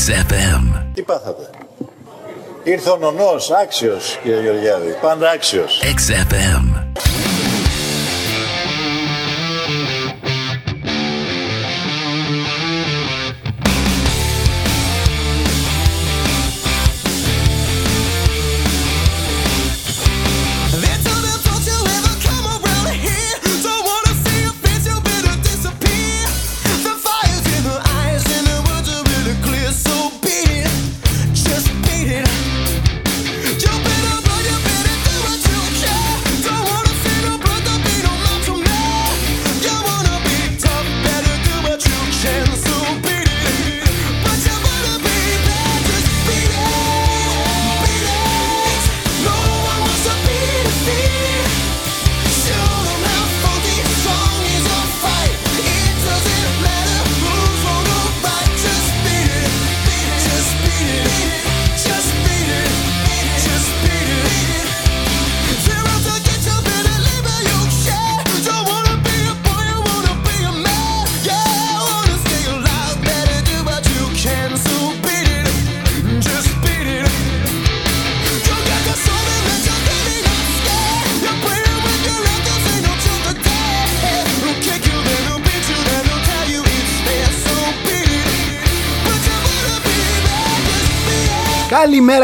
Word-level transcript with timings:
XFM. 0.00 0.82
Τι 0.94 1.02
πάθατε; 1.02 1.50
Ήρθε 2.62 2.90
ο 2.90 2.96
νονός, 2.96 3.50
άξιος 3.50 4.18
κύριε 4.22 4.40
Γεωργιάδη, 4.40 4.96
πάντα 5.00 5.30
άξιος. 5.30 5.82
XFM. 5.84 6.84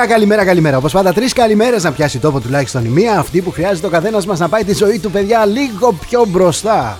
Καλημέρα, 0.06 0.24
καλημέρα, 0.24 0.44
καλημέρα. 0.44 0.76
Όπως 0.76 0.92
πάντα, 0.92 1.12
τρεις 1.12 1.32
καλημέρες 1.32 1.82
να 1.82 1.92
πιάσει 1.92 2.18
τόπο 2.18 2.40
τουλάχιστον 2.40 2.84
η 2.84 2.88
μία. 2.88 3.18
Αυτή 3.18 3.40
που 3.40 3.50
χρειάζεται 3.50 3.86
ο 3.86 3.90
καθένας 3.90 4.26
μας 4.26 4.38
να 4.38 4.48
πάει 4.48 4.64
τη 4.64 4.74
ζωή 4.74 4.98
του, 4.98 5.10
παιδιά, 5.10 5.46
λίγο 5.46 5.92
πιο 5.92 6.24
μπροστά. 6.28 6.98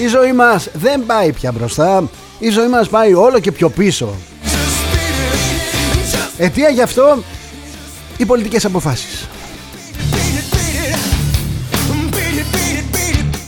Η 0.00 0.06
ζωή 0.06 0.32
μας 0.32 0.68
δεν 0.72 1.06
πάει 1.06 1.32
πια 1.32 1.52
μπροστά. 1.52 2.10
Η 2.38 2.48
ζωή 2.48 2.68
μας 2.68 2.88
πάει 2.88 3.14
όλο 3.14 3.38
και 3.38 3.52
πιο 3.52 3.68
πίσω. 3.68 4.14
Αιτία 6.36 6.68
γι' 6.68 6.82
αυτό; 6.82 7.22
Οι 8.16 8.24
πολιτικές 8.24 8.64
αποφάσεις. 8.64 9.28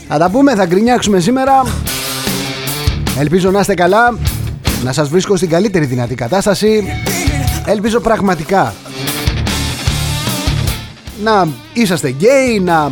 Θα 0.07 0.17
τα 0.17 0.29
πούμε, 0.29 0.55
θα 0.55 0.65
γκρινιάξουμε 0.65 1.19
σήμερα. 1.19 1.65
Ελπίζω 3.19 3.51
να 3.51 3.59
είστε 3.59 3.73
καλά, 3.73 4.17
να 4.83 4.93
σας 4.93 5.09
βρίσκω 5.09 5.35
στην 5.35 5.49
καλύτερη 5.49 5.85
δυνατή 5.85 6.15
κατάσταση. 6.15 6.83
Ελπίζω 7.65 7.99
πραγματικά 7.99 8.73
να 11.23 11.47
είσαστε 11.73 12.09
γκέι, 12.09 12.59
να 12.59 12.91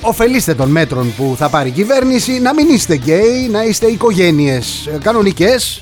ωφελείστε 0.00 0.54
των 0.54 0.70
μέτρων 0.70 1.14
που 1.16 1.34
θα 1.38 1.48
πάρει 1.48 1.68
η 1.68 1.72
κυβέρνηση, 1.72 2.32
να 2.40 2.54
μην 2.54 2.68
είστε 2.68 2.94
γκέι, 2.94 3.48
να 3.50 3.64
είστε 3.64 3.86
οικογένειες 3.86 4.88
κανονικές. 5.02 5.80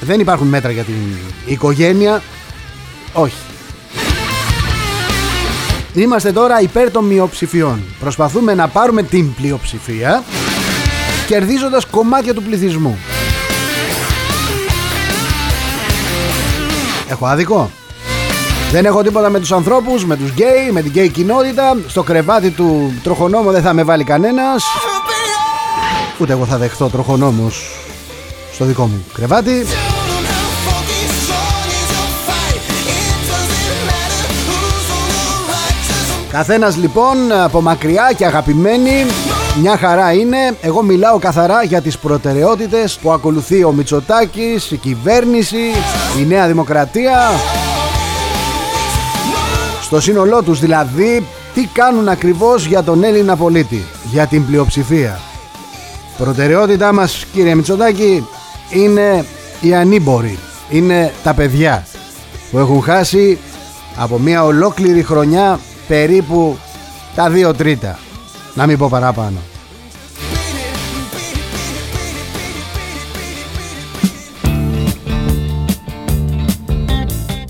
Δεν 0.00 0.20
υπάρχουν 0.20 0.46
μέτρα 0.46 0.70
για 0.70 0.82
την 0.82 0.94
οικογένεια. 1.46 2.22
Όχι. 3.12 3.34
Είμαστε 5.94 6.32
τώρα 6.32 6.60
υπέρ 6.60 6.90
των 6.90 7.04
μειοψηφιών. 7.04 7.82
Προσπαθούμε 8.00 8.54
να 8.54 8.68
πάρουμε 8.68 9.02
την 9.02 9.34
πλειοψηφία 9.34 10.24
κερδίζοντας 11.26 11.84
κομμάτια 11.84 12.34
του 12.34 12.42
πληθυσμού. 12.42 12.98
Έχω 17.10 17.26
άδικο; 17.26 17.70
Δεν 18.70 18.84
έχω 18.84 19.02
τίποτα 19.02 19.30
με 19.30 19.38
τους 19.40 19.52
ανθρώπους, 19.52 20.04
με 20.04 20.16
τους 20.16 20.30
γκέι, 20.30 20.70
με 20.72 20.82
την 20.82 20.90
γκέι 20.90 21.08
κοινότητα. 21.08 21.76
Στο 21.86 22.02
κρεβάτι 22.02 22.50
του 22.50 22.92
τροχονόμου 23.02 23.50
δεν 23.50 23.62
θα 23.62 23.72
με 23.72 23.82
βάλει 23.82 24.04
κανένας. 24.04 24.64
Ούτε 26.18 26.32
εγώ 26.32 26.44
θα 26.44 26.56
δεχθώ 26.56 26.88
τροχονόμους 26.88 27.62
στο 28.52 28.64
δικό 28.64 28.86
μου 28.86 29.04
κρεβάτι. 29.12 29.66
Καθένας 36.32 36.76
λοιπόν 36.76 37.32
από 37.32 37.60
μακριά 37.60 38.12
και 38.16 38.26
αγαπημένοι 38.26 39.06
μια 39.60 39.76
χαρά 39.76 40.12
είναι. 40.12 40.56
Εγώ 40.60 40.82
μιλάω 40.82 41.18
καθαρά 41.18 41.62
για 41.62 41.80
τις 41.80 41.98
προτεραιότητες 41.98 42.98
που 43.02 43.12
ακολουθεί 43.12 43.64
ο 43.64 43.72
Μητσοτάκης, 43.72 44.70
η 44.70 44.76
κυβέρνηση, 44.76 45.56
η 46.20 46.24
Νέα 46.26 46.46
Δημοκρατία. 46.46 47.18
Στο 49.82 50.00
σύνολό 50.00 50.42
τους 50.42 50.60
δηλαδή 50.60 51.26
τι 51.54 51.66
κάνουν 51.72 52.08
ακριβώς 52.08 52.66
για 52.66 52.82
τον 52.82 53.04
Έλληνα 53.04 53.36
πολίτη, 53.36 53.84
για 54.10 54.26
την 54.26 54.46
πλειοψηφία. 54.46 55.20
Προτεραιότητά 56.18 56.92
μας 56.92 57.24
κύριε 57.32 57.54
Μητσοτάκη 57.54 58.26
είναι 58.70 59.24
οι 59.60 59.74
ανήμποροι, 59.74 60.38
είναι 60.70 61.12
τα 61.22 61.34
παιδιά 61.34 61.86
που 62.50 62.58
έχουν 62.58 62.82
χάσει 62.82 63.38
από 63.96 64.18
μια 64.18 64.44
ολόκληρη 64.44 65.02
χρονιά 65.02 65.58
περίπου 65.90 66.56
τα 67.14 67.30
δύο 67.30 67.54
τρίτα. 67.54 67.98
Να 68.54 68.66
μην 68.66 68.78
πω 68.78 68.88
παραπάνω. 68.90 69.36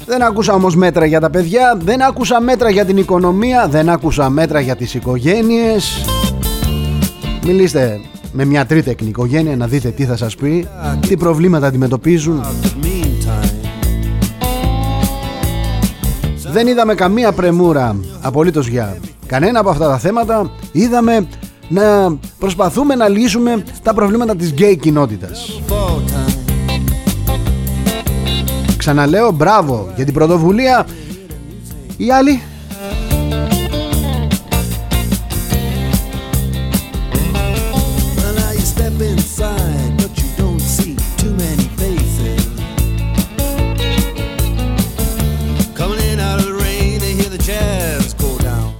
Δεν 0.06 0.22
άκουσα 0.22 0.52
όμως 0.52 0.76
μέτρα 0.76 1.06
για 1.06 1.20
τα 1.20 1.30
παιδιά, 1.30 1.78
δεν 1.82 2.02
άκουσα 2.02 2.40
μέτρα 2.40 2.70
για 2.70 2.84
την 2.84 2.96
οικονομία, 2.96 3.68
δεν 3.68 3.88
άκουσα 3.88 4.30
μέτρα 4.30 4.60
για 4.60 4.76
τις 4.76 4.94
οικογένειες. 4.94 6.04
Μιλήστε 7.44 8.00
με 8.32 8.44
μια 8.44 8.66
τρίτεκνη 8.66 9.08
οικογένεια 9.08 9.56
να 9.56 9.66
δείτε 9.66 9.88
τι 9.88 10.04
θα 10.04 10.16
σας 10.16 10.34
πει, 10.34 10.68
τι 11.00 11.16
προβλήματα 11.16 11.66
αντιμετωπίζουν. 11.66 12.44
Δεν 16.52 16.66
είδαμε 16.66 16.94
καμία 16.94 17.32
πρεμούρα 17.32 17.96
απολύτως 18.20 18.66
για 18.66 18.96
κανένα 19.26 19.60
από 19.60 19.70
αυτά 19.70 19.88
τα 19.88 19.98
θέματα. 19.98 20.50
Είδαμε 20.72 21.28
να 21.68 22.16
προσπαθούμε 22.38 22.94
να 22.94 23.08
λύσουμε 23.08 23.64
τα 23.82 23.94
προβλήματα 23.94 24.36
της 24.36 24.50
γκέι 24.50 24.76
κοινότητας. 24.76 25.60
Ξαναλέω 28.76 29.30
μπράβο 29.30 29.92
για 29.96 30.04
την 30.04 30.14
πρωτοβουλία. 30.14 30.86
Οι 31.96 32.10
άλλοι 32.10 32.42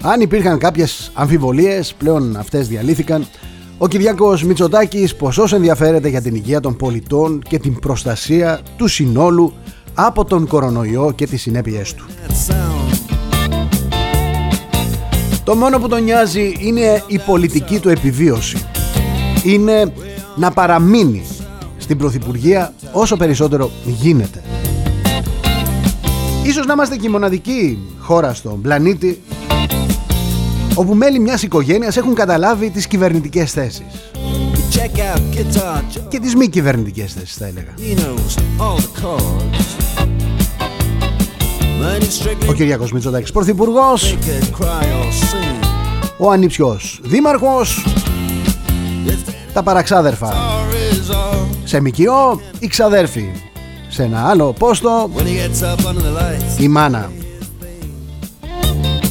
Αν 0.03 0.21
υπήρχαν 0.21 0.59
κάποιες 0.59 1.11
αμφιβολίες, 1.15 1.95
πλέον 1.99 2.37
αυτές 2.37 2.69
διαλύθηκαν. 2.69 3.27
Ο 3.79 3.89
Κυριάκος 3.89 4.45
Μητσοτάκης 4.45 5.17
ποσός 5.17 5.53
ενδιαφέρεται 5.53 6.09
για 6.09 6.23
την 6.23 6.35
υγεία 6.35 6.61
των 6.61 6.77
πολιτών 6.77 7.43
και 7.49 7.59
την 7.59 7.79
προστασία 7.79 8.61
του 8.77 8.87
συνόλου 8.87 9.53
από 9.95 10.25
τον 10.25 10.47
κορονοϊό 10.47 11.13
και 11.15 11.27
τις 11.27 11.41
συνέπειές 11.41 11.95
του. 11.95 12.05
Το 15.45 15.55
μόνο 15.55 15.79
που 15.79 15.89
τον 15.89 16.03
νοιάζει 16.03 16.57
είναι 16.61 17.03
η 17.07 17.19
πολιτική 17.19 17.79
του 17.79 17.89
επιβίωση. 17.89 18.65
Είναι 19.45 19.93
να 20.37 20.51
παραμείνει 20.51 21.23
στην 21.79 21.99
Πρωθυπουργία 21.99 22.75
όσο 22.93 23.17
περισσότερο 23.17 23.71
γίνεται. 23.85 24.43
Ίσως 26.43 26.67
να 26.67 26.73
είμαστε 26.73 26.97
και 26.97 27.07
η 27.07 27.11
μοναδική 27.11 27.79
χώρα 27.99 28.35
στον 28.35 28.61
πλανήτη 28.61 29.23
όπου 30.81 30.95
μέλη 30.95 31.19
μιας 31.19 31.43
οικογένειας 31.43 31.97
έχουν 31.97 32.15
καταλάβει 32.15 32.71
τις 32.71 32.87
κυβερνητικές 32.87 33.53
θέσεις. 33.53 33.85
και 36.09 36.19
τις 36.21 36.35
μη 36.35 36.49
κυβερνητικές 36.49 37.13
θέσεις 37.13 37.37
θα 37.37 37.47
έλεγα. 37.47 37.75
Ο 42.49 42.53
Κυριάκος 42.53 42.93
Μητσοτάκης 42.93 43.33
Πρωθυπουργός. 43.33 44.17
Ο 46.19 46.31
Ανιψιός 46.31 47.01
Δήμαρχος. 47.03 47.87
Τα 49.53 49.63
παραξάδερφα. 49.63 50.35
Σε 51.65 51.81
μικιό 51.81 52.41
η 52.59 52.67
ξαδέρφη 52.67 53.31
Σε 53.89 54.03
ένα 54.03 54.29
άλλο 54.29 54.53
πόστο. 54.53 55.11
Η 56.59 56.69
μάνα. 56.69 57.11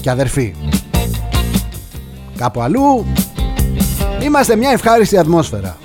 Και 0.01 0.09
αδερφή 0.09 0.53
Κάπου 2.39 2.61
αλλού. 2.61 3.05
Είμαστε 4.23 4.55
μια 4.55 4.69
ευχάριστη 4.69 5.17
ατμόσφαιρα. 5.17 5.77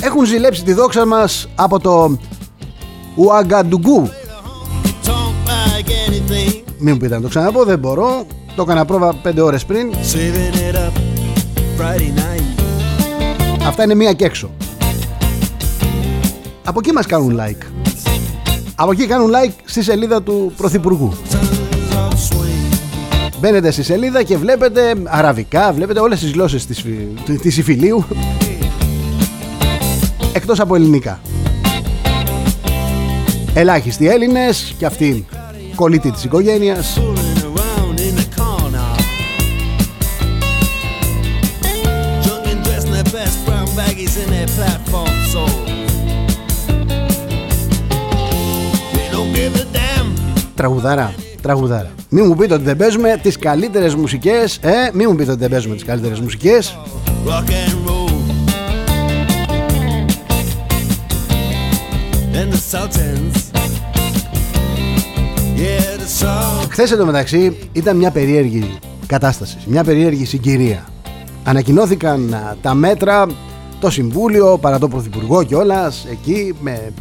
Έχουν 0.00 0.24
ζηλέψει 0.24 0.62
τη 0.62 0.72
δόξα 0.72 1.06
μας 1.06 1.48
από 1.54 1.80
το 1.80 2.18
Ουαγκαντουγκού 3.14 4.10
Μην 6.78 6.92
μου 6.92 6.96
πείτε 6.96 7.14
να 7.14 7.20
το 7.20 7.28
ξαναπώ, 7.28 7.64
δεν 7.64 7.78
μπορώ. 7.78 8.26
Το 8.56 8.62
έκανα 8.62 8.84
πρόβα 8.84 9.14
5 9.24 9.42
ώρες 9.42 9.64
πριν. 9.64 9.92
Αυτά 13.66 13.82
είναι 13.82 13.94
μία 13.94 14.12
και 14.12 14.24
έξω 14.24 14.50
Από 16.68 16.78
εκεί 16.78 16.92
μας 16.92 17.06
κάνουν 17.06 17.40
like 17.40 17.66
Από 18.74 18.90
εκεί 18.90 19.06
κάνουν 19.06 19.30
like 19.30 19.52
στη 19.64 19.82
σελίδα 19.82 20.22
του 20.22 20.52
Πρωθυπουργού 20.56 21.12
Μπαίνετε 23.40 23.70
στη 23.70 23.82
σελίδα 23.82 24.22
και 24.22 24.36
βλέπετε 24.36 24.94
αραβικά, 25.04 25.72
βλέπετε 25.72 26.00
όλες 26.00 26.20
τις 26.20 26.32
γλώσσες 26.32 26.66
της, 26.66 26.84
της 27.40 27.56
Ιφιλίου 27.56 28.04
εκτός 30.32 30.60
από 30.60 30.74
ελληνικά. 30.74 31.20
Ελάχιστοι 33.54 34.08
Έλληνες 34.08 34.74
και 34.78 34.86
αυτοί 34.86 35.26
κολλήτη 35.74 36.10
της 36.10 36.24
οικογένειας. 36.24 37.00
Τραγουδάρα, 50.56 51.14
τραγουδάρα. 51.42 51.90
Μην 52.08 52.24
μου 52.26 52.36
πείτε 52.36 52.54
ότι 52.54 52.62
δεν 52.62 52.76
παίζουμε 52.76 53.18
τις 53.22 53.38
καλύτερες 53.38 53.94
μουσικές, 53.94 54.56
ε, 54.56 54.90
μην 54.92 55.06
μου 55.10 55.16
πείτε 55.16 55.30
ότι 55.30 55.40
δεν 55.40 55.50
παίζουμε 55.50 55.74
τις 55.74 55.84
καλύτερες 55.84 56.20
μουσικές. 56.20 56.78
Χθες 66.70 66.90
εντωμεταξύ 66.90 67.56
ήταν 67.72 67.96
μια 67.96 68.10
περίεργη 68.10 68.78
κατάσταση, 69.06 69.56
μια 69.66 69.84
περίεργη 69.84 70.24
συγκυρία. 70.24 70.84
Ανακοινώθηκαν 71.44 72.36
τα 72.62 72.74
μέτρα, 72.74 73.26
το 73.80 73.90
Συμβούλιο, 73.90 74.58
παρά 74.58 74.78
το 74.78 74.88
Πρωθυπουργό 74.88 75.42
κιόλας, 75.42 76.06
εκεί 76.10 76.54
με 76.60 76.92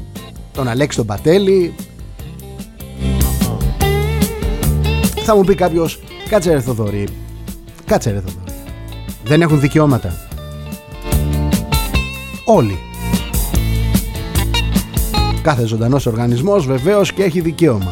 τον 0.51 0.67
Αλέξη 0.67 0.97
τον 0.97 1.05
Πατέλη. 1.05 1.73
Θα 5.27 5.35
μου 5.35 5.43
πει 5.43 5.55
κάποιος, 5.55 5.99
κάτσε 6.29 6.51
ρε 6.51 6.59
Θοδωρή, 6.59 7.07
κάτσε 7.85 8.11
ρε 8.11 8.15
Θοδωρή. 8.15 8.59
Δεν 9.23 9.41
έχουν 9.41 9.59
δικαιώματα. 9.59 10.13
Όλοι. 12.45 12.79
Κάθε 15.41 15.65
ζωντανός 15.65 16.05
οργανισμός 16.05 16.65
βεβαίως 16.65 17.13
και 17.13 17.23
έχει 17.23 17.41
δικαίωμα. 17.41 17.91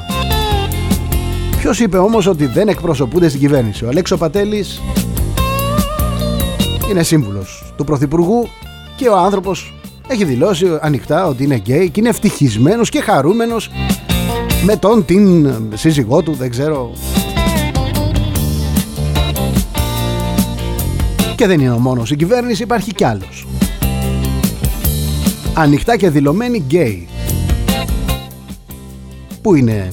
Ποιος 1.58 1.80
είπε 1.80 1.98
όμως 1.98 2.28
ότι 2.28 2.46
δεν 2.46 2.68
εκπροσωπούνται 2.68 3.28
στην 3.28 3.40
κυβέρνηση; 3.40 3.86
Ο 3.86 3.88
Αλέξο 3.88 4.18
Πατέλης 4.18 4.82
είναι 6.90 7.04
σύμβουλος 7.04 7.74
του 7.78 7.84
Πρωθυπουργού 7.84 8.48
και 8.96 9.08
ο 9.08 9.18
άνθρωπος 9.18 9.74
έχει 10.08 10.24
δηλώσει 10.24 10.78
ανοιχτά 10.82 11.28
ότι 11.28 11.44
είναι 11.44 11.56
γκέι 11.56 11.90
και 11.90 12.00
είναι 12.00 12.10
ευτυχισμένος 12.10 12.90
και 12.90 13.02
χαρούμενος 13.02 13.70
με 14.66 14.76
τον 14.76 15.06
την 15.06 15.54
σύζυγό 15.74 16.22
του, 16.22 16.34
δεν 16.34 16.50
ξέρω. 16.50 16.92
Και 21.44 21.50
δεν 21.50 21.60
είναι 21.60 21.72
ο 21.72 21.80
μόνος 21.80 22.12
η 22.12 22.16
κυβέρνηση, 22.16 22.64
υπάρχει 22.64 22.94
κι 22.94 23.04
άλλος. 23.04 23.48
Ανοιχτά 25.54 25.98
και 25.98 26.10
δηλωμένη 26.10 26.58
γκέι. 26.58 27.08
Πού 29.42 29.56
είναι 29.56 29.90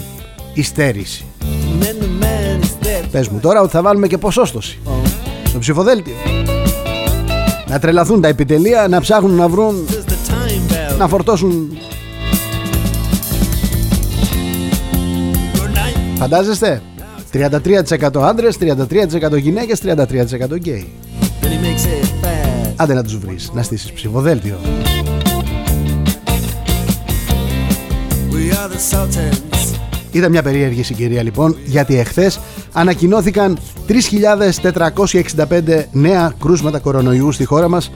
η 0.55 0.62
στέρηση; 0.62 1.25
Πες 3.11 3.29
μου 3.29 3.38
τώρα 3.38 3.61
ότι 3.61 3.70
θα 3.70 3.82
βάλουμε 3.82 4.06
και 4.06 4.19
ποσόστοση 4.19 4.79
Στο 5.44 5.58
ψηφοδέλτιο 5.58 6.14
Να 7.69 7.79
τρελαθούν 7.79 8.20
τα 8.20 8.29
επιτελεία 8.29 8.88
Να 8.88 9.00
ψάχνουν 9.00 9.35
να 9.35 9.49
βρουν 9.49 9.87
Να 10.99 11.08
φορτώσουν 11.08 11.79
Φαντάζεστε; 16.14 16.82
33% 17.32 18.20
άντρες 18.23 18.58
33% 18.61 19.38
γυναίκες 19.41 19.81
33% 19.85 20.55
γκέι 20.55 20.88
Άντε 22.77 22.94
να 22.94 23.03
τους 23.03 23.19
βρεις 23.19 23.50
Να 23.55 23.62
στήσεις 23.62 23.93
ψηφοδέλτιο. 23.93 24.59
Ήταν 30.12 30.31
μια 30.31 30.43
περίεργη 30.43 30.82
συγκυρία 30.82 31.23
λοιπόν 31.23 31.56
γιατί 31.65 31.99
εχθές 31.99 32.41
ανακοινώθηκαν 32.73 33.59
3.465 33.88 35.85
νέα 35.93 36.35
κρούσματα 36.41 36.79
κορονοϊού 36.79 37.32
στη 37.32 37.44
χώρα 37.44 37.69
μας. 37.69 37.93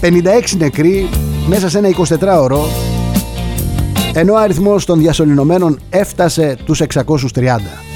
56 0.00 0.10
νεκροί 0.56 1.08
μέσα 1.48 1.68
σε 1.68 1.78
ένα 1.78 1.88
24ωρο 1.88 2.58
ενώ 4.14 4.32
ο 4.32 4.36
αριθμός 4.36 4.84
των 4.84 4.98
διασωληνωμένων 4.98 5.80
έφτασε 5.90 6.56
τους 6.64 6.80
630. 6.80 7.89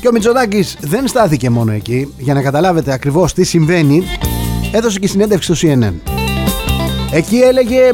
Και 0.00 0.08
ο 0.08 0.12
Μητσοτάκης 0.12 0.76
δεν 0.80 1.06
στάθηκε 1.08 1.50
μόνο 1.50 1.72
εκεί 1.72 2.14
για 2.18 2.34
να 2.34 2.42
καταλάβετε 2.42 2.92
ακριβώς 2.92 3.32
τι 3.32 3.44
συμβαίνει 3.44 4.02
έδωσε 4.72 4.98
και 4.98 5.06
συνέντευξη 5.06 5.54
στο 5.54 5.68
CNN. 5.68 5.94
Εκεί 7.12 7.36
έλεγε 7.36 7.92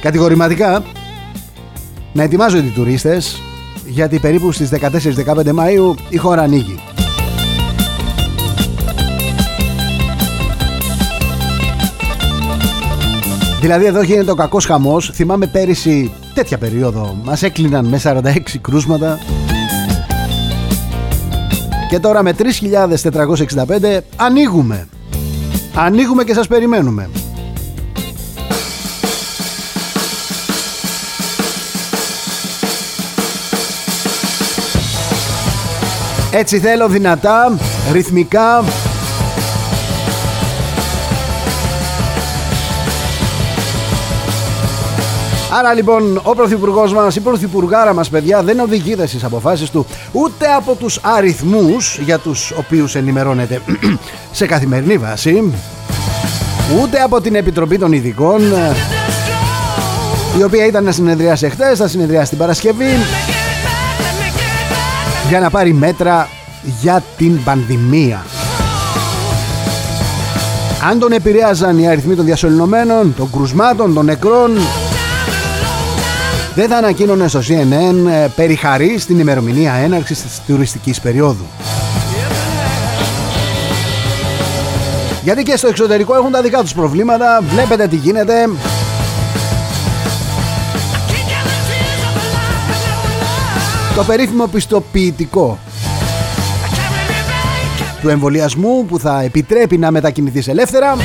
κατηγορηματικά 0.00 0.84
να 2.12 2.22
ετοιμάζονται 2.22 2.66
οι 2.66 2.70
τουρίστες 2.70 3.42
γιατί 3.86 4.18
περίπου 4.18 4.52
στις 4.52 4.70
14-15 4.72 4.88
Μαΐου 5.36 5.94
η 6.08 6.16
χώρα 6.16 6.42
ανοίγει. 6.42 6.80
Δηλαδή 13.60 13.84
εδώ 13.84 14.02
γίνεται 14.02 14.30
ο 14.30 14.34
κακός 14.34 14.64
χαμός 14.64 15.10
Θυμάμαι 15.14 15.46
πέρυσι 15.46 16.12
τέτοια 16.34 16.58
περίοδο 16.58 17.16
Μας 17.24 17.42
έκλειναν 17.42 17.84
με 17.86 18.00
46 18.04 18.38
κρούσματα 18.60 19.18
Και 21.88 21.98
τώρα 21.98 22.22
με 22.22 22.34
3.465 22.38 23.98
ανοίγουμε 24.16 24.88
Ανοίγουμε 25.78 26.24
και 26.24 26.34
σας 26.34 26.46
περιμένουμε. 26.46 27.08
Έτσι 36.30 36.58
θέλω 36.58 36.88
δυνατά, 36.88 37.58
ρυθμικά 37.92 38.64
Άρα 45.58 45.74
λοιπόν 45.74 46.20
ο 46.22 46.34
Πρωθυπουργός 46.34 46.92
μας, 46.92 47.16
η 47.16 47.20
Πρωθυπουργάρα 47.20 47.94
μας, 47.94 48.08
παιδιά, 48.08 48.42
δεν 48.42 48.60
οδηγείται 48.60 49.06
στις 49.06 49.24
αποφάσεις 49.24 49.70
του 49.70 49.86
ούτε 50.12 50.46
από 50.56 50.74
τους 50.74 50.98
αριθμούς 51.02 51.98
για 51.98 52.18
τους 52.18 52.50
οποίους 52.50 52.94
ενημερώνεται 52.94 53.60
σε 54.38 54.46
καθημερινή 54.46 54.98
βάση, 54.98 55.52
ούτε 56.82 56.98
από 56.98 57.20
την 57.20 57.34
Επιτροπή 57.34 57.78
των 57.78 57.92
Ειδικών, 57.92 58.40
η 60.38 60.42
οποία 60.42 60.66
ήταν 60.66 60.84
να 60.84 60.92
συνεδριάσει 60.92 61.48
χθε, 61.48 61.74
θα 61.74 61.88
συνεδριάσει 61.88 62.28
την 62.28 62.38
Παρασκευή, 62.38 62.96
για 65.28 65.40
να 65.40 65.50
πάρει 65.50 65.72
μέτρα 65.72 66.28
για 66.80 67.02
την 67.16 67.44
πανδημία. 67.44 68.24
Αν 70.90 70.98
τον 70.98 71.12
επηρέαζαν 71.12 71.78
οι 71.78 71.88
αριθμοί 71.88 72.14
των 72.14 72.24
διασωληνωμένων, 72.24 73.14
των 73.16 73.30
κρουσμάτων, 73.30 73.94
των 73.94 74.04
νεκρών, 74.04 74.50
δεν 76.56 76.68
θα 76.68 76.76
ανακοίνωνε 76.76 77.28
στο 77.28 77.40
CNN 77.48 78.10
ε, 78.10 78.26
περιχαρή 78.36 78.98
στην 78.98 79.18
ημερομηνία 79.18 79.72
έναρξης 79.72 80.22
της 80.22 80.40
τουριστικής 80.46 81.00
περίοδου. 81.00 81.44
Γιατί 85.22 85.42
και 85.42 85.56
στο 85.56 85.68
εξωτερικό 85.68 86.14
έχουν 86.14 86.30
τα 86.30 86.42
δικά 86.42 86.60
τους 86.60 86.74
προβλήματα, 86.74 87.42
βλέπετε 87.48 87.86
τι 87.86 87.96
γίνεται. 87.96 88.48
Το 93.94 94.04
περίφημο 94.04 94.46
πιστοποιητικό 94.46 95.58
του 98.00 98.08
εμβολιασμού 98.08 98.84
που 98.88 98.98
θα 98.98 99.22
επιτρέπει 99.22 99.78
να 99.78 99.90
μετακινηθείς 99.90 100.48
ελεύθερα 100.48 100.96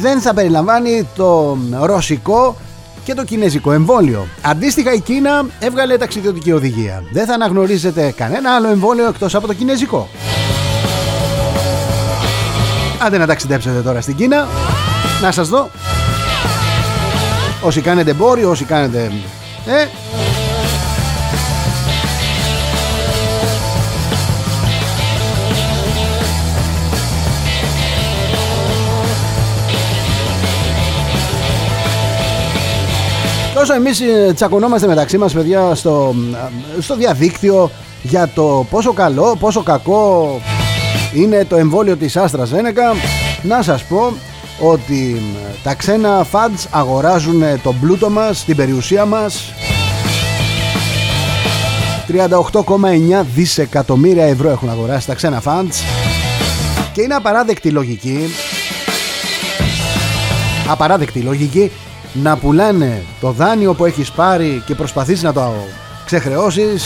δεν 0.00 0.20
θα 0.20 0.34
περιλαμβάνει 0.34 1.08
το 1.16 1.58
ρωσικό 1.80 2.56
και 3.04 3.14
το 3.14 3.24
κινέζικο 3.24 3.72
εμβόλιο. 3.72 4.26
Αντίστοιχα 4.42 4.92
η 4.92 5.00
Κίνα 5.00 5.46
έβγαλε 5.58 5.96
ταξιδιωτική 5.96 6.52
οδηγία. 6.52 7.02
Δεν 7.12 7.26
θα 7.26 7.34
αναγνωρίζετε 7.34 8.14
κανένα 8.16 8.54
άλλο 8.54 8.68
εμβόλιο 8.68 9.08
εκτός 9.08 9.34
από 9.34 9.46
το 9.46 9.54
κινέζικο. 9.54 10.08
Άντε 12.98 13.18
να 13.18 13.26
ταξιδέψετε 13.26 13.80
τώρα 13.80 14.00
στην 14.00 14.16
Κίνα. 14.16 14.48
Να 15.22 15.32
σας 15.32 15.48
δω. 15.48 15.70
Όσοι 17.62 17.80
κάνετε 17.80 18.10
εμπόριο, 18.10 18.50
όσοι 18.50 18.64
κάνετε... 18.64 19.12
Ε, 19.66 19.86
Όσο 33.60 33.74
εμείς 33.74 34.00
ε, 34.00 34.32
τσακωνόμαστε 34.34 34.86
μεταξύ 34.86 35.18
μας 35.18 35.32
παιδιά 35.32 35.74
στο, 35.74 36.14
ε, 36.78 36.80
στο 36.80 36.96
διαδίκτυο 36.96 37.70
για 38.02 38.28
το 38.34 38.66
πόσο 38.70 38.92
καλό, 38.92 39.36
πόσο 39.40 39.62
κακό 39.62 40.40
είναι 41.14 41.44
το 41.44 41.56
εμβόλιο 41.56 41.96
της 41.96 42.16
Άστρα 42.16 42.44
Ζένεκα 42.44 42.94
να 43.42 43.62
σας 43.62 43.84
πω 43.84 44.12
ότι 44.60 45.22
τα 45.62 45.74
ξένα 45.74 46.24
φαντς 46.24 46.66
αγοράζουν 46.70 47.42
τον 47.62 47.80
πλούτο 47.80 48.10
μας, 48.10 48.44
την 48.44 48.56
περιουσία 48.56 49.04
μας. 49.04 49.52
38,9 52.08 53.24
δισεκατομμύρια 53.34 54.24
ευρώ 54.24 54.50
έχουν 54.50 54.68
αγοράσει 54.70 55.06
τα 55.06 55.14
ξένα 55.14 55.40
φαντς 55.40 55.82
και 56.92 57.02
είναι 57.02 57.14
απαράδεκτη 57.14 57.70
λογική 57.70 58.34
απαράδεκτη 60.66 61.20
λογική 61.20 61.70
να 62.12 62.36
πουλάνε 62.36 63.02
το 63.20 63.30
δάνειο 63.30 63.74
που 63.74 63.84
έχεις 63.84 64.10
πάρει 64.10 64.62
και 64.66 64.74
προσπαθείς 64.74 65.22
να 65.22 65.32
το 65.32 65.54
ξεχρεώσεις. 66.04 66.84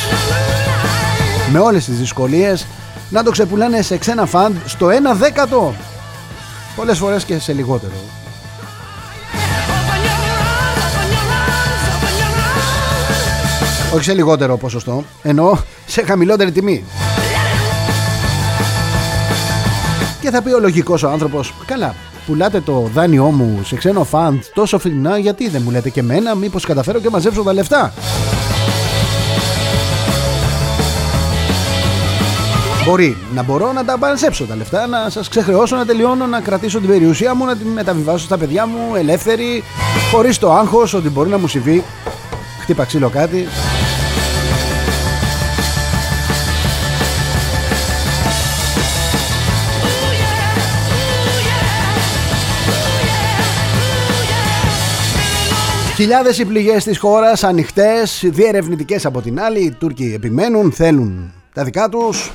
Με 1.52 1.58
όλες 1.58 1.84
τις 1.84 1.98
δυσκολίες 1.98 2.66
να 3.10 3.22
το 3.22 3.30
ξεπουλάνε 3.30 3.82
σε 3.82 3.98
ξένα 3.98 4.26
φαντ 4.26 4.54
στο 4.66 4.86
1 4.86 4.90
δέκατο. 5.16 5.74
Πολλές 6.76 6.98
φορές 6.98 7.24
και 7.24 7.38
σε 7.38 7.52
λιγότερο. 7.52 7.92
Όχι 13.94 14.04
σε 14.04 14.12
λιγότερο 14.12 14.56
ποσοστό 14.56 15.04
ενώ 15.22 15.58
σε 15.86 16.02
χαμηλότερη 16.02 16.52
τιμή. 16.52 16.84
Και 20.20 20.30
θα 20.30 20.42
πει 20.42 20.52
ο 20.52 20.60
λογικός 20.60 21.02
ο 21.02 21.10
άνθρωπος 21.10 21.54
καλά 21.66 21.94
πουλάτε 22.26 22.60
το 22.60 22.90
δάνειό 22.94 23.24
μου 23.24 23.60
σε 23.64 23.76
ξένο 23.76 24.04
φαντ 24.04 24.42
τόσο 24.54 24.78
φθηνά 24.78 25.18
γιατί 25.18 25.48
δεν 25.48 25.62
μου 25.64 25.70
λέτε 25.70 25.90
και 25.90 26.00
εμένα 26.00 26.34
μήπως 26.34 26.64
καταφέρω 26.64 27.00
και 27.00 27.10
μαζέψω 27.10 27.42
τα 27.42 27.52
λεφτά; 27.52 27.92
Μπορεί 32.84 33.16
να 33.34 33.42
μπορώ 33.42 33.72
να 33.72 33.84
τα 33.84 33.98
μαζέψω 33.98 34.44
τα 34.44 34.56
λεφτά, 34.56 34.86
να 34.86 35.10
σας 35.10 35.28
ξεχρεώσω, 35.28 35.76
να 35.76 35.86
τελειώνω, 35.86 36.26
να 36.26 36.40
κρατήσω 36.40 36.78
την 36.78 36.88
περιουσία 36.88 37.34
μου, 37.34 37.44
να 37.44 37.56
την 37.56 37.66
μεταβιβάσω 37.66 38.24
στα 38.24 38.38
παιδιά 38.38 38.66
μου 38.66 38.96
ελεύθερη, 38.96 39.64
χωρίς 40.10 40.38
το 40.38 40.52
άγχος 40.52 40.94
ότι 40.94 41.08
μπορεί 41.08 41.30
να 41.30 41.38
μου 41.38 41.46
συμβεί. 41.46 41.84
Χτύπα 42.60 42.84
ξύλο 42.84 43.08
κάτι. 43.08 43.46
Χιλιάδες 55.94 56.38
οι 56.38 56.44
πληγές 56.44 56.84
της 56.84 56.98
χώρας 56.98 57.44
ανοιχτές, 57.44 58.24
διερευνητικές 58.26 59.06
από 59.06 59.20
την 59.20 59.40
άλλη. 59.40 59.60
Οι 59.60 59.70
Τούρκοι 59.70 60.12
επιμένουν, 60.14 60.72
θέλουν 60.72 61.32
τα 61.54 61.64
δικά 61.64 61.88
τους. 61.88 62.32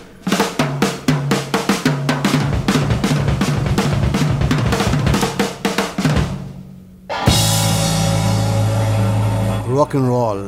Rock 9.76 9.94
and 9.94 10.10
roll, 10.10 10.40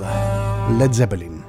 Led 0.80 1.04
Zeppelin. 1.04 1.44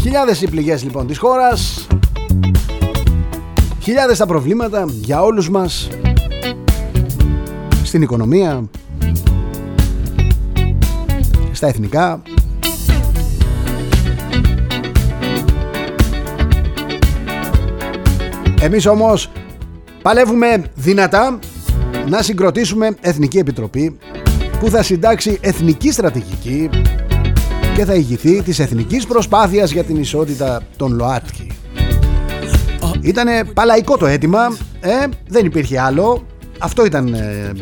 Χιλιάδες 0.00 0.42
οι 0.42 0.48
πληγές 0.48 0.82
λοιπόν 0.82 1.06
της 1.06 1.18
χώρας 1.18 1.86
Χιλιάδες 3.82 4.18
τα 4.18 4.26
προβλήματα 4.26 4.84
για 4.88 5.22
όλους 5.22 5.50
μας 5.50 5.88
στην 7.92 8.04
οικονομία, 8.04 8.64
στα 11.52 11.66
εθνικά. 11.66 12.22
Εμείς 18.60 18.86
όμως 18.86 19.30
παλεύουμε 20.02 20.64
δυνατά 20.74 21.38
να 22.08 22.22
συγκροτήσουμε 22.22 22.96
Εθνική 23.00 23.38
Επιτροπή 23.38 23.98
που 24.60 24.70
θα 24.70 24.82
συντάξει 24.82 25.38
εθνική 25.40 25.92
στρατηγική 25.92 26.70
και 27.74 27.84
θα 27.84 27.94
ηγηθεί 27.94 28.42
της 28.42 28.58
εθνικής 28.58 29.06
προσπάθειας 29.06 29.70
για 29.70 29.84
την 29.84 29.96
ισότητα 29.96 30.62
των 30.76 30.94
ΛΟΑΤΚΙ. 30.94 31.46
Ήτανε 33.00 33.44
παλαϊκό 33.54 33.96
το 33.96 34.06
αίτημα, 34.06 34.56
ε, 34.80 35.06
δεν 35.28 35.46
υπήρχε 35.46 35.80
άλλο 35.80 36.26
αυτό 36.62 36.84
ήταν. 36.84 37.14
Ε, 37.14 37.52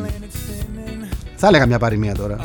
θα 1.36 1.46
έλεγα 1.46 1.66
μια 1.66 1.78
παροιμία 1.78 2.14
τώρα. 2.14 2.36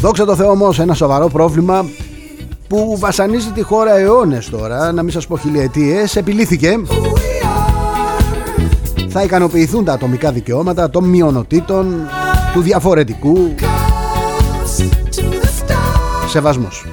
Δόξα 0.00 0.24
τω 0.24 0.36
Θεώ 0.36 0.50
όμως 0.50 0.78
ένα 0.78 0.94
σοβαρό 0.94 1.28
πρόβλημα 1.28 1.84
που 2.68 2.96
βασανίζει 2.98 3.50
τη 3.50 3.62
χώρα 3.62 3.96
αιώνες 3.96 4.48
τώρα, 4.48 4.92
να 4.92 5.02
μην 5.02 5.12
σας 5.12 5.26
πω 5.26 5.38
χιλιετίες, 5.38 6.16
επιλύθηκε. 6.16 6.80
Θα 9.08 9.22
ικανοποιηθούν 9.22 9.84
τα 9.84 9.92
ατομικά 9.92 10.32
δικαιώματα 10.32 10.90
των 10.90 11.04
μειονοτήτων, 11.04 12.08
του 12.52 12.60
διαφορετικού. 12.60 13.54
Σεβασμός. 16.28 16.84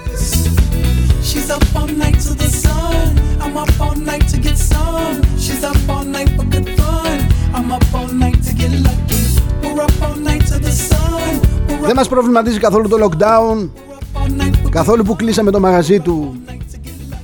Δεν 11.88 11.96
μας 11.96 12.08
προβληματίζει 12.08 12.60
καθόλου 12.60 12.88
το 12.88 12.98
lockdown 13.03 13.70
Καθόλου 14.70 15.03
που 15.03 15.15
κλείσαμε 15.15 15.51
το 15.51 15.60
μαγαζί 15.60 16.00
του 16.00 16.41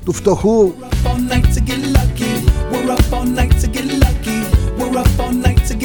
Του 0.05 0.13
φτωχού. 0.13 0.74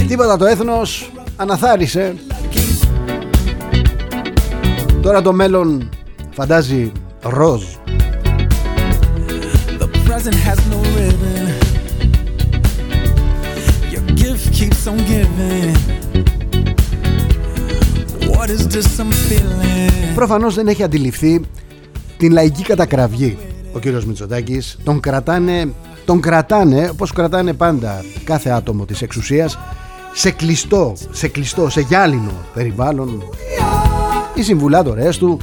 Τίποτα 0.08 0.36
το 0.36 0.44
έθνος 0.44 1.12
Αναθάρισε. 1.36 2.14
Τώρα 5.02 5.22
το 5.22 5.32
μέλλον 5.32 5.88
φαντάζει 6.30 6.92
ροζ. 7.22 7.62
Keeps 14.58 14.88
on 14.88 14.98
giving 15.10 15.97
Προφανώς 20.14 20.54
δεν 20.54 20.68
έχει 20.68 20.82
αντιληφθεί 20.82 21.40
την 22.16 22.32
λαϊκή 22.32 22.62
κατακραυγή 22.62 23.38
ο 23.72 23.78
κύριος 23.78 24.04
Μητσοτάκης 24.04 24.78
τον 24.84 25.00
κρατάνε, 25.00 25.72
τον 26.04 26.20
κρατάνε 26.20 26.88
όπως 26.92 27.12
κρατάνε 27.12 27.52
πάντα 27.52 28.04
κάθε 28.24 28.50
άτομο 28.50 28.84
της 28.84 29.02
εξουσίας 29.02 29.58
σε 30.12 30.30
κλειστό, 30.30 30.96
σε 31.10 31.28
κλειστό, 31.28 31.70
σε 31.70 31.80
γυάλινο 31.80 32.32
περιβάλλον 32.54 33.22
οι 34.34 34.42
συμβουλάτορές 34.42 35.18
του 35.18 35.38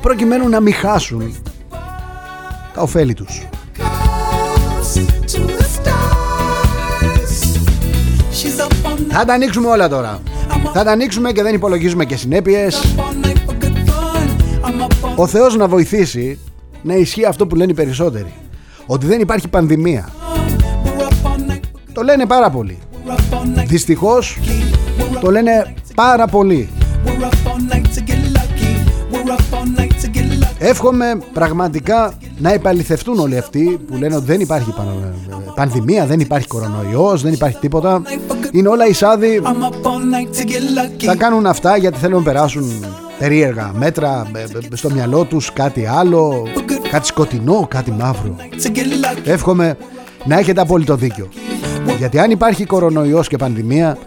προκειμένου 0.00 0.48
να 0.48 0.60
μην 0.60 0.74
χάσουν 0.74 1.34
τα 2.74 2.82
ωφέλη 2.82 3.14
τους. 3.14 3.46
Θα 9.08 9.24
τα 9.24 9.34
ανοίξουμε 9.34 9.68
όλα 9.68 9.88
τώρα. 9.88 10.20
Θα 10.72 10.84
τα 10.84 10.90
ανοίξουμε 10.90 11.32
και 11.32 11.42
δεν 11.42 11.54
υπολογίζουμε 11.54 12.04
και 12.04 12.16
συνέπειες. 12.16 12.94
Ο 15.16 15.26
Θεός 15.26 15.56
να 15.56 15.68
βοηθήσει 15.68 16.38
να 16.82 16.94
ισχύει 16.94 17.24
αυτό 17.24 17.46
που 17.46 17.54
λένε 17.54 17.70
οι 17.70 17.74
περισσότεροι. 17.74 18.32
Ότι 18.86 19.06
δεν 19.06 19.20
υπάρχει 19.20 19.48
πανδημία. 19.48 20.08
Το 21.92 22.02
λένε 22.02 22.26
πάρα 22.26 22.50
πολύ. 22.50 22.78
Δυστυχώς 23.66 24.38
το 25.20 25.30
λένε 25.30 25.74
πάρα 25.94 26.26
πολύ. 26.26 26.68
Εύχομαι 30.58 31.18
πραγματικά 31.32 32.12
να 32.38 32.52
επαληθευτούν 32.52 33.18
όλοι 33.18 33.38
αυτοί 33.38 33.78
που 33.88 33.96
λένε 33.96 34.16
ότι 34.16 34.24
δεν 34.24 34.40
υπάρχει 34.40 34.74
πανδημία, 35.54 36.06
δεν 36.06 36.20
υπάρχει 36.20 36.46
κορονοϊός, 36.46 37.22
δεν 37.22 37.32
υπάρχει 37.32 37.58
τίποτα. 37.58 38.02
Είναι 38.52 38.68
όλα 38.68 38.86
εισάδη. 38.86 39.42
Θα 40.98 41.16
κάνουν 41.16 41.46
αυτά 41.46 41.76
γιατί 41.76 41.98
θέλουν 41.98 42.18
να 42.18 42.24
περάσουν 42.24 42.84
περίεργα 43.18 43.72
μέτρα 43.74 44.30
στο 44.72 44.90
μυαλό 44.90 45.24
τους 45.24 45.52
κάτι 45.52 45.86
άλλο, 45.86 46.46
κάτι 46.90 47.06
σκοτεινό, 47.06 47.66
κάτι 47.70 47.90
μαύρο. 47.90 48.36
Εύχομαι 49.24 49.76
να 50.24 50.38
έχετε 50.38 50.60
απόλυτο 50.60 50.96
δίκιο. 50.96 51.28
Γιατί 51.98 52.18
αν 52.18 52.30
υπάρχει 52.30 52.64
κορονοϊός 52.64 53.28
και 53.28 53.36
πανδημία 53.36 53.98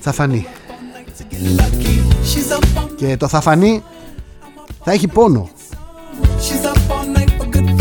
θα 0.00 0.12
φανεί. 0.12 0.46
Και 2.96 3.16
το 3.16 3.28
θα 3.28 3.40
φανεί 3.40 3.82
θα 4.84 4.92
έχει 4.92 5.08
πόνο. 5.08 5.48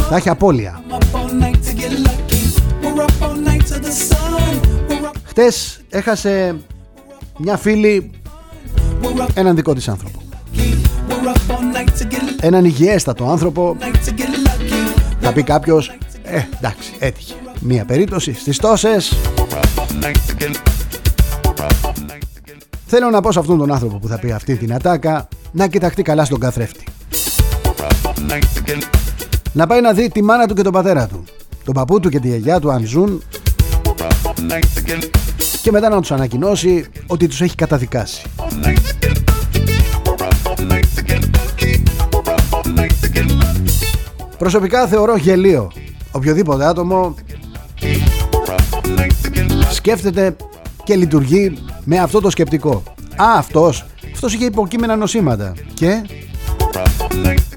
Θα 0.10 0.16
έχει 0.16 0.30
απώλεια. 0.30 0.84
Χτες 5.38 5.82
έχασε 5.90 6.56
μια 7.38 7.58
φίλη 7.58 8.12
έναν 9.34 9.56
δικό 9.56 9.74
της 9.74 9.88
άνθρωπο. 9.88 10.22
Έναν 12.40 12.66
υγιέστατο 12.66 13.26
άνθρωπο. 13.26 13.78
Θα 15.20 15.34
πει 15.34 15.44
κάποιος, 15.44 15.98
ε, 16.24 16.42
εντάξει, 16.58 16.94
έτυχε. 17.00 17.34
Μία 17.60 17.86
περίπτωση 17.86 18.34
στις 18.34 18.58
τόσες. 18.58 19.14
Θέλω 22.86 23.10
να 23.10 23.22
πω 23.22 23.32
σε 23.32 23.40
αυτόν 23.40 23.58
τον 23.58 23.72
άνθρωπο 23.72 23.98
που 23.98 24.08
θα 24.08 24.20
πει 24.20 24.32
αυτή 24.32 24.56
την 24.56 24.74
ατάκα 24.74 25.28
να 25.52 25.68
κοιταχτεί 25.68 26.02
καλά 26.02 26.26
στον 26.26 26.40
καθρέφτη. 26.40 26.84
Να 29.54 29.68
πάει 29.68 29.82
να 29.82 29.94
δει 29.94 30.10
τη 30.10 30.24
μάνα 30.24 30.46
του 30.48 30.54
και 30.54 30.62
τον 30.62 30.74
πατέρα 30.74 31.08
του. 31.08 31.24
Τον 31.64 31.74
παππού 31.74 32.00
του 32.00 32.10
και 32.10 32.20
τη 32.20 32.28
γιαγιά 32.28 32.60
του 32.60 32.72
αν 32.72 32.86
ζουν 32.86 33.22
και 35.62 35.72
μετά 35.72 35.90
να 35.90 36.00
τους 36.02 36.12
ανακοινώσει 36.12 36.86
ότι 37.08 37.28
τους 37.28 37.42
έχει 37.42 37.56
καταδικάσει. 37.56 38.22
Προσωπικά 44.38 44.88
θεωρώ 44.88 45.16
γελίο 45.16 45.72
οποιοδήποτε 46.12 46.66
άτομο 46.66 47.16
σκέφτεται 49.72 50.36
και 50.84 50.96
λειτουργεί 50.96 51.58
με 51.84 51.98
αυτό 51.98 52.22
το 52.22 52.30
σκεπτικό. 52.30 52.84
Α, 53.16 53.38
αυτός, 53.38 53.86
αυτός 54.14 54.34
είχε 54.34 54.46
υποκείμενα 54.46 54.96
νοσήματα. 54.96 55.54
Και 55.74 56.02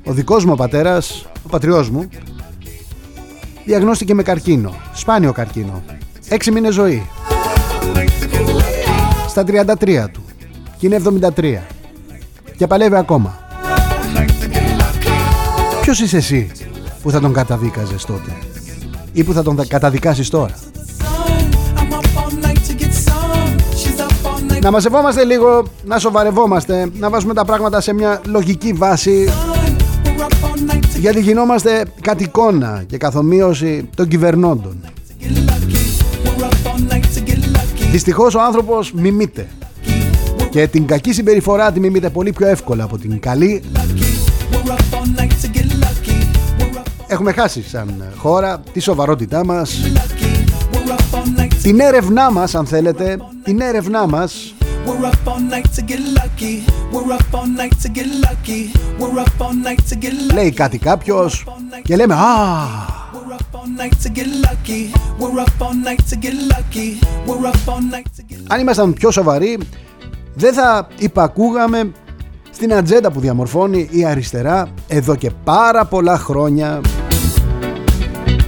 ο 0.05 0.13
δικός 0.13 0.45
μου 0.45 0.53
ο 0.53 0.57
πατέρας, 0.57 1.27
ο 1.43 1.49
πατριός 1.49 1.91
μου, 1.91 2.09
διαγνώστηκε 3.65 4.15
με 4.15 4.23
καρκίνο, 4.23 4.75
σπάνιο 4.95 5.33
καρκίνο. 5.33 5.83
Έξι 6.29 6.51
μήνες 6.51 6.75
ζωή. 6.75 7.07
Στα 9.29 9.45
33 9.47 10.09
του. 10.13 10.25
Και 10.79 10.87
είναι 10.87 10.97
73. 11.37 11.59
Και 12.57 12.67
παλεύει 12.67 12.97
ακόμα. 12.97 13.39
Ποιος 15.81 16.01
είσαι 16.01 16.17
εσύ 16.17 16.51
που 17.03 17.11
θα 17.11 17.21
τον 17.21 17.33
καταδίκαζες 17.33 18.05
τότε; 18.05 18.37
Ή 19.13 19.25
που 19.25 19.33
θα 19.33 19.43
τον 19.43 19.67
καταδικάσεις 19.69 20.29
τώρα; 20.29 20.55
Να 24.63 24.71
μαζευόμαστε 24.71 25.25
λίγο, 25.25 25.63
να 25.85 25.99
σοβαρευόμαστε, 25.99 26.91
να 26.99 27.11
βάζουμε 27.11 27.35
τα 27.35 27.45
πράγματα 27.45 27.81
σε 27.81 27.93
μια 27.93 28.21
λογική 28.27 28.73
βάση 28.73 29.33
γιατί 30.99 31.21
γινόμαστε 31.21 31.85
κατ' 32.01 32.21
εικόνα 32.21 32.85
και 32.87 32.97
καθομοίωση 32.97 33.89
των 33.97 34.09
κυβερνώντων. 34.09 34.81
Δυστυχώς 37.91 38.35
ο 38.35 38.41
άνθρωπος 38.41 38.93
μιμείται. 38.93 39.49
Και 40.51 40.67
την 40.67 40.87
κακή 40.87 41.13
συμπεριφορά 41.13 41.73
τη 41.73 41.81
μιμείται 41.81 42.11
πολύ 42.11 42.33
πιο 42.33 42.47
εύκολα 42.47 42.85
από 42.85 42.99
την 42.99 43.21
καλή. 43.21 43.63
Έχουμε 47.07 47.33
χάσει 47.33 47.63
σαν 47.69 48.05
χώρα 48.17 48.63
τη 48.73 48.81
σοβαρότητά 48.81 49.45
μας. 49.45 49.81
Την 51.63 51.81
έρευνά 51.81 52.31
μας 52.31 52.55
αν 52.55 52.67
θέλετε 52.67 53.17
την 53.45 53.61
έρευνά 53.61 54.07
μας. 54.07 54.55
Λέει 60.35 60.51
κάτι 60.51 60.79
κάποιος 60.79 61.45
και 61.83 61.97
λέμε 61.97 62.15
α 62.15 62.98
αν 68.49 68.61
ήμασταν 68.61 68.93
πιο 68.93 69.11
σοβαροί 69.11 69.59
δεν 70.35 70.53
θα 70.53 70.89
υπακούγαμε 70.99 71.93
στην 72.51 72.75
ατζέντα 72.75 73.11
που 73.11 73.21
διαμορφώνει 73.21 73.89
η 73.91 74.05
αριστερά 74.05 74.69
εδώ 74.89 75.17
και 75.17 75.31
πάρα 75.45 75.85
πολλά 75.85 76.19
χρόνια. 76.19 76.81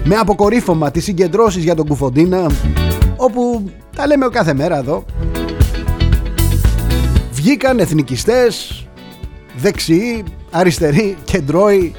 Με 0.05 0.15
αποκορύφωμα 0.15 0.91
τις 0.91 1.05
συγκεντρώσεις 1.05 1.63
για 1.63 1.75
τον 1.75 1.87
Κουφοντίνα 1.87 2.51
όπου 3.17 3.71
τα 3.97 4.07
λέμε 4.07 4.29
κάθε 4.29 4.55
μέρα 4.55 4.79
εδώ. 4.79 5.05
Βγήκαν 7.33 7.79
εθνικιστές 7.79 8.85
δεξιοί, 9.57 10.25
αριστεροί, 10.51 11.17
κεντρώοι 11.25 11.95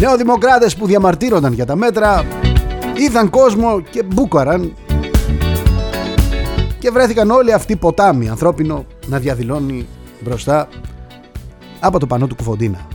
νεοδημοκράτες 0.00 0.76
που 0.76 0.86
διαμαρτύρονταν 0.86 1.52
για 1.52 1.66
τα 1.66 1.76
μέτρα 1.76 2.24
είδαν 2.94 3.30
κόσμο 3.30 3.80
και 3.80 4.02
μπούκαραν 4.02 4.76
και 6.78 6.90
βρέθηκαν 6.90 7.30
όλοι 7.30 7.52
αυτοί 7.52 7.76
ποτάμι 7.76 8.28
ανθρώπινο 8.28 8.86
να 9.06 9.18
διαδηλώνει 9.18 9.86
μπροστά 10.20 10.68
από 11.80 11.98
το 11.98 12.06
πανό 12.06 12.26
του 12.26 12.36
Κουφοντίνα. 12.36 12.86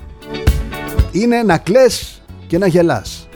Είναι 1.12 1.44
να 1.44 1.58
κλαις 1.58 2.22
και 2.48 2.58
να 2.58 2.68
γελάς. 2.68 3.28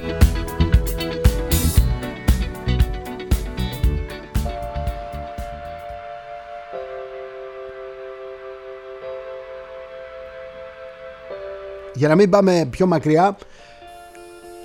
Για 11.94 12.08
να 12.08 12.16
μην 12.16 12.30
πάμε 12.30 12.68
πιο 12.70 12.88
μακριά 12.88 13.38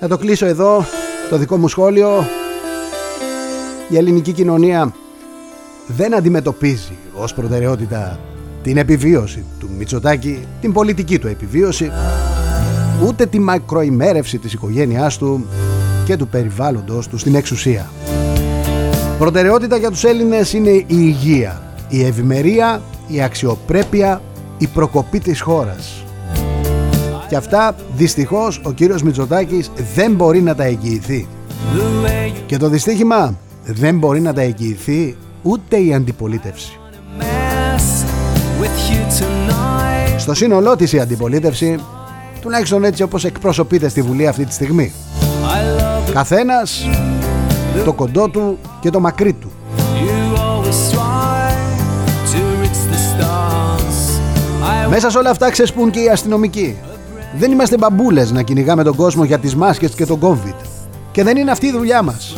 θα 0.01 0.09
το 0.09 0.19
κλείσω 0.19 0.47
εδώ 0.47 0.85
το 1.31 1.37
δικό 1.37 1.57
μου 1.57 1.69
σχόλιο 1.69 2.27
η 3.89 3.97
ελληνική 3.97 4.33
κοινωνία 4.33 4.95
δεν 5.87 6.15
αντιμετωπίζει 6.15 6.97
ως 7.15 7.35
προτεραιότητα 7.35 8.19
την 8.63 8.77
επιβίωση 8.77 9.45
του 9.59 9.69
Μητσοτάκη, 9.79 10.47
την 10.61 10.73
πολιτική 10.73 11.19
του 11.19 11.27
επιβίωση, 11.27 11.91
ούτε 13.07 13.27
τη 13.27 13.39
μακροημέρευση 13.39 14.39
της 14.39 14.53
οικογένειάς 14.53 15.19
του 15.19 15.47
και 16.05 16.17
του 16.17 16.29
περιβάλλοντος 16.29 17.09
του 17.09 17.19
στην 17.19 17.35
εξουσία. 17.35 17.91
Προτεραιότητα 19.19 19.77
για 19.77 19.91
τους 19.91 20.05
Έλληνες 20.05 20.53
είναι 20.53 20.71
η 20.71 20.87
υγεία, 20.87 21.63
η 21.89 22.05
ευημερία, 22.05 22.83
η 23.07 23.23
αξιοπρέπεια, 23.23 24.23
η 24.59 24.67
προκοπή 24.67 25.19
της 25.19 25.41
χώρας. 25.41 26.05
Και 27.29 27.37
αυτά 27.37 27.75
δυστυχώς 27.97 28.61
ο 28.65 28.73
κύριος 28.73 29.03
Μητσοτάκης 29.03 29.71
δεν 29.95 30.13
μπορεί 30.13 30.41
να 30.41 30.55
τα 30.55 30.65
εγγυηθεί. 30.65 31.29
Και 32.47 32.57
το 32.57 32.69
δυστύχημα 32.69 33.35
δεν 33.65 33.99
μπορεί 33.99 34.21
να 34.21 34.33
τα 34.33 34.41
εγγυηθεί 34.41 35.17
ούτε 35.43 35.77
η 35.77 35.95
αντιπολίτευση. 35.95 36.79
Στο 40.19 40.35
σύνολό 40.35 40.77
της 40.77 40.93
η 40.93 41.01
αντιπολίτευση, 41.01 41.79
τουλάχιστον 42.41 42.85
έτσι 42.85 43.03
όπως 43.03 43.25
εκπροσωπείται 43.25 43.89
στη 43.89 44.03
Βουλή 44.03 44.27
αυτή 44.27 44.45
τη 44.45 44.53
στιγμή. 44.53 44.93
Καθένας 46.13 46.89
το 47.85 47.93
κοντό 47.93 48.29
του 48.29 48.59
και 48.81 48.91
το 48.91 49.01
μακρύ 49.01 49.33
του. 49.33 49.51
Μέσα 54.89 55.11
σε 55.11 55.19
όλα 55.19 55.31
αυτά 55.31 55.51
ξεσπούν 55.51 55.91
και 55.91 56.01
οι 56.01 56.09
αστυνομικοί. 56.09 56.77
Δεν 57.37 57.53
είμαστε 57.53 57.77
μπαμπούλες 57.77 58.31
να 58.31 58.43
κυνηγάμε 58.43 58.83
τον 58.83 58.95
κόσμο 58.95 59.25
για 59.25 59.39
τις 59.39 59.55
μάσκες 59.57 59.95
και 59.95 60.07
τον 60.07 60.21
COVID. 60.21 60.55
Και 61.13 61.23
δεν 61.23 61.37
είναι 61.37 61.51
αυτή 61.51 61.67
η 61.67 61.73
δουλειά 61.73 62.03
μας. 62.03 62.37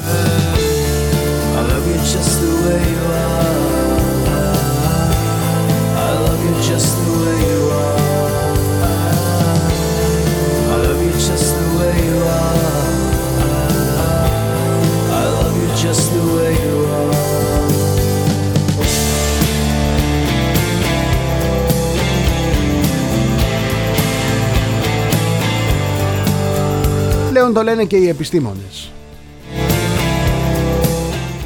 Πλέον 27.53 27.67
το 27.67 27.73
λένε 27.73 27.85
και 27.85 27.97
οι 27.97 28.09
επιστήμονες. 28.09 28.93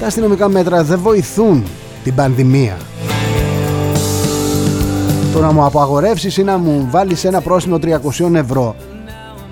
Τα 0.00 0.06
αστυνομικά 0.06 0.48
μέτρα 0.48 0.84
δεν 0.84 0.98
βοηθούν 0.98 1.64
την 2.04 2.14
πανδημία. 2.14 2.76
Το 5.32 5.40
να 5.40 5.52
μου 5.52 5.64
απαγορεύσεις 5.64 6.36
ή 6.36 6.42
να 6.42 6.58
μου 6.58 6.86
βάλεις 6.90 7.24
ένα 7.24 7.40
πρόσημο 7.40 7.76
300 7.76 8.34
ευρώ 8.34 8.76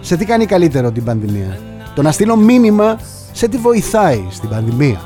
σε 0.00 0.16
τι 0.16 0.24
κάνει 0.24 0.46
καλύτερο 0.46 0.90
την 0.90 1.04
πανδημία; 1.04 1.58
Το 1.94 2.02
να 2.02 2.12
στείλω 2.12 2.36
μήνυμα 2.36 2.98
σε 3.32 3.48
τι 3.48 3.56
βοηθάει 3.56 4.24
στην 4.30 4.48
πανδημία. 4.48 5.00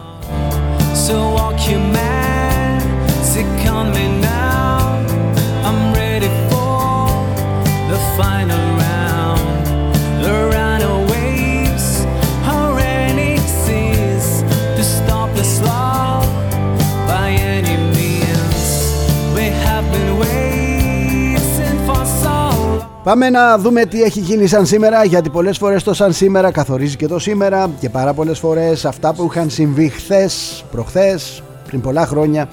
Πάμε 23.05 23.31
να 23.31 23.59
δούμε 23.59 23.85
τι 23.85 24.03
έχει 24.03 24.21
γίνει 24.21 24.47
σαν 24.47 24.67
σήμερα 24.67 25.05
γιατί 25.05 25.31
πολλές 25.31 25.59
φορές 25.59 25.83
το 25.83 25.95
σαν 25.95 26.13
σήμερα 26.13 26.51
καθορίζει 26.51 26.97
και 26.97 27.07
το 27.07 27.19
σήμερα 27.19 27.71
και 27.81 27.89
πάρα 27.89 28.13
πολλές 28.15 28.39
φορές 28.39 28.85
αυτά 28.85 29.15
που 29.15 29.29
είχαν 29.31 29.51
συμβεί 29.51 29.89
χθες, 29.89 30.65
προχθές, 30.71 31.43
πριν 31.67 31.81
πολλά 31.81 32.07
χρόνια 32.07 32.49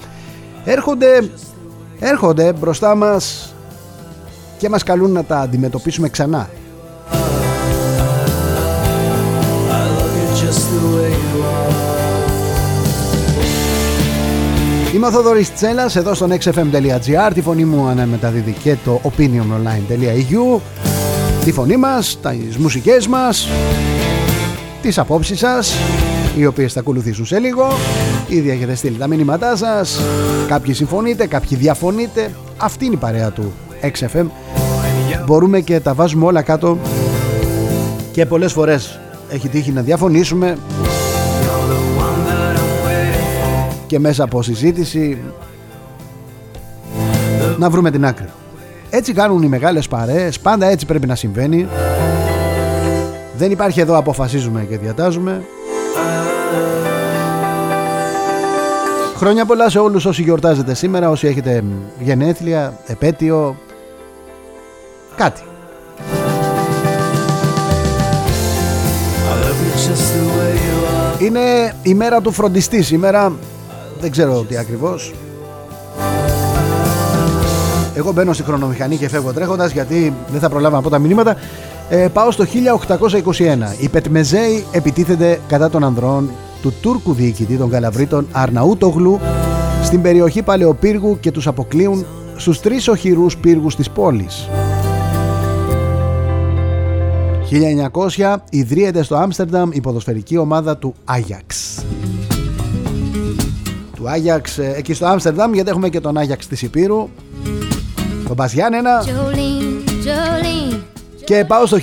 έρχονται, 0.64 1.30
έρχονται 2.00 2.52
μπροστά 2.52 2.94
μας 2.94 3.54
και 4.58 4.68
μας 4.68 4.82
καλούν 4.82 5.10
να 5.10 5.24
τα 5.24 5.38
αντιμετωπίσουμε 5.38 6.08
ξανά. 6.08 6.48
Είμαι 15.00 15.08
ο 15.08 15.12
Θοδωρής 15.12 15.54
Τσέλας 15.54 15.96
εδώ 15.96 16.14
στο 16.14 16.26
nextfm.gr 16.30 17.30
Τη 17.34 17.40
φωνή 17.40 17.64
μου 17.64 17.86
αναμεταδίδει 17.86 18.52
και 18.52 18.76
το 18.84 19.00
opiniononline.eu 19.04 20.60
Τη 21.44 21.52
φωνή 21.52 21.76
μας, 21.76 22.18
τις 22.46 22.56
μουσικές 22.56 23.06
μας 23.06 23.48
Τις 24.82 24.98
απόψεις 24.98 25.38
σας 25.38 25.74
Οι 26.36 26.46
οποίες 26.46 26.72
θα 26.72 26.80
ακολουθήσουν 26.80 27.26
σε 27.26 27.38
λίγο. 27.38 27.68
Ήδη 28.28 28.50
έχετε 28.50 28.74
στείλει 28.74 28.96
τα 28.96 29.06
μήνυματά 29.06 29.56
σας. 29.56 30.00
Κάποιοι 30.48 30.74
συμφωνείτε, 30.74 31.26
κάποιοι 31.26 31.58
διαφωνείτε. 31.58 32.30
Αυτή 32.56 32.84
είναι 32.84 32.94
η 32.94 32.98
παρέα 32.98 33.30
του 33.30 33.52
XFM 33.82 34.26
Μπορούμε 35.24 35.60
και 35.60 35.80
τα 35.80 35.94
βάζουμε 35.94 36.24
όλα 36.24 36.42
κάτω. 36.42 36.78
Και 38.12 38.26
πολλές 38.26 38.52
φορές 38.52 39.00
έχει 39.30 39.48
τύχει 39.48 39.72
να 39.72 39.82
διαφωνήσουμε 39.82 40.56
και 43.90 43.98
μέσα 43.98 44.24
από 44.24 44.42
συζήτηση 44.42 45.18
να 47.58 47.70
βρούμε 47.70 47.90
την 47.90 48.04
άκρη. 48.04 48.28
Έτσι 48.90 49.12
κάνουν 49.12 49.42
οι 49.42 49.46
μεγάλες 49.46 49.88
παρέες, 49.88 50.38
πάντα 50.40 50.66
έτσι 50.66 50.86
πρέπει 50.86 51.06
να 51.06 51.14
συμβαίνει. 51.14 51.68
Δεν 53.36 53.50
υπάρχει 53.50 53.80
εδώ 53.80 53.96
αποφασίζουμε 53.98 54.66
και 54.68 54.78
διατάζουμε. 54.78 55.42
Χρόνια 59.16 59.44
πολλά 59.44 59.70
σε 59.70 59.78
όλους 59.78 60.04
όσοι 60.04 60.22
γιορτάζετε 60.22 60.74
σήμερα, 60.74 61.10
όσοι 61.10 61.26
έχετε 61.26 61.64
γενέθλια, 62.00 62.78
επέτειο, 62.86 63.56
κάτι. 65.16 65.42
Είναι 71.18 71.74
η 71.82 71.94
μέρα 71.94 72.20
του 72.20 72.32
φροντιστή 72.32 72.82
σήμερα 72.82 73.32
δεν 74.00 74.10
ξέρω 74.10 74.44
τι 74.48 74.56
ακριβώς. 74.56 75.12
Εγώ 77.94 78.12
μπαίνω 78.12 78.32
στη 78.32 78.42
χρονομηχανή 78.42 78.96
και 78.96 79.08
φεύγω 79.08 79.32
τρέχοντας 79.32 79.72
γιατί 79.72 80.14
δεν 80.30 80.40
θα 80.40 80.48
προλάβω 80.48 80.76
να 80.76 80.82
πω 80.82 80.90
τα 80.90 80.98
μηνύματα. 80.98 81.36
Ε, 81.88 82.08
πάω 82.12 82.30
στο 82.30 82.44
1821 82.46 83.28
οι 83.80 83.88
Πετμεζέοι 83.88 84.64
επιτίθενται 84.72 85.40
κατά 85.48 85.70
των 85.70 85.84
ανδρών 85.84 86.30
του 86.62 86.74
Τούρκου 86.80 87.12
διοικητή 87.12 87.56
των 87.56 87.70
Καλαβρίτων 87.70 88.26
Αρναούτογλου. 88.32 89.20
Στην 89.82 90.02
περιοχή 90.02 90.42
Παλαιοπύργου 90.42 91.20
και 91.20 91.30
τους 91.30 91.46
αποκλείουν 91.46 92.06
στους 92.36 92.60
τρεις 92.60 92.88
οχυρούς 92.88 93.36
πύργους 93.36 93.76
της 93.76 93.90
πόλης. 93.90 94.48
1900 98.18 98.36
ιδρύεται 98.50 99.02
στο 99.02 99.16
Άμστερνταμ 99.16 99.70
η 99.72 99.80
ποδοσφαιρική 99.80 100.36
ομάδα 100.36 100.76
του 100.76 100.94
Άγιαξ 101.04 101.80
του 104.00 104.08
Άγιαξ 104.08 104.58
ε, 104.58 104.72
εκεί 104.76 104.94
στο 104.94 105.06
Άμστερνταμ 105.06 105.54
γιατί 105.54 105.70
έχουμε 105.70 105.88
και 105.88 106.00
τον 106.00 106.18
Άγιαξ 106.18 106.46
της 106.46 106.62
Υπήρου. 106.62 107.08
Τον 108.26 108.36
Πασιάννενα 108.36 109.04
και 111.24 111.44
πάω 111.44 111.66
στο 111.66 111.76
1921 111.76 111.80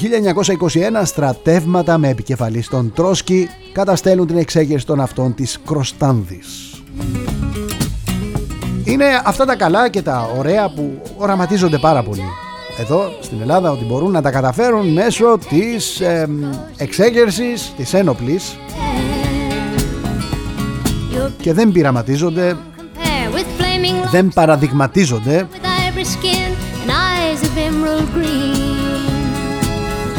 στρατεύματα 1.03 1.97
με 1.97 2.09
επικεφαλής 2.09 2.65
στον 2.65 2.91
Τρόσκι 2.95 3.49
καταστέλουν 3.71 4.27
την 4.27 4.37
εξέγερση 4.37 4.85
των 4.85 4.99
αυτών 4.99 5.35
της 5.35 5.59
Κροστάνδης. 5.65 6.81
Είναι 8.83 9.05
αυτά 9.25 9.45
τα 9.45 9.55
καλά 9.55 9.89
και 9.89 10.01
τα 10.01 10.29
ωραία 10.37 10.69
που 10.69 11.01
οραματίζονται 11.17 11.77
πάρα 11.77 12.03
πολύ 12.03 12.23
εδώ 12.79 13.11
στην 13.21 13.41
Ελλάδα 13.41 13.71
ότι 13.71 13.85
μπορούν 13.85 14.11
να 14.11 14.21
τα 14.21 14.31
καταφέρουν 14.31 14.87
μέσω 14.87 15.37
της 15.49 15.99
ε, 15.99 16.29
εξέγερσης 16.77 17.73
της 17.77 17.93
ένοπλης 17.93 18.57
και 21.47 21.53
δεν 21.53 21.71
πειραματίζονται, 21.71 22.57
δεν 24.11 24.29
παραδειγματίζονται 24.33 25.47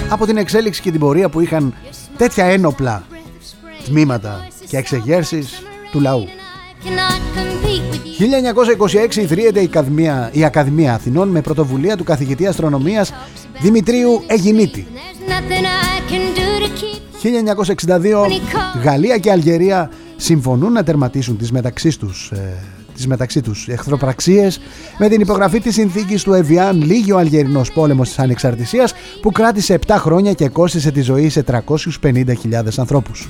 από 0.09 0.27
την 0.27 0.37
εξέλιξη 0.37 0.83
και 0.83 0.91
την 0.91 1.01
πορεία 1.01 1.29
που 1.29 1.41
είχαν 1.41 1.75
τέτοια 2.17 2.45
ένοπλα 2.45 3.07
τμήματα 3.85 4.47
και 4.69 4.77
εξεγέρσεις 4.77 5.63
του 5.91 6.01
λαού. 6.01 6.29
1926 9.11 9.17
ιδρύεται 9.17 9.61
η 9.61 9.65
Ακαδημία, 9.65 10.31
η 10.33 10.45
Ακαδημία 10.45 10.95
Αθηνών 10.95 11.29
με 11.29 11.41
πρωτοβουλία 11.41 11.97
του 11.97 12.05
καθηγητή 12.05 12.47
αστρονομίας 12.47 13.13
Δημητρίου 13.61 14.23
Αιγινίτη. 14.27 14.87
1962 17.23 18.83
Γαλλία 18.83 19.19
και 19.19 19.31
Αλγερία 19.31 19.91
συμφωνούν 20.21 20.73
να 20.73 20.83
τερματίσουν 20.83 21.37
τις 21.37 21.53
μεταξύ 21.53 21.99
τους, 21.99 22.31
ε, 22.31 22.55
τις 22.95 23.07
μεταξύ 23.07 23.41
τους 23.41 23.69
εχθροπραξίες 23.69 24.61
με 24.99 25.09
την 25.09 25.21
υπογραφή 25.21 25.61
της 25.61 25.75
συνθήκης 25.75 26.23
του 26.23 26.33
Εβιάν 26.33 26.83
λίγη 26.83 27.13
ο 27.13 27.19
Αλγερινός 27.19 27.73
πόλεμος 27.73 28.09
της 28.09 28.19
Ανεξαρτησίας 28.19 28.95
που 29.21 29.33
κράτησε 29.33 29.75
7 29.75 29.97
χρόνια 29.99 30.33
και 30.33 30.49
κόστησε 30.49 30.91
τη 30.91 31.01
ζωή 31.01 31.29
σε 31.29 31.43
350.000 31.43 32.79
ανθρώπους. 32.79 33.29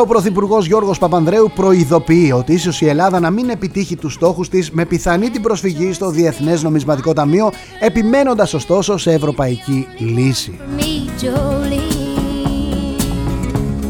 Ο 0.00 0.06
Πρωθυπουργός 0.06 0.66
Γιώργος 0.66 0.98
Παπανδρέου 0.98 1.50
προειδοποιεί 1.54 2.32
ότι 2.34 2.52
ίσως 2.52 2.80
η 2.80 2.88
Ελλάδα 2.88 3.20
να 3.20 3.30
μην 3.30 3.50
επιτύχει 3.50 3.96
τους 3.96 4.12
στόχους 4.12 4.48
της 4.48 4.70
με 4.70 4.84
πιθανή 4.84 5.30
την 5.30 5.42
προσφυγή 5.42 5.92
στο 5.92 6.10
Διεθνές 6.10 6.62
Νομισματικό 6.62 7.12
Ταμείο 7.12 7.52
επιμένοντας 7.80 8.54
ωστόσο 8.54 8.96
σε 8.96 9.12
ευρωπαϊκή 9.12 9.86
λύση. 9.98 10.58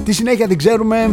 Τη 0.05 0.13
συνέχεια 0.13 0.49
την 0.49 0.59
ξέρουμε 0.59 1.11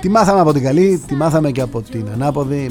Τι 0.00 0.08
μάθαμε 0.08 0.40
από 0.40 0.52
την 0.52 0.62
καλή, 0.62 1.02
τι 1.06 1.14
μάθαμε 1.14 1.50
και 1.50 1.60
από 1.60 1.82
την 1.82 2.08
ανάποδη. 2.12 2.70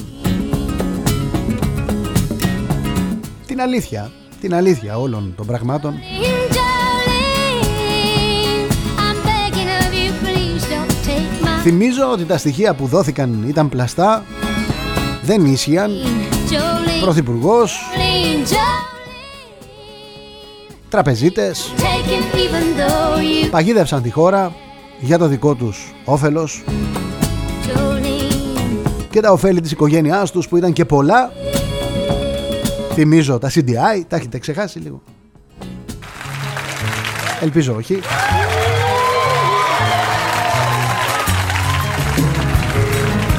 Την 3.46 3.62
αλήθεια, 3.62 4.12
την 4.42 4.54
αλήθεια 4.54 4.98
όλων 4.98 5.34
των 5.38 5.46
πραγμάτων. 5.46 5.94
Θυμίζω 11.68 12.12
ότι 12.12 12.26
τα 12.26 12.38
στοιχεία 12.38 12.74
που 12.74 12.88
δόθηκαν 12.88 13.46
ήταν 13.48 13.70
πλαστά, 13.70 14.24
δεν 15.24 15.46
ίσχυαν. 15.46 15.92
Πρωθυπουργός, 17.02 17.80
τραπεζίτες, 20.90 21.74
παγίδευσαν 23.52 24.02
τη 24.02 24.10
χώρα 24.10 24.54
για 25.00 25.18
το 25.18 25.28
δικό 25.28 25.56
τους 25.56 25.94
όφελος 26.06 26.64
και 29.10 29.20
τα 29.20 29.32
ωφέλη 29.32 29.62
της 29.62 29.72
οικογένειάς 29.72 30.32
τους 30.32 30.48
που 30.48 30.58
ήταν 30.58 30.74
και 30.74 30.86
πολλά. 30.86 31.32
Θυμίζω 32.94 33.38
τα 33.38 33.50
CDI, 33.50 34.04
τα 34.08 34.16
έχετε 34.16 34.40
ξεχάσει 34.40 34.80
λίγο. 34.80 35.02
Ελπίζω 37.42 37.76
όχι. 37.76 38.00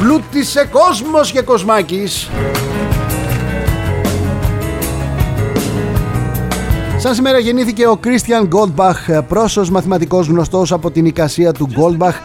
Πλούτησε 0.00 0.68
κόσμος 0.70 1.32
και 1.32 1.40
κοσμάκης 1.40 2.30
Σαν 6.98 7.14
σήμερα 7.14 7.38
γεννήθηκε 7.38 7.86
ο 7.86 7.96
Κρίστιαν 7.96 8.46
Γκόλμπαχ, 8.46 8.98
πρόσωπος 9.28 9.70
μαθηματικός 9.70 10.26
γνωστός 10.26 10.72
από 10.72 10.90
την 10.90 11.06
εικασία 11.06 11.52
του 11.52 11.68
Γκόλμπαχ, 11.72 12.16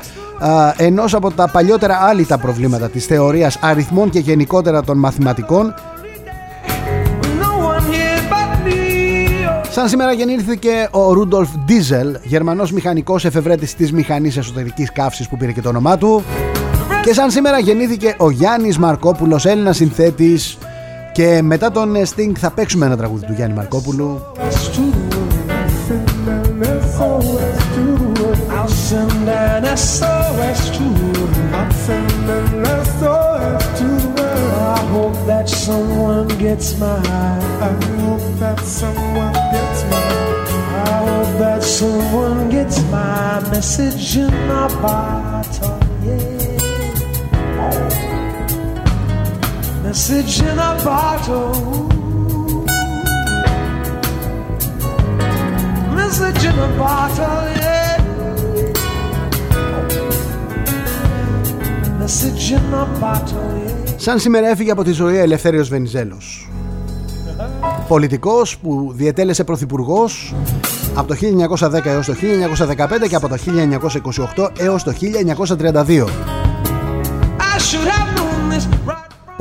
ενός 0.77 1.13
από 1.13 1.31
τα 1.31 1.49
παλιότερα 1.49 1.97
άλυτα 2.01 2.38
προβλήματα 2.38 2.89
της 2.89 3.05
θεωρίας 3.05 3.57
αριθμών 3.62 4.10
και 4.10 4.19
γενικότερα 4.19 4.84
των 4.84 4.97
μαθηματικών. 4.97 5.73
Σαν 9.69 9.89
σήμερα 9.89 10.12
γεννήθηκε 10.12 10.88
ο 10.91 11.13
Ρούντολφ 11.13 11.49
Ντίζελ, 11.65 12.17
γερμανός 12.23 12.71
μηχανικός 12.71 13.25
εφευρέτης 13.25 13.75
της 13.75 13.91
μηχανής 13.91 14.38
εσωτερικής 14.38 14.91
καύσης 14.91 15.27
που 15.27 15.38
πήρε 15.38 15.51
και 15.51 15.62
το 15.62 15.69
όνομά 15.69 15.97
του. 15.97 16.23
Και 17.03 17.13
σαν 17.13 17.31
σήμερα 17.31 17.59
γεννήθηκε 17.59 18.15
ο 18.17 18.29
Γιάννης 18.29 18.77
Μαρκόπουλος, 18.77 19.45
Έλληνας 19.45 19.75
συνθέτης 19.75 20.57
και 21.11 21.41
μετά 21.41 21.71
τον 21.71 21.93
Sting 21.95 22.31
θα 22.37 22.51
παίξουμε 22.51 22.85
ένα 22.85 22.97
τραγούδι 22.97 23.25
του 23.25 23.33
Γιάννη 23.33 23.55
Μαρκόπουλου. 23.55 24.21
someone 41.81 42.49
gets 42.49 42.79
my 42.91 43.39
message 43.51 44.17
in 44.17 44.33
a 44.61 44.67
bottle. 44.81 46.40
Message 49.91 50.39
in 50.50 50.58
a 50.69 50.74
bottle. 50.84 51.54
Message 56.00 56.43
in 56.50 56.58
a 56.67 56.69
bottle, 56.82 57.41
yeah. 57.62 57.97
Message 62.00 62.52
in 62.58 62.74
a 62.74 62.86
bottle, 63.02 63.50
yeah. 63.65 63.95
Σαν 63.97 64.19
σήμερα 64.19 64.47
έφυγε 64.47 64.71
από 64.71 64.84
τη 64.84 64.91
ζωή 64.91 65.17
Ελευθέριος 65.17 65.69
Βενιζέλος 65.69 66.50
Πολιτικός 67.88 68.58
που 68.58 68.91
διετέλεσε 68.95 69.43
πρωθυπουργός 69.43 70.36
από 70.95 71.08
το 71.08 71.15
1910 71.60 71.86
έως 71.86 72.06
το 72.06 72.13
1915 73.04 73.08
και 73.10 73.15
από 73.15 73.28
το 73.28 73.36
1928 74.36 74.50
έως 74.58 74.84
το 74.84 74.93
1932 75.82 76.40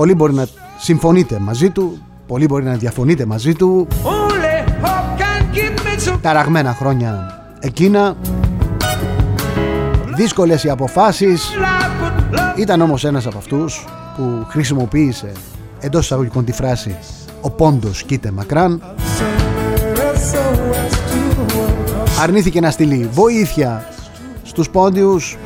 Πολλοί 0.00 0.14
μπορεί 0.14 0.34
να 0.34 0.46
συμφωνείτε 0.78 1.38
μαζί 1.38 1.70
του, 1.70 1.98
πολλοί 2.26 2.46
μπορεί 2.46 2.64
να 2.64 2.74
διαφωνείτε 2.74 3.26
μαζί 3.26 3.54
του. 3.54 3.86
Ταραγμένα 6.20 6.74
χρόνια 6.74 7.40
εκείνα. 7.60 8.16
Δύσκολες 10.16 10.64
οι 10.64 10.68
αποφάσεις. 10.68 11.50
Ήταν 12.56 12.80
όμως 12.80 13.04
ένας 13.04 13.26
από 13.26 13.38
αυτούς 13.38 13.86
που 14.16 14.46
χρησιμοποίησε 14.48 15.32
εντός 15.80 16.04
εισαγωγικών 16.04 16.44
τη 16.44 16.52
φράση 16.52 16.96
«Ο 17.40 17.50
πόντος 17.50 18.02
κοίται 18.02 18.30
μακράν». 18.30 18.82
Αρνήθηκε 22.22 22.60
να 22.60 22.70
στείλει 22.70 23.08
βοήθεια 23.12 23.88
στους 24.42 24.70
πόντιους, 24.70 25.38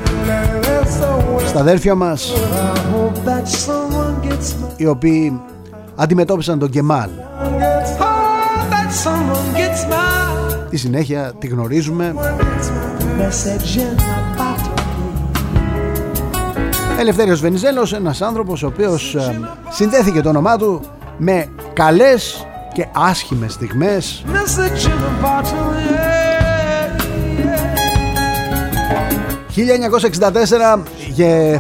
στα 1.47 1.61
αδέρφια 1.61 1.95
μας 1.95 2.33
οι 4.77 4.87
οποίοι 4.87 5.41
αντιμετώπισαν 5.97 6.59
τον 6.59 6.71
Κεμάλ. 6.71 7.11
Τη 10.71 10.77
συνέχεια 10.77 11.33
τη 11.39 11.47
γνωρίζουμε. 11.47 12.15
Ελευθέριος 16.99 17.41
Βενιζέλος 17.41 17.93
ένας 17.93 18.23
άνθρωπος 18.23 18.63
ο 18.63 18.67
οποίος 18.67 19.15
ε, 19.15 19.41
συνδέθηκε 19.71 20.21
το 20.21 20.29
όνομά 20.29 20.57
του 20.57 20.81
με 21.19 21.49
καλές 21.73 22.47
και 22.73 22.87
άσχημες 22.93 23.53
στιγμές. 23.53 24.25
1964 29.57 30.79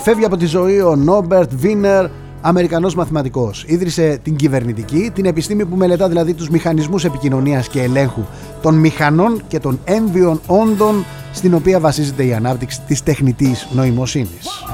φεύγει 0.02 0.24
από 0.24 0.36
τη 0.36 0.46
ζωή 0.46 0.80
ο 0.80 0.96
Νόμπερτ 0.96 1.50
Βίνερ 1.54 2.06
Αμερικανός 2.46 2.94
μαθηματικός. 2.94 3.64
Ίδρυσε 3.66 4.20
την 4.22 4.36
κυβερνητική, 4.36 5.10
την 5.14 5.24
επιστήμη 5.24 5.64
που 5.64 5.76
μελετά 5.76 6.08
δηλαδή 6.08 6.34
τους 6.34 6.50
μηχανισμούς 6.50 7.04
επικοινωνίας 7.04 7.68
και 7.68 7.82
ελέγχου 7.82 8.24
των 8.62 8.74
μηχανών 8.74 9.42
και 9.48 9.58
των 9.58 9.80
έμβιων 9.84 10.40
όντων 10.46 11.04
στην 11.32 11.54
οποία 11.54 11.80
βασίζεται 11.80 12.24
η 12.24 12.34
ανάπτυξη 12.34 12.80
της 12.86 13.02
τεχνητής 13.02 13.68
νοημοσύνης. 13.72 14.64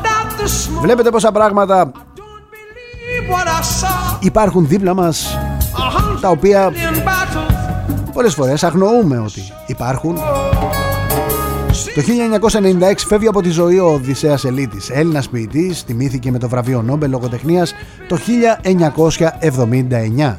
Βλέπετε 0.81 1.11
πόσα 1.11 1.33
πράγματα 1.33 1.93
υπάρχουν 4.21 4.67
δίπλα 4.69 4.95
μας 4.95 5.39
τα 6.21 6.29
οποία 6.29 6.73
πολλές 8.13 8.35
φορές 8.35 8.65
αγνοούμε 8.65 9.19
ότι 9.19 9.43
υπάρχουν 9.67 10.19
το 11.85 12.03
1996 12.83 12.95
φεύγει 13.07 13.29
από 13.29 13.43
τη 13.43 13.51
ζωή 13.51 13.79
ο 13.79 13.93
Οδυσσέας 13.93 14.45
Ελίτης, 14.45 14.91
Έλληνας 14.91 15.29
ποιητής, 15.29 15.85
τιμήθηκε 15.85 16.31
με 16.31 16.39
το 16.39 16.49
βραβείο 16.49 16.83
Νόμπελ 16.83 17.11
λογοτεχνίας 17.11 17.75
το 18.09 18.17
1979. 18.17 20.39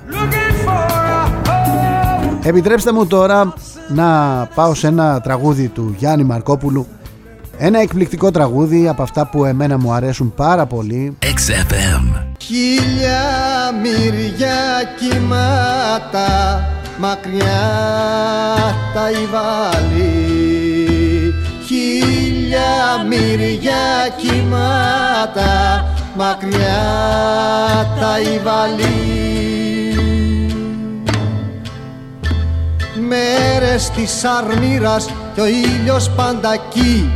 Επιτρέψτε 2.43 2.93
μου 2.93 3.07
τώρα 3.07 3.53
να 3.87 4.07
πάω 4.55 4.73
σε 4.73 4.87
ένα 4.87 5.21
τραγούδι 5.21 5.67
του 5.67 5.95
Γιάννη 5.97 6.23
Μαρκόπουλου. 6.23 6.87
Ένα 7.57 7.79
εκπληκτικό 7.79 8.31
τραγούδι 8.31 8.87
από 8.87 9.01
αυτά 9.01 9.27
που 9.27 9.45
εμένα 9.45 9.77
μου 9.77 9.93
αρέσουν 9.93 10.33
πάρα 10.35 10.65
πολύ. 10.65 11.17
XFM 11.21 12.21
Χίλια 12.37 13.21
μυριά 13.81 14.83
κύματα 14.99 16.29
μακριά 16.99 17.61
τα 18.93 19.11
υβάλλει 19.11 20.20
χίλια 22.51 23.03
μυριά 23.09 24.15
κύματα 24.17 25.85
μακριά 26.15 26.81
τα 27.99 28.19
υβαλεί 28.19 29.19
Μέρες 33.07 33.89
της 33.89 34.23
αρμύρας 34.23 35.09
και 35.33 35.41
ο 35.41 35.45
ήλιος 35.45 36.09
πάντα 36.09 36.53
εκεί, 36.53 37.09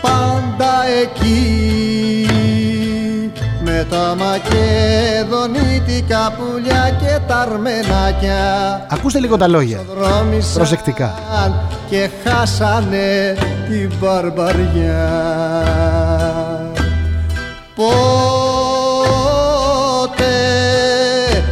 πάντα 0.00 0.86
εκεί 1.02 2.27
με 3.68 3.86
τα 3.90 4.16
μακεδονίτικα 4.18 6.32
πουλιά 6.38 6.96
και 7.00 7.18
τα 7.26 7.36
αρμενάκια. 7.36 8.86
Ακούστε 8.90 9.18
λίγο 9.18 9.36
τα 9.36 9.48
λόγια, 9.48 9.80
προσεκτικά. 10.54 11.14
Και 11.90 12.10
χάσανε 12.24 13.36
την 13.68 13.92
μπαρμπαριά. 14.00 15.10
Πότε 17.74 17.94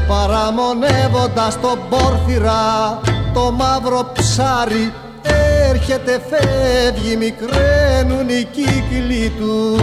παραμονεύοντας 0.09 1.61
τον 1.61 1.79
πόρφυρα 1.89 3.01
το 3.35 3.53
μαύρο 3.53 4.11
ψάρι 4.13 4.93
έρχεται 5.71 6.21
φεύγει 6.29 7.17
μικραίνουν 7.17 8.29
οι 8.29 8.47
κύκλοι 8.53 9.33
του 9.39 9.77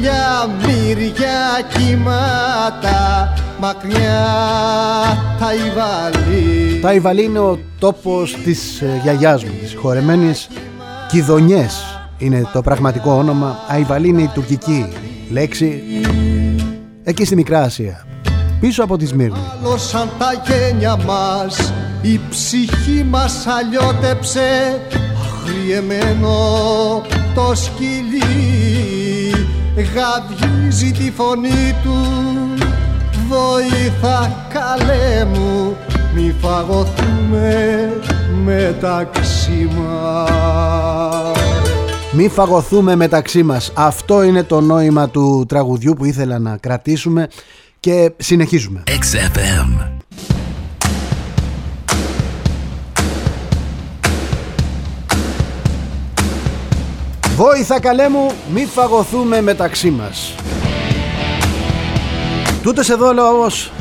Χίλια 0.00 0.48
μύρια 0.66 1.60
κύματα 1.76 3.32
μακριά 3.60 4.26
τα 5.38 5.54
Ιβαλή. 5.54 6.80
Τα 6.80 6.92
Ιβαλή 6.92 7.24
είναι 7.24 7.38
ο 7.38 7.58
τόπος 7.78 8.36
της 8.44 8.80
ε, 8.80 9.00
γιαγιάς 9.02 9.44
μου, 9.44 9.50
της 9.60 9.74
χορεμένης 9.74 10.48
Κιδονιές. 11.08 12.00
Είναι 12.18 12.48
το 12.52 12.60
πραγματικό 12.60 13.12
όνομα. 13.12 13.58
Αϊβαλή 13.68 14.08
είναι 14.08 14.22
η 14.22 14.30
τουρκική 14.34 14.92
λέξη. 15.30 15.82
Εκεί 17.04 17.24
στη 17.24 17.34
Μικρά 17.34 17.62
Ασία. 17.62 18.06
Πίσω 18.60 18.82
από 18.82 18.96
τη 18.96 19.06
Σμύρνη. 19.06 19.38
Σαν 19.76 20.08
τα 20.18 20.42
γένια 20.46 20.96
μας. 20.96 21.72
Η 22.02 22.20
ψυχή 22.30 23.06
μας 23.10 23.46
αλλιώτεψε. 23.46 24.80
Αγριεμένο 25.44 26.32
το 27.34 27.54
σκυλί 27.54 28.89
γαβγίζει 29.80 30.90
τη 30.90 31.10
φωνή 31.10 31.74
του 31.82 31.96
βοήθα 33.28 34.46
καλέ 34.48 35.24
μου 35.24 35.76
μη 36.14 36.34
φαγωθούμε 36.40 37.88
μεταξύ 38.44 39.68
μας 39.76 41.00
μη 42.12 42.28
φαγωθούμε 42.28 42.96
μεταξύ 42.96 43.42
μας. 43.42 43.72
Αυτό 43.74 44.22
είναι 44.22 44.42
το 44.42 44.60
νόημα 44.60 45.08
του 45.08 45.44
τραγουδιού 45.48 45.94
που 45.94 46.04
ήθελα 46.04 46.38
να 46.38 46.56
κρατήσουμε 46.56 47.28
και 47.80 48.12
συνεχίζουμε. 48.16 48.82
XFM. 48.86 49.89
Βόηθα 57.40 57.80
καλέ 57.80 58.08
μου, 58.08 58.30
μη 58.52 58.66
φαγωθούμε 58.66 59.40
μεταξύ 59.40 59.90
μας. 59.90 60.34
Τούτος 62.62 62.90
εδώ 62.90 63.12
λόγος, 63.12 63.72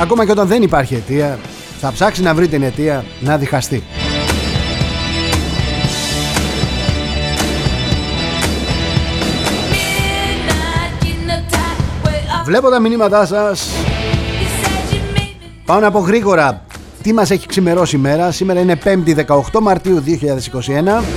ακόμα 0.00 0.24
και 0.24 0.30
όταν 0.30 0.46
δεν 0.46 0.62
υπάρχει 0.62 0.94
αιτία, 0.94 1.38
θα 1.80 1.92
ψάξει 1.92 2.22
να 2.22 2.34
βρει 2.34 2.48
την 2.48 2.62
αιτία 2.62 3.04
να 3.20 3.36
διχαστεί. 3.36 3.82
Βλέπω 12.44 12.68
τα 12.68 12.80
μηνύματά 12.80 13.26
σας 13.26 13.68
Πάω 15.64 15.80
να 15.80 15.90
πω 15.90 15.98
γρήγορα 15.98 16.64
τι 17.02 17.12
μας 17.12 17.30
έχει 17.30 17.46
ξημερώσει 17.46 17.96
η 17.96 17.98
μέρα 17.98 18.30
Σήμερα 18.30 18.60
είναι 18.60 18.78
5η 18.84 19.26
18 19.26 19.60
Μαρτίου 19.60 20.02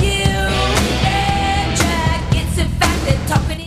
2021 0.02 0.09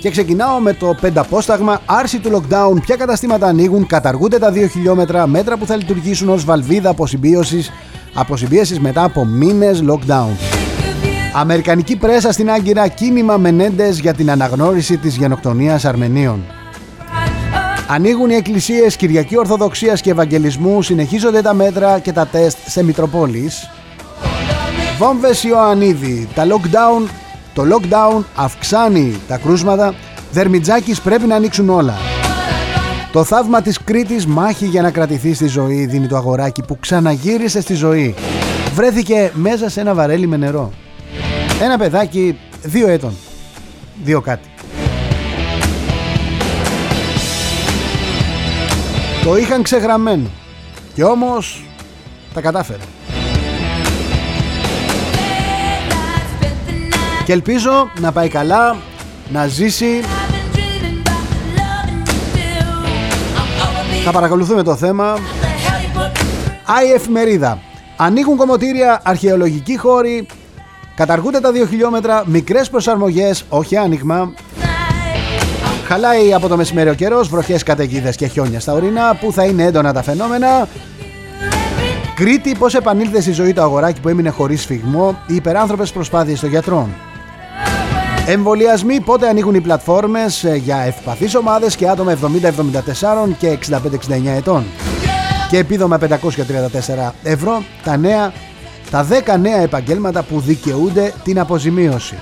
Και 0.03 0.11
ξεκινάω 0.11 0.59
με 0.59 0.73
το 0.73 0.95
πενταπόσταγμα. 1.01 1.81
Άρση 1.87 2.19
του 2.19 2.31
lockdown. 2.31 2.81
Ποια 2.81 2.97
καταστήματα 2.97 3.47
ανοίγουν 3.47 3.87
Καταργούνται 3.87 4.39
τα 4.39 4.53
2 4.53 4.69
χιλιόμετρα 4.71 5.27
Μέτρα 5.27 5.57
που 5.57 5.67
θα 5.67 5.77
λειτουργήσουν 5.77 6.29
ως 6.29 6.45
βαλβίδα 6.45 6.91
αποσυμπίωσης 6.91 7.71
Αποσυμπίωσης 8.15 8.81
μετά 8.81 9.05
από 9.05 9.25
μήνες 9.25 9.85
lockdown. 9.89 10.37
Αμερικανική 11.35 11.97
πρέσα 11.97 12.33
στην 12.33 12.51
Άγκυρα 12.51 12.89
Κίνημα 12.89 13.37
Μενέντες 13.37 13.99
για 13.99 14.15
την 14.15 14.31
αναγνώριση 14.31 14.97
της 14.97 15.17
γενοκτονίας 15.17 15.85
Αρμενίων. 15.85 16.45
Ανοίγουν 17.89 18.31
οι 18.31 18.35
εκκλησίες 18.35 18.97
Κυριακή 18.97 19.39
Ορθοδοξίας 19.39 20.01
και 20.01 20.11
Ευαγγελισμού, 20.11 20.83
συνεχίζονται 20.83 21.43
τα 21.43 21.55
μέτρα 21.55 21.99
και 21.99 22.13
τα 22.13 22.27
τεστ 22.27 22.59
σε 22.67 22.85
Μητροπόλεις. 22.85 23.71
Βόμβες 24.99 25.45
Ιωαννίδη, 25.45 26.29
τα 26.35 26.47
lockdown, 26.47 27.09
το 27.55 27.63
lockdown 27.71 28.23
αυξάνει 28.35 29.21
τα 29.29 29.37
κρούσματα, 29.37 29.95
Δερμιτζάκης 30.33 31.01
πρέπει 31.01 31.27
να 31.27 31.35
ανοίξουν 31.35 31.69
όλα. 31.69 31.95
Το 33.13 33.25
θαύμα 33.25 33.63
της 33.63 33.79
Κρήτης 33.85 34.27
μάχη 34.27 34.67
για 34.67 34.83
να 34.83 34.91
κρατηθεί 34.91 35.35
στη 35.35 35.47
ζωή 35.47 35.87
δίνει 35.87 36.07
το 36.07 36.17
αγοράκι 36.17 36.63
που 36.63 36.79
ξαναγύρισε 36.81 37.61
στη 37.61 37.75
ζωή. 37.75 38.15
Βρέθηκε 38.75 39.31
μέσα 39.35 39.69
σε 39.69 39.81
ένα 39.81 39.95
βαρέλι 39.95 40.27
με 40.27 40.37
νερό. 40.37 40.73
Ένα 41.63 41.79
παιδάκι 41.79 42.39
δύο 42.63 42.89
έτων. 42.89 43.17
Δύο 44.05 44.21
κάτι. 44.21 44.49
Το 49.25 49.37
είχαν 49.37 49.63
ξεγραμμένο 49.63 50.29
και 50.95 51.05
όμως 51.05 51.65
τα 52.35 52.41
κατάφερε. 52.41 52.83
Και 57.33 57.39
ελπίζω 57.39 57.91
να 58.01 58.13
πάει 58.13 58.29
καλά, 58.29 58.77
να 59.29 59.47
ζήσει. 59.47 60.01
Θα 64.05 64.11
παρακολουθούμε 64.11 64.63
το 64.63 64.77
θέμα. 64.77 65.19
Άι 66.65 66.93
εφημερίδα. 66.93 67.59
Ανοίγουν 67.97 68.37
κομμωτήρια, 68.37 69.01
αρχαιολογικοί 69.05 69.77
χώροι, 69.77 70.27
καταργούνται 70.95 71.41
τα 71.41 71.51
2 71.51 71.67
χιλιόμετρα, 71.69 72.23
μικρές 72.27 72.71
προσαρμογές, 72.71 73.45
όχι 73.49 73.77
άνοιγμα. 73.77 74.33
Χαλάει 75.87 76.35
από 76.35 76.49
το 76.49 76.57
μεσημέρι 76.57 76.91
ο 76.91 76.95
καιρός, 76.95 77.29
βροχές, 77.29 77.63
καταιγίδες 77.63 78.17
και 78.17 78.27
χιόνια 78.27 78.61
στα 78.61 78.73
ορεινά 78.73 79.15
που 79.21 79.33
θα 79.33 79.45
είναι 79.45 79.63
έντονα 79.63 79.93
τα 79.93 80.03
φαινόμενα. 80.03 80.69
Κρήτη, 82.15 82.55
πώς 82.59 82.75
επανήλθε 82.75 83.21
στη 83.21 83.33
ζωή 83.33 83.53
το 83.53 83.63
αγοράκι 83.63 84.01
που 84.01 84.09
έμεινε 84.09 84.31
χωρίς 84.31 84.63
σφιγμό, 84.63 85.19
οι 85.27 85.35
υπεράνθρωπες 85.35 85.93
προσπάθειες 85.93 86.41
των 86.41 86.49
γιατρών. 86.49 86.89
Εμβολιασμοί, 88.27 89.01
πότε 89.01 89.29
ανοίγουν 89.29 89.55
οι 89.55 89.61
πλατφόρμες 89.61 90.45
ε, 90.45 90.55
για 90.55 90.77
ευπαθείς 90.77 91.35
ομάδες 91.35 91.77
και 91.77 91.89
άτομα 91.89 92.15
70-74 92.15 92.19
και 93.39 93.59
65-69 93.71 93.79
ετών. 94.37 94.65
Και 95.51 95.59
επίδομα 95.59 95.99
534 96.01 97.11
ευρώ 97.23 97.63
τα 97.85 97.97
νέα, 97.97 98.33
τα 98.91 99.07
10 99.35 99.39
νέα 99.41 99.61
επαγγέλματα 99.61 100.23
που 100.23 100.41
δικαιούνται 100.41 101.13
την 101.25 101.39
αποζημίωση. 101.39 102.19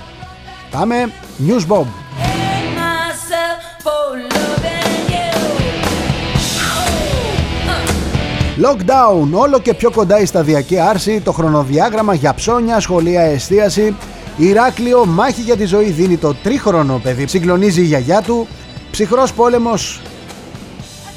Πάμε, 0.71 1.11
News 1.47 1.67
Bob. 1.67 1.85
Lockdown, 8.63 9.27
όλο 9.31 9.59
και 9.59 9.73
πιο 9.73 9.91
κοντά 9.91 10.19
η 10.19 10.25
σταδιακή 10.25 10.79
άρση, 10.79 11.21
το 11.21 11.31
χρονοδιάγραμμα 11.31 12.13
για 12.13 12.33
ψώνια, 12.33 12.79
σχολεία, 12.79 13.21
εστίαση. 13.21 13.95
Ηράκλειο, 14.41 15.05
μάχη 15.05 15.41
για 15.41 15.57
τη 15.57 15.65
ζωή 15.65 15.89
δίνει 15.89 16.17
το 16.17 16.33
τρίχρονο 16.33 16.99
παιδί. 17.03 17.27
Συγκλονίζει 17.27 17.81
η 17.81 17.85
γιαγιά 17.85 18.21
του. 18.21 18.47
Ψυχρός 18.91 19.33
πόλεμος 19.33 20.01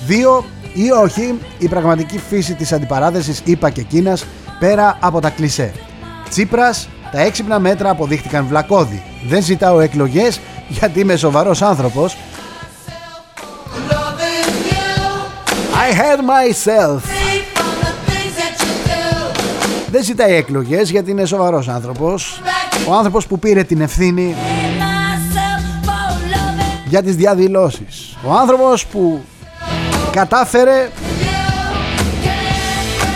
2 0.08 0.44
ή 0.72 0.90
όχι, 0.90 1.38
η 1.58 1.68
πραγματική 1.68 2.18
φύση 2.28 2.54
της 2.54 2.72
αντιπαράθεσης 2.72 3.40
είπα 3.44 3.70
και 3.70 3.82
Κίνας 3.82 4.24
πέρα 4.58 4.98
από 5.00 5.20
τα 5.20 5.30
κλισέ. 5.30 5.72
Τσίπρας, 6.28 6.88
τα 7.12 7.20
έξυπνα 7.20 7.58
μέτρα 7.58 7.90
αποδείχτηκαν 7.90 8.46
βλακώδη. 8.46 9.02
Δεν 9.28 9.42
ζητάω 9.42 9.80
εκλογές 9.80 10.40
γιατί 10.68 11.00
είμαι 11.00 11.16
σοβαρός 11.16 11.62
άνθρωπος. 11.62 12.16
I 15.72 15.92
had 15.94 16.18
myself. 16.18 17.00
Δεν 19.90 20.02
ζητάει 20.02 20.34
εκλογές 20.34 20.90
γιατί 20.90 21.10
είναι 21.10 21.24
σοβαρός 21.24 21.68
άνθρωπος 21.68 22.40
Ο 22.88 22.94
άνθρωπος 22.94 23.26
που 23.26 23.38
πήρε 23.38 23.62
την 23.62 23.80
ευθύνη 23.80 24.34
Για 26.88 27.02
τις 27.02 27.16
διαδηλώσεις. 27.16 28.16
Ο 28.24 28.32
άνθρωπος 28.32 28.87
που 28.87 29.24
κατάφερε 30.12 30.90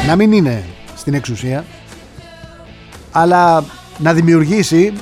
Να 0.06 0.16
μην 0.16 0.32
είναι 0.32 0.64
στην 0.96 1.14
εξουσία 1.14 1.64
Αλλά 3.12 3.64
να 3.98 4.12
δημιουργήσει 4.12 4.92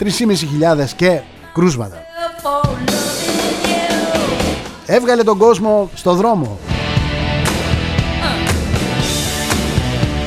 3.500 0.00 0.84
και 0.96 1.20
κρούσματα. 1.52 1.96
Έβγαλε 4.86 5.22
τον 5.22 5.38
κόσμο 5.38 5.90
στο 5.94 6.14
δρόμο. 6.14 6.58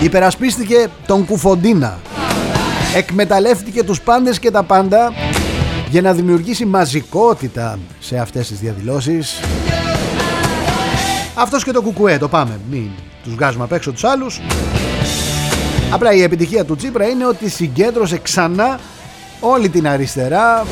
Υπερασπίστηκε 0.01 0.88
τον 1.05 1.26
Κουφοντίνα. 1.26 1.99
Εκμεταλλεύτηκε 2.96 3.84
τους 3.84 4.02
πάντες 4.02 4.39
και 4.39 4.52
τα 4.52 4.64
πάντα 4.64 5.14
για 5.89 6.02
να 6.02 6.14
δημιουργήσει 6.14 6.66
μαζικότητα 6.66 7.80
σε 8.00 8.18
αυτές 8.18 8.48
τις 8.48 8.60
διαδηλώσεις. 8.60 9.39
Αυτός 11.36 11.64
και 11.64 11.72
το 11.72 11.82
κουκουέ, 11.82 12.18
το 12.18 12.28
πάμε, 12.28 12.60
μην 12.72 12.89
τους 13.24 13.34
βγάζουμε 13.34 13.64
απ' 13.64 13.72
έξω 13.72 13.91
τους 13.91 14.04
άλλους. 14.04 14.41
Απλά 15.91 16.14
η 16.14 16.22
επιτυχία 16.22 16.66
του 16.66 16.76
Τσίπρα 16.76 17.08
είναι 17.08 17.26
ότι 17.26 17.50
συγκέντρωσε 17.50 18.18
ξανά 18.18 18.80
όλη 19.39 19.70
την 19.70 19.88
αριστερά 19.88 20.66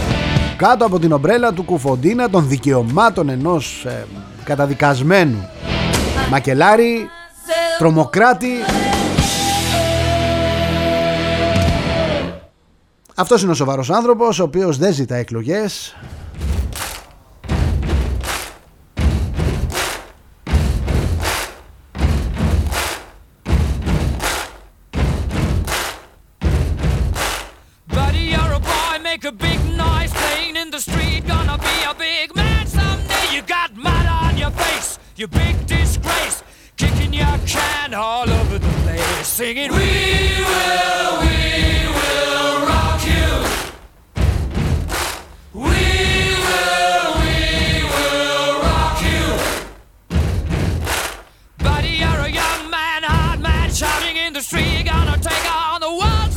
κάτω 0.58 0.86
από 0.86 1.00
την 1.00 1.12
ομπρέλα 1.12 1.54
του 1.54 1.64
κουφοντίνα 1.64 2.30
των 2.30 2.48
δικαιωμάτων 2.48 3.30
ενός 3.30 3.86
ε, 3.86 4.06
καταδικασμένου 4.44 5.50
μακελάρι, 6.30 7.10
τρομοκράτη 7.78 8.50
Αυτός 13.22 13.42
είναι 13.42 13.52
ο 13.52 13.54
σοβαρός 13.54 13.90
άνθρωπος 13.90 14.40
ο 14.40 14.44
οποίος 14.44 14.78
δεν 14.78 14.94
ζητά 14.94 15.16
εκλογές 15.16 15.96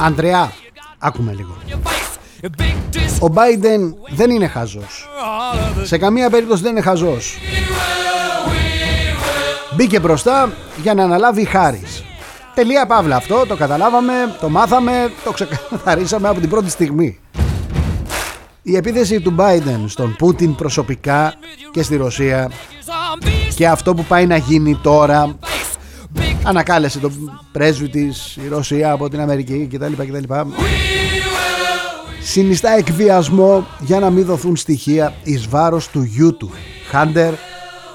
the 0.05 0.11
world. 0.11 0.13
Αντρέα, 0.13 0.53
άκουμε 0.99 1.33
λίγο. 1.33 1.57
Ο 3.21 3.27
Biden 3.35 3.95
δεν 4.15 4.31
είναι 4.31 4.47
χαζός. 4.47 5.09
Σε 5.83 5.99
καμία 5.99 6.31
περίπτωση 6.31 6.63
δεν 6.63 6.71
είναι 6.71 6.81
χαζός. 6.81 7.39
Μπήκε 9.77 10.01
μπροστά 10.01 10.53
για 10.83 10.95
να 10.95 11.05
αναλάβει 11.05 11.45
Χάρης. 11.45 12.05
Τελεία 12.55 12.87
παύλα 12.87 13.17
αυτό, 13.17 13.47
το 13.47 13.57
καταλάβαμε, 13.57 14.13
το 14.41 14.49
μάθαμε, 14.49 15.13
το 15.25 15.33
ξεκαθαρίσαμε 15.33 16.29
από 16.29 16.41
την 16.41 16.49
πρώτη 16.49 16.71
στιγμή. 16.71 17.19
Η 18.63 18.77
επίθεση 18.77 19.21
του 19.21 19.35
Biden 19.39 19.85
στον 19.87 20.17
Πούτιν 20.19 20.55
προσωπικά 20.55 21.35
και 21.71 21.83
στη 21.83 21.97
Ρωσία 21.97 22.51
και 23.55 23.69
αυτό 23.69 23.95
που 23.95 24.05
πάει 24.05 24.27
να 24.27 24.37
γίνει 24.37 24.79
τώρα 24.83 25.37
ανακάλεσε 26.45 26.99
τον 26.99 27.41
πρέσβη 27.53 27.89
της 27.89 28.37
η 28.37 28.49
Ρωσία 28.49 28.91
από 28.91 29.09
την 29.09 29.21
Αμερική 29.21 29.69
κτλ. 29.73 29.93
κτλ. 29.93 30.35
Συνιστά 32.23 32.77
εκβιασμό 32.77 33.67
για 33.81 33.99
να 33.99 34.11
μην 34.11 34.25
δοθούν 34.25 34.57
στοιχεία 34.57 35.15
εις 35.23 35.49
βάρος 35.49 35.89
του 35.89 36.03
γιού 36.03 36.37
του 36.37 36.51
Χάντερ 36.91 37.33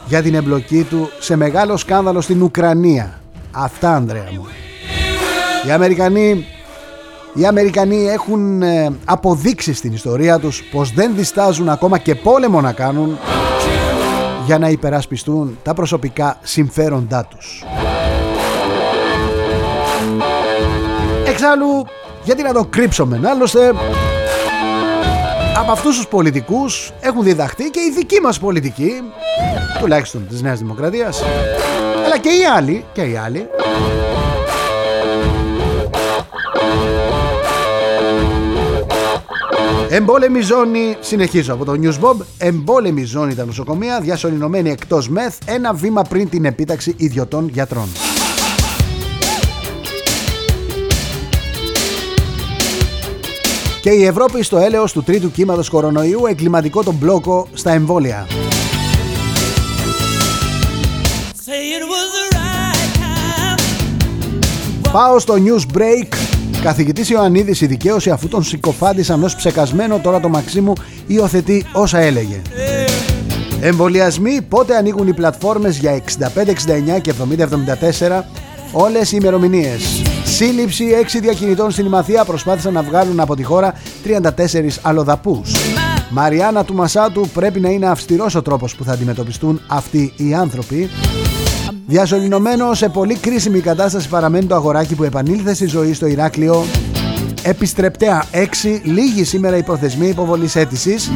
για 0.07 0.21
την 0.21 0.35
εμπλοκή 0.35 0.83
του 0.83 1.09
σε 1.19 1.35
μεγάλο 1.35 1.77
σκάνδαλο 1.77 2.21
στην 2.21 2.41
Ουκρανία. 2.41 3.21
Αυτά 3.51 3.95
Ανδρέα 3.95 4.27
μου. 4.33 4.47
Οι 5.67 5.71
Αμερικανοί, 5.71 6.45
οι 7.33 7.45
Αμερικανοί 7.45 8.07
έχουν 8.07 8.61
ε, 8.61 8.89
αποδείξεις 9.05 9.77
στην 9.77 9.93
ιστορία 9.93 10.39
τους 10.39 10.63
πως 10.63 10.91
δεν 10.93 11.15
διστάζουν 11.15 11.69
ακόμα 11.69 11.97
και 11.97 12.15
πόλεμο 12.15 12.61
να 12.61 12.71
κάνουν 12.71 13.17
για 14.45 14.57
να 14.57 14.69
υπερασπιστούν 14.69 15.57
τα 15.63 15.73
προσωπικά 15.73 16.37
συμφέροντά 16.41 17.25
τους. 17.25 17.63
Εξάλλου, 21.41 21.85
γιατί 22.23 22.43
να 22.43 22.53
το 22.53 22.65
κρύψουμε, 22.69 23.21
άλλωστε 23.25 23.73
από 25.57 25.71
αυτούς 25.71 25.95
τους 25.95 26.07
πολιτικούς 26.07 26.91
έχουν 26.99 27.23
διδαχθεί 27.23 27.69
και 27.69 27.79
οι 27.79 27.91
δικοί 27.95 28.19
μας 28.19 28.39
πολιτικοί 28.39 28.91
τουλάχιστον 29.79 30.27
της 30.27 30.41
Νέας 30.41 30.59
Δημοκρατίας 30.59 31.23
αλλά 32.05 32.17
και 32.17 32.29
οι 32.29 32.45
άλλοι 32.55 32.85
και 32.93 33.01
οι 33.01 33.15
άλλοι 33.15 33.47
Εμπόλεμη 39.89 40.41
ζώνη, 40.41 40.97
συνεχίζω 40.99 41.53
από 41.53 41.65
το 41.65 41.73
News 41.81 42.05
Bob. 42.05 42.15
Εμπόλεμη 42.37 43.03
ζώνη 43.03 43.35
τα 43.35 43.45
νοσοκομεία, 43.45 43.99
διασωληνωμένη 43.99 44.69
εκτός 44.69 45.09
μεθ, 45.09 45.37
ένα 45.45 45.73
βήμα 45.73 46.01
πριν 46.01 46.29
την 46.29 46.45
επίταξη 46.45 46.93
ιδιωτών 46.97 47.49
γιατρών. 47.49 47.89
Και 53.81 53.89
η 53.89 54.05
Ευρώπη 54.05 54.43
στο 54.43 54.57
έλεος 54.57 54.91
του 54.91 55.03
τρίτου 55.03 55.31
κύματος 55.31 55.69
κορονοϊού 55.69 56.25
εγκληματικό 56.25 56.83
τον 56.83 56.95
μπλόκο 56.95 57.47
στα 57.53 57.71
εμβόλια. 57.71 58.27
Πάω 64.91 65.19
στο 65.19 65.33
news 65.33 65.77
break. 65.77 66.13
Καθηγητής 66.63 67.09
Ιωαννίδης 67.09 67.61
η 67.61 67.65
δικαίωση 67.65 68.09
αφού 68.09 68.27
τον 68.27 68.43
συκοφάντησαν 68.43 69.23
ως 69.23 69.35
ψεκασμένο 69.35 69.99
τώρα 69.99 70.19
το 70.19 70.29
Μαξίμου 70.29 70.73
υιοθετεί 71.07 71.65
όσα 71.73 71.99
έλεγε. 71.99 72.41
Εμβολιασμοί 73.61 74.41
πότε 74.41 74.75
ανοίγουν 74.75 75.07
οι 75.07 75.13
πλατφόρμες 75.13 75.77
για 75.77 75.91
65, 75.91 76.49
69 76.95 77.01
και 77.01 77.13
70, 77.69 77.75
74 78.73 78.79
όλες 78.81 79.11
οι 79.11 79.17
ημερομηνίες. 79.19 80.01
Σύλληψη 80.23 80.85
6 81.15 81.19
διακινητών 81.21 81.71
στην 81.71 81.85
Ημαθία 81.85 82.25
προσπάθησαν 82.25 82.73
να 82.73 82.81
βγάλουν 82.81 83.19
από 83.19 83.35
τη 83.35 83.43
χώρα 83.43 83.73
34 84.03 84.79
αλλοδαπούς. 84.81 85.51
Μαριάννα 86.09 86.63
του 86.63 86.73
Μασάτου 86.73 87.27
πρέπει 87.33 87.59
να 87.59 87.69
είναι 87.69 87.87
αυστηρός 87.87 88.35
ο 88.35 88.41
τρόπος 88.41 88.75
που 88.75 88.83
θα 88.83 88.91
αντιμετωπιστούν 88.91 89.61
αυτοί 89.67 90.13
οι 90.15 90.33
άνθρωποι. 90.33 90.89
Διασωληνωμένο 91.87 92.73
σε 92.73 92.89
πολύ 92.89 93.15
κρίσιμη 93.15 93.59
κατάσταση 93.59 94.09
παραμένει 94.09 94.45
το 94.45 94.55
αγοράκι 94.55 94.95
που 94.95 95.03
επανήλθε 95.03 95.53
στη 95.53 95.65
ζωή 95.65 95.93
στο 95.93 96.07
Ηράκλειο. 96.07 96.63
Επιστρεπτέα 97.43 98.23
6, 98.31 98.35
λίγη 98.83 99.23
σήμερα 99.23 99.57
η 99.57 99.63
προθεσμία 99.63 100.09
υποβολής 100.09 100.55
αίτησης. 100.55 101.11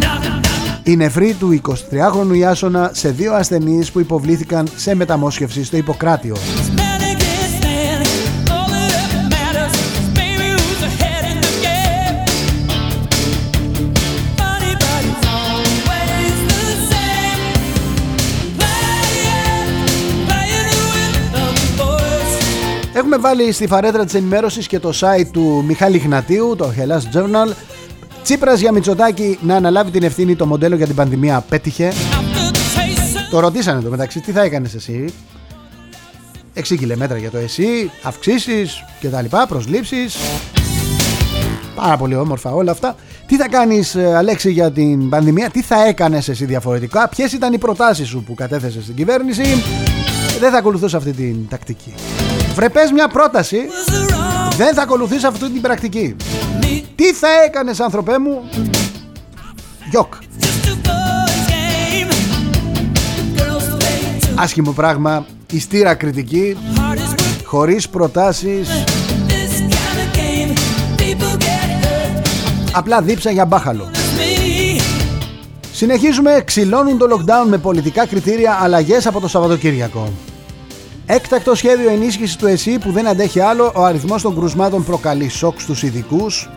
Η 0.84 0.96
νεφρή 0.96 1.34
του 1.34 1.62
23χρονου 1.68 2.36
Ιάσονα 2.36 2.92
σε 2.94 3.10
δύο 3.10 3.34
ασθενείς 3.34 3.92
που 3.92 4.00
υποβλήθηκαν 4.00 4.68
σε 4.76 4.96
μεταμόσχευση 4.96 5.64
στο 5.64 5.78
Ιπποκράτιο. 5.78 6.36
Έχουμε 23.16 23.28
βάλει 23.28 23.52
στη 23.52 23.68
φαρέτρα 23.68 24.06
της 24.06 24.14
ενημέρωσης 24.14 24.68
και 24.68 24.80
το 24.80 24.92
site 25.00 25.28
του 25.32 25.64
Μιχάλη 25.68 25.98
Γνατίου, 25.98 26.56
το 26.58 26.74
Hellas 26.78 27.18
Journal. 27.18 27.54
Τσίπρας 28.24 28.60
για 28.60 28.72
Μητσοτάκη 28.72 29.38
να 29.42 29.56
αναλάβει 29.56 29.92
την 29.92 30.04
ευθύνη 30.04 30.36
το 30.36 30.46
μοντέλο 30.46 30.76
για 30.76 30.86
την 30.86 30.96
πανδημία 30.96 31.46
πέτυχε. 31.50 31.94
Το 33.30 33.40
ρωτήσανε 33.40 33.82
το 33.82 33.90
μεταξύ, 33.90 34.20
τι 34.20 34.32
θα 34.32 34.42
έκανες 34.42 34.74
εσύ; 34.74 35.14
6 36.56 36.62
κιλομέτρα 36.78 37.18
για 37.18 37.32
το 37.32 37.38
εσύ, 37.38 37.92
αυξήσεις 38.04 38.84
και 39.00 39.08
τα 39.10 39.22
λοιπά, 39.22 39.48
προσλήψεις. 39.48 40.18
Πάρα 41.76 41.98
πολύ 41.98 42.16
όμορφα 42.16 42.52
όλα 42.52 42.72
αυτά. 42.72 42.96
Τι 43.26 43.36
θα 43.36 43.48
κάνεις 43.50 43.96
ε, 43.96 44.16
Αλέξη 44.16 44.52
για 44.52 44.72
την 44.72 45.10
πανδημία, 45.10 45.50
τι 45.50 45.62
θα 45.62 45.88
έκανες 45.88 46.30
εσύ 46.30 46.46
διαφορετικά, 46.46 47.10
ποιες 47.10 47.32
ήταν 47.32 47.54
οι 47.54 47.58
προτάσεις 47.58 48.08
σου 48.08 48.24
που 48.24 48.34
κατέθεσες 48.34 48.84
στην 48.84 48.96
κυβέρνηση; 48.96 49.44
Δεν 50.40 50.52
θα 50.52 50.58
ακολουθούσα 50.58 50.98
αυτή 50.98 51.12
την 51.12 51.48
τακτική. 51.50 51.94
Βρε 52.54 52.70
πες 52.70 52.92
μια 52.92 53.08
πρόταση. 53.08 53.58
Δεν 54.58 54.74
θα 54.74 54.82
ακολουθείς 54.82 55.24
αυτή 55.24 55.50
την 55.50 55.62
πρακτική. 55.62 56.16
Τι 56.96 57.14
θα 57.14 57.28
έκανες 57.46 57.80
άνθρωπέ 57.80 58.20
μου; 58.20 58.50
Γιοκ 59.90 60.14
Άσχημο 64.36 64.72
πράγμα. 64.72 65.26
Στείρα 65.52 65.94
κριτική. 65.94 66.58
Χωρίς 67.44 67.90
προτάσεις. 67.90 68.70
Απλά 72.72 73.02
δίψα 73.02 73.32
για 73.32 73.46
μπάχαλο. 73.46 73.92
Συνεχίζουμε, 75.74 76.42
ξυλώνουν 76.46 76.98
το 76.98 77.06
lockdown 77.10 77.48
με 77.50 77.58
πολιτικά 77.58 78.08
κριτήρια 78.08 78.60
αλλαγές 78.62 79.06
από 79.08 79.20
το 79.20 79.28
Σαββατοκύριακο. 79.28 80.12
Έκτακτο 81.06 81.56
σχέδιο 81.56 81.90
ενίσχυσης 81.90 82.36
του 82.36 82.48
ΕΣΥ 82.48 82.78
που 82.78 82.92
δεν 82.92 83.08
αντέχει 83.08 83.40
άλλο, 83.40 83.72
ο 83.76 83.84
αριθμός 83.84 84.22
των 84.22 84.36
κρουσμάτων 84.36 84.84
προκαλεί 84.84 85.30
σοκ 85.30 85.60
στους 85.60 85.84
ειδικούς. 85.84 86.50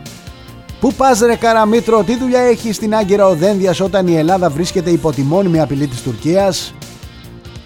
Πού 0.79 0.93
πας 0.93 1.19
ρε 1.19 1.35
Καραμήτρο, 1.35 2.03
τι 2.03 2.17
δουλειά 2.17 2.39
έχεις 2.39 2.75
στην 2.75 2.95
Άγκυρα 2.95 3.27
ο 3.27 3.35
Δένδιας 3.35 3.79
όταν 3.79 4.07
η 4.07 4.15
Ελλάδα 4.17 4.49
βρίσκεται 4.49 4.89
υπό 4.89 5.11
τη 5.11 5.21
μόνιμη 5.21 5.59
απειλή 5.59 5.87
της 5.87 6.01
Τουρκίας; 6.01 6.73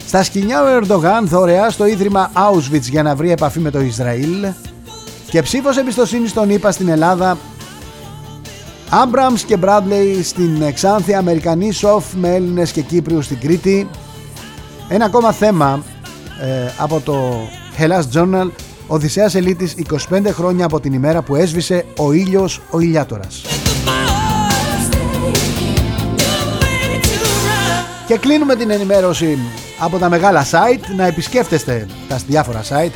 Στα 0.07 0.23
σκηνιά 0.23 0.63
ο 0.63 0.67
Ερντογάν 0.67 1.27
δωρεά 1.27 1.69
στο 1.69 1.85
ίδρυμα 1.85 2.31
Auschwitz 2.33 2.81
για 2.81 3.03
να 3.03 3.15
βρει 3.15 3.31
επαφή 3.31 3.59
με 3.59 3.71
το 3.71 3.79
Ισραήλ. 3.79 4.47
Και 5.29 5.41
ψήφος 5.41 5.77
εμπιστοσύνη 5.77 6.27
στον 6.27 6.49
ΗΠΑ 6.49 6.71
στην 6.71 6.87
Ελλάδα 6.87 7.37
Άμπραμς 8.89 9.43
και 9.43 9.57
Μπράντλεϊ 9.57 10.23
στην 10.23 10.61
Εξάνθεια, 10.61 11.17
Αμερικανή 11.17 11.71
Σοφ 11.71 12.13
με 12.13 12.35
Έλληνες 12.35 12.71
και 12.71 12.81
Κύπριους 12.81 13.25
στην 13.25 13.39
Κρήτη. 13.39 13.89
Ένα 14.87 15.05
ακόμα 15.05 15.31
θέμα 15.31 15.83
ε, 16.41 16.71
από 16.77 16.99
το 16.99 17.47
Hellas 17.77 18.03
Journal 18.13 18.49
Οδυσσέας 18.87 19.35
Ελίτης 19.35 19.75
25 20.09 20.21
χρόνια 20.27 20.65
από 20.65 20.79
την 20.79 20.93
ημέρα 20.93 21.21
που 21.21 21.35
έσβησε 21.35 21.85
ο 21.97 22.11
ήλιος 22.11 22.61
ο 22.69 22.79
ηλιάτορας. 22.79 23.41
Και 28.07 28.17
κλείνουμε 28.17 28.55
την 28.55 28.69
ενημέρωση 28.69 29.37
από 29.79 29.97
τα 29.97 30.09
μεγάλα 30.09 30.45
site 30.45 30.95
να 30.95 31.05
επισκέφτεστε 31.05 31.85
τα 32.07 32.19
διάφορα 32.27 32.61
site 32.69 32.95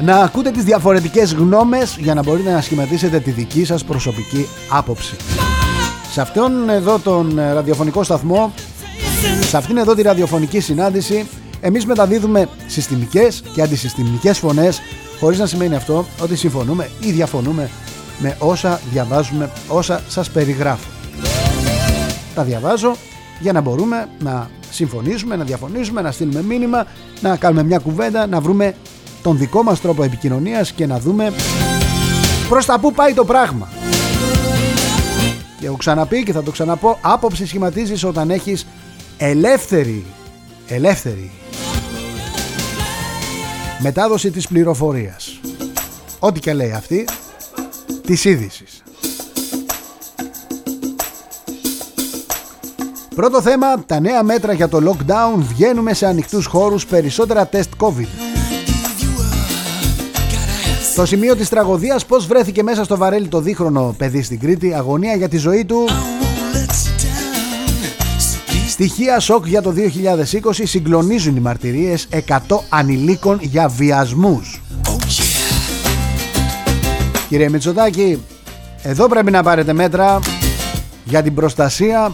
να 0.00 0.16
ακούτε 0.16 0.50
τις 0.50 0.64
διαφορετικές 0.64 1.34
γνώμες 1.34 1.96
για 2.00 2.14
να 2.14 2.22
μπορείτε 2.22 2.52
να 2.52 2.60
σχηματίσετε 2.60 3.20
τη 3.20 3.30
δική 3.30 3.64
σας 3.64 3.84
προσωπική 3.84 4.46
άποψη. 4.68 5.16
Σε 6.12 6.20
αυτόν 6.20 6.68
εδώ 6.68 6.98
τον 6.98 7.40
ραδιοφωνικό 7.54 8.02
σταθμό, 8.02 8.52
σε 9.40 9.56
αυτήν 9.56 9.76
εδώ 9.76 9.94
τη 9.94 10.02
ραδιοφωνική 10.02 10.60
συνάντηση, 10.60 11.26
εμείς 11.64 11.86
μεταδίδουμε 11.86 12.48
συστημικές 12.66 13.42
και 13.54 13.62
αντισυστημικές 13.62 14.38
φωνές, 14.38 14.80
χωρίς 15.20 15.38
να 15.38 15.46
σημαίνει 15.46 15.74
αυτό 15.74 16.06
ότι 16.22 16.36
συμφωνούμε 16.36 16.90
ή 17.00 17.10
διαφωνούμε 17.10 17.70
με 18.18 18.36
όσα 18.38 18.80
διαβάζουμε, 18.92 19.50
όσα 19.68 20.02
σας 20.08 20.30
περιγράφω. 20.30 20.88
Τα 22.34 22.42
διαβάζω 22.42 22.96
για 23.40 23.52
να 23.52 23.60
μπορούμε 23.60 24.08
να 24.18 24.50
συμφωνήσουμε, 24.70 25.36
να 25.36 25.44
διαφωνήσουμε, 25.44 26.02
να 26.02 26.10
στείλουμε 26.10 26.42
μήνυμα, 26.42 26.86
να 27.20 27.36
κάνουμε 27.36 27.62
μια 27.62 27.78
κουβέντα, 27.78 28.26
να 28.26 28.40
βρούμε 28.40 28.74
τον 29.22 29.38
δικό 29.38 29.62
μας 29.62 29.80
τρόπο 29.80 30.02
επικοινωνίας 30.02 30.72
και 30.72 30.86
να 30.86 30.98
δούμε 30.98 31.32
προς 32.48 32.66
τα 32.66 32.78
πού 32.78 32.92
πάει 32.92 33.12
το 33.14 33.24
πράγμα. 33.24 33.68
Και 35.60 35.66
έχω 35.66 35.76
ξαναπεί 35.76 36.22
και 36.22 36.32
θα 36.32 36.42
το 36.42 36.50
ξαναπώ, 36.50 36.98
άποψη 37.00 37.46
σχηματίζεις 37.46 38.04
όταν 38.04 38.30
έχεις 38.30 38.66
ελεύθερη, 39.18 40.04
ελεύθερη 40.66 41.30
μετάδοση 43.78 44.30
της 44.30 44.48
πληροφορίας. 44.48 45.40
Ό,τι 46.18 46.40
και 46.40 46.52
λέει 46.52 46.72
αυτή, 46.72 47.04
της 48.06 48.24
είδησης. 48.24 48.82
Πρώτο 53.14 53.42
θέμα, 53.42 53.84
τα 53.84 54.00
νέα 54.00 54.22
μέτρα 54.22 54.52
για 54.52 54.68
το 54.68 54.78
lockdown 54.90 55.38
βγαίνουμε 55.38 55.94
σε 55.94 56.06
ανοιχτούς 56.06 56.46
χώρους 56.46 56.86
περισσότερα 56.86 57.46
τεστ 57.46 57.72
COVID. 57.78 58.08
Στο 60.92 61.06
σημείο 61.06 61.36
της 61.36 61.48
τραγωδίας 61.48 62.06
πώς 62.06 62.26
βρέθηκε 62.26 62.62
μέσα 62.62 62.84
στο 62.84 62.96
βαρέλι 62.96 63.28
το 63.28 63.40
δίχρονο 63.40 63.94
παιδί 63.98 64.22
στην 64.22 64.38
Κρήτη, 64.38 64.74
αγωνία 64.74 65.14
για 65.14 65.28
τη 65.28 65.36
ζωή 65.36 65.64
του. 65.64 65.84
Στοιχεία 68.74 69.20
σοκ 69.20 69.46
για 69.46 69.62
το 69.62 69.74
2020 70.42 70.50
συγκλονίζουν 70.62 71.36
οι 71.36 71.40
μαρτυρίες 71.40 72.08
100 72.10 72.38
ανηλίκων 72.68 73.38
για 73.40 73.68
βιασμούς. 73.68 74.62
Κύριε 77.28 77.48
Μητσοτάκη, 77.48 78.22
εδώ 78.82 79.08
πρέπει 79.08 79.30
να 79.30 79.42
πάρετε 79.42 79.72
μέτρα 79.72 80.18
για 81.04 81.22
την 81.22 81.34
προστασία 81.34 82.12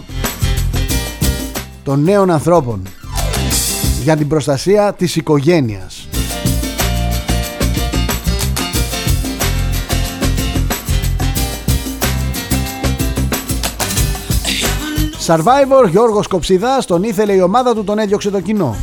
των 1.82 2.02
νέων 2.02 2.30
ανθρώπων 2.30 2.82
για 4.02 4.16
την 4.16 4.28
προστασία 4.28 4.92
της 4.92 5.16
οικογένειας 5.16 5.99
Survivor 15.27 15.89
Γιώργος 15.89 16.27
Κοψιδάς 16.27 16.87
τον 16.87 17.03
ήθελε 17.03 17.33
η 17.33 17.41
ομάδα 17.41 17.75
του 17.75 17.85
τον 17.85 17.99
έδιωξε 17.99 18.31
το 18.31 18.41
κοινό. 18.41 18.77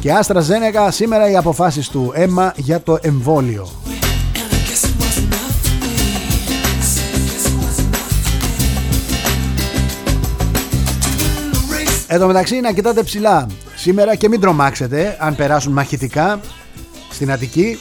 Και 0.00 0.12
Άστρα 0.12 0.40
Ζένεκα 0.40 0.90
σήμερα 0.90 1.30
οι 1.30 1.36
αποφάσεις 1.36 1.88
του 1.88 2.12
αίμα 2.14 2.52
για 2.56 2.82
το 2.82 2.98
εμβόλιο. 3.02 3.68
Εν 12.06 12.18
τω 12.18 12.26
μεταξύ 12.26 12.60
να 12.60 12.72
κοιτάτε 12.72 13.02
ψηλά. 13.02 13.46
Σήμερα 13.76 14.14
και 14.14 14.28
μην 14.28 14.40
τρομάξετε 14.40 15.16
αν 15.20 15.36
περάσουν 15.36 15.72
μαχητικά 15.72 16.40
στην 17.10 17.32
Αττική. 17.32 17.78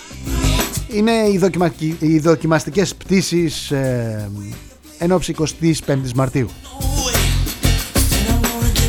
Είναι 0.91 1.11
οι, 1.11 1.37
δοκιμα... 1.37 1.73
οι 1.99 2.19
δοκιμαστικές 2.19 2.95
πτήσεις 2.95 3.71
ε, 3.71 4.29
ενόψη 4.97 5.35
25ης 5.39 6.11
Μαρτίου. 6.15 6.49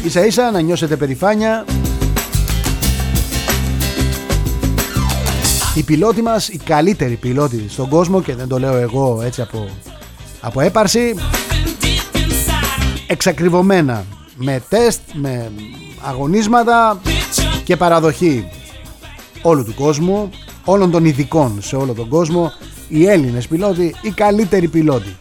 Ίσα 0.05 0.27
ίσα 0.27 0.51
να 0.51 0.61
νιώσετε 0.61 0.97
περηφάνεια. 0.97 1.65
Οι 5.75 5.83
πιλότοι 5.83 6.23
μας, 6.23 6.49
οι 6.49 6.59
καλύτεροι 6.59 7.17
πιλότοι 7.17 7.67
στον 7.69 7.89
κόσμο 7.89 8.23
και 8.23 8.35
δεν 8.35 8.49
το 8.49 8.59
λέω 8.59 8.77
εγώ 8.77 9.23
έτσι 9.25 9.41
από, 9.41 9.69
από 10.41 10.61
έπαρση 10.61 11.15
εξακριβωμένα 13.07 14.05
με 14.35 14.63
τεστ, 14.69 15.01
με 15.13 15.53
αγωνίσματα 16.01 17.01
και 17.65 17.77
παραδοχή 17.77 18.49
όλου 19.43 19.65
του 19.65 19.75
κόσμου, 19.75 20.31
όλων 20.71 20.91
των 20.91 21.05
ειδικών 21.05 21.59
σε 21.63 21.77
όλο 21.77 21.93
τον 21.93 22.09
κόσμο, 22.09 22.53
οι 22.89 23.07
Έλληνες 23.07 23.49
πιλότοι, 23.49 23.95
οι 24.03 24.11
καλύτεροι 24.11 24.69
πιλότοι. 24.69 25.17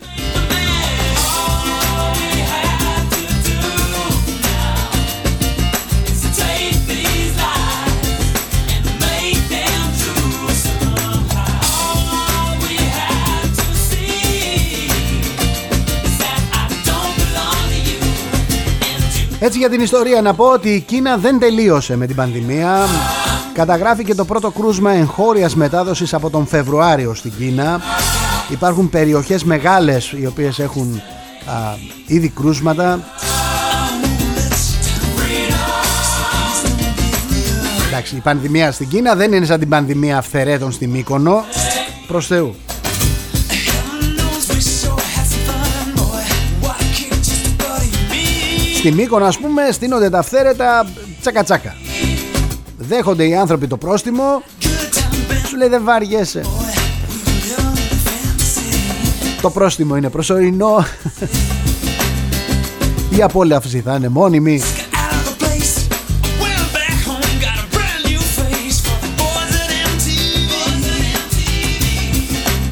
Έτσι 19.42 19.58
για 19.58 19.70
την 19.70 19.82
ιστορία 19.82 20.22
να 20.22 20.34
πω 20.34 20.46
ότι 20.46 20.70
η 20.70 20.80
Κίνα 20.80 21.18
δεν 21.18 21.40
τελείωσε 21.40 21.96
με 21.98 22.06
την 22.06 22.16
πανδημία. 22.16 22.86
Καταγράφει 23.60 24.04
και 24.04 24.16
το 24.16 24.26
πρώτο 24.26 24.52
κρούσμα 24.52 24.92
εγχώριας 24.92 25.56
μετάδοσης 25.56 26.14
από 26.14 26.30
τον 26.30 26.48
Φεβρουάριο 26.48 27.14
στην 27.14 27.34
Κίνα. 27.38 27.82
Υπάρχουν 28.50 28.90
περιοχές 28.90 29.44
μεγάλες 29.44 30.12
οι 30.12 30.26
οποίες 30.26 30.60
έχουν 30.60 31.02
α, 31.46 31.54
ήδη 32.06 32.30
κρούσματα. 32.30 33.00
Εντάξει, 37.88 38.16
η 38.16 38.20
πανδημία 38.20 38.72
στην 38.72 38.88
Κίνα 38.88 39.16
δεν 39.16 39.34
είναι 39.34 39.46
σαν 39.46 39.60
την 39.60 39.70
πανδημία 39.70 40.18
αυθερέτων 40.18 40.72
στη 40.72 40.88
Μύκονο. 40.88 41.44
Προς 42.08 42.28
Θεού. 42.28 42.56
Στη 48.78 48.92
Μύκονο 48.92 49.26
ας 49.26 49.38
πούμε 49.38 49.62
στείνονται 49.72 50.10
τα 50.10 50.20
αυθαίρετα 50.20 50.86
τσακα 51.22 51.44
τσακα 51.44 51.76
Δέχονται 52.82 53.28
οι 53.28 53.36
άνθρωποι 53.36 53.68
το 53.68 53.78
πρόστιμο. 53.78 54.44
Σου 55.48 55.58
λέει 55.58 55.68
δεν 55.68 55.84
βαριέσαι 55.84 56.42
Το 59.42 59.50
πρόστιμο 59.50 59.96
είναι 59.96 60.10
προσωρινό. 60.10 60.86
Η 63.18 63.22
απόλαυση 63.22 63.82
θα 63.82 63.96
είναι 63.96 64.10
μόνιμη 64.10 64.62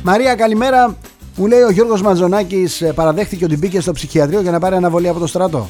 Μαρία 0.03 0.36
καλημέρα. 0.36 0.97
Μου 1.36 1.47
λέει 1.47 1.62
ο 1.62 1.70
Γιώργος 1.70 2.01
Ματζονάκης 2.01 2.84
παραδέχτηκε 2.95 3.45
ότι 3.45 3.58
μπήκε 3.58 3.80
στο 3.80 3.91
ψυχιατρίο 3.91 4.41
για 4.41 4.51
να 4.51 4.60
πάρει 4.60 4.76
αναβολή 4.76 5.08
από 5.08 5.20
το 5.20 5.28
στρατό 5.28 5.70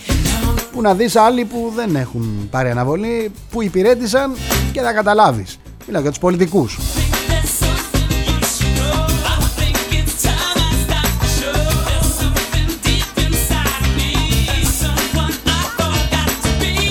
που 0.78 0.84
να 0.84 0.94
δεις 0.94 1.16
άλλοι 1.16 1.46
που 1.46 1.72
δεν 1.76 1.96
έχουν 1.96 2.48
πάρει 2.52 2.70
αναβολή, 2.70 3.32
που 3.52 3.64
υπηρέτησαν 3.64 4.36
και 4.72 4.82
θα 4.82 4.94
καταλάβεις. 4.94 5.60
Μιλάω 5.86 6.02
για 6.02 6.10
τους 6.10 6.20
πολιτικούς. 6.20 6.80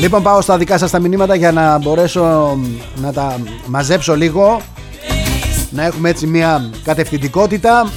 Λοιπόν 0.01 0.23
πάω 0.23 0.41
στα 0.41 0.57
δικά 0.57 0.79
σας 0.79 0.91
τα 0.91 0.99
μηνύματα 0.99 1.35
για 1.35 1.53
να 1.53 1.79
μπορέσω 1.79 2.57
να 2.95 3.13
τα 3.13 3.41
μαζέψω 3.67 4.17
λίγο 4.17 4.61
Να 5.71 5.85
έχουμε 5.85 6.09
έτσι 6.09 6.27
μια 6.27 6.71
κατευθυντικότητα 6.85 7.91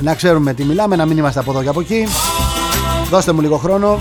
Να 0.00 0.14
ξέρουμε 0.14 0.54
τι 0.54 0.64
μιλάμε, 0.64 0.96
να 0.96 1.06
μην 1.06 1.16
είμαστε 1.18 1.40
από 1.40 1.50
εδώ 1.50 1.62
και 1.62 1.68
από 1.68 1.80
εκεί 1.80 2.06
Δώστε 3.10 3.32
μου 3.32 3.40
λίγο 3.40 3.56
χρόνο 3.56 3.98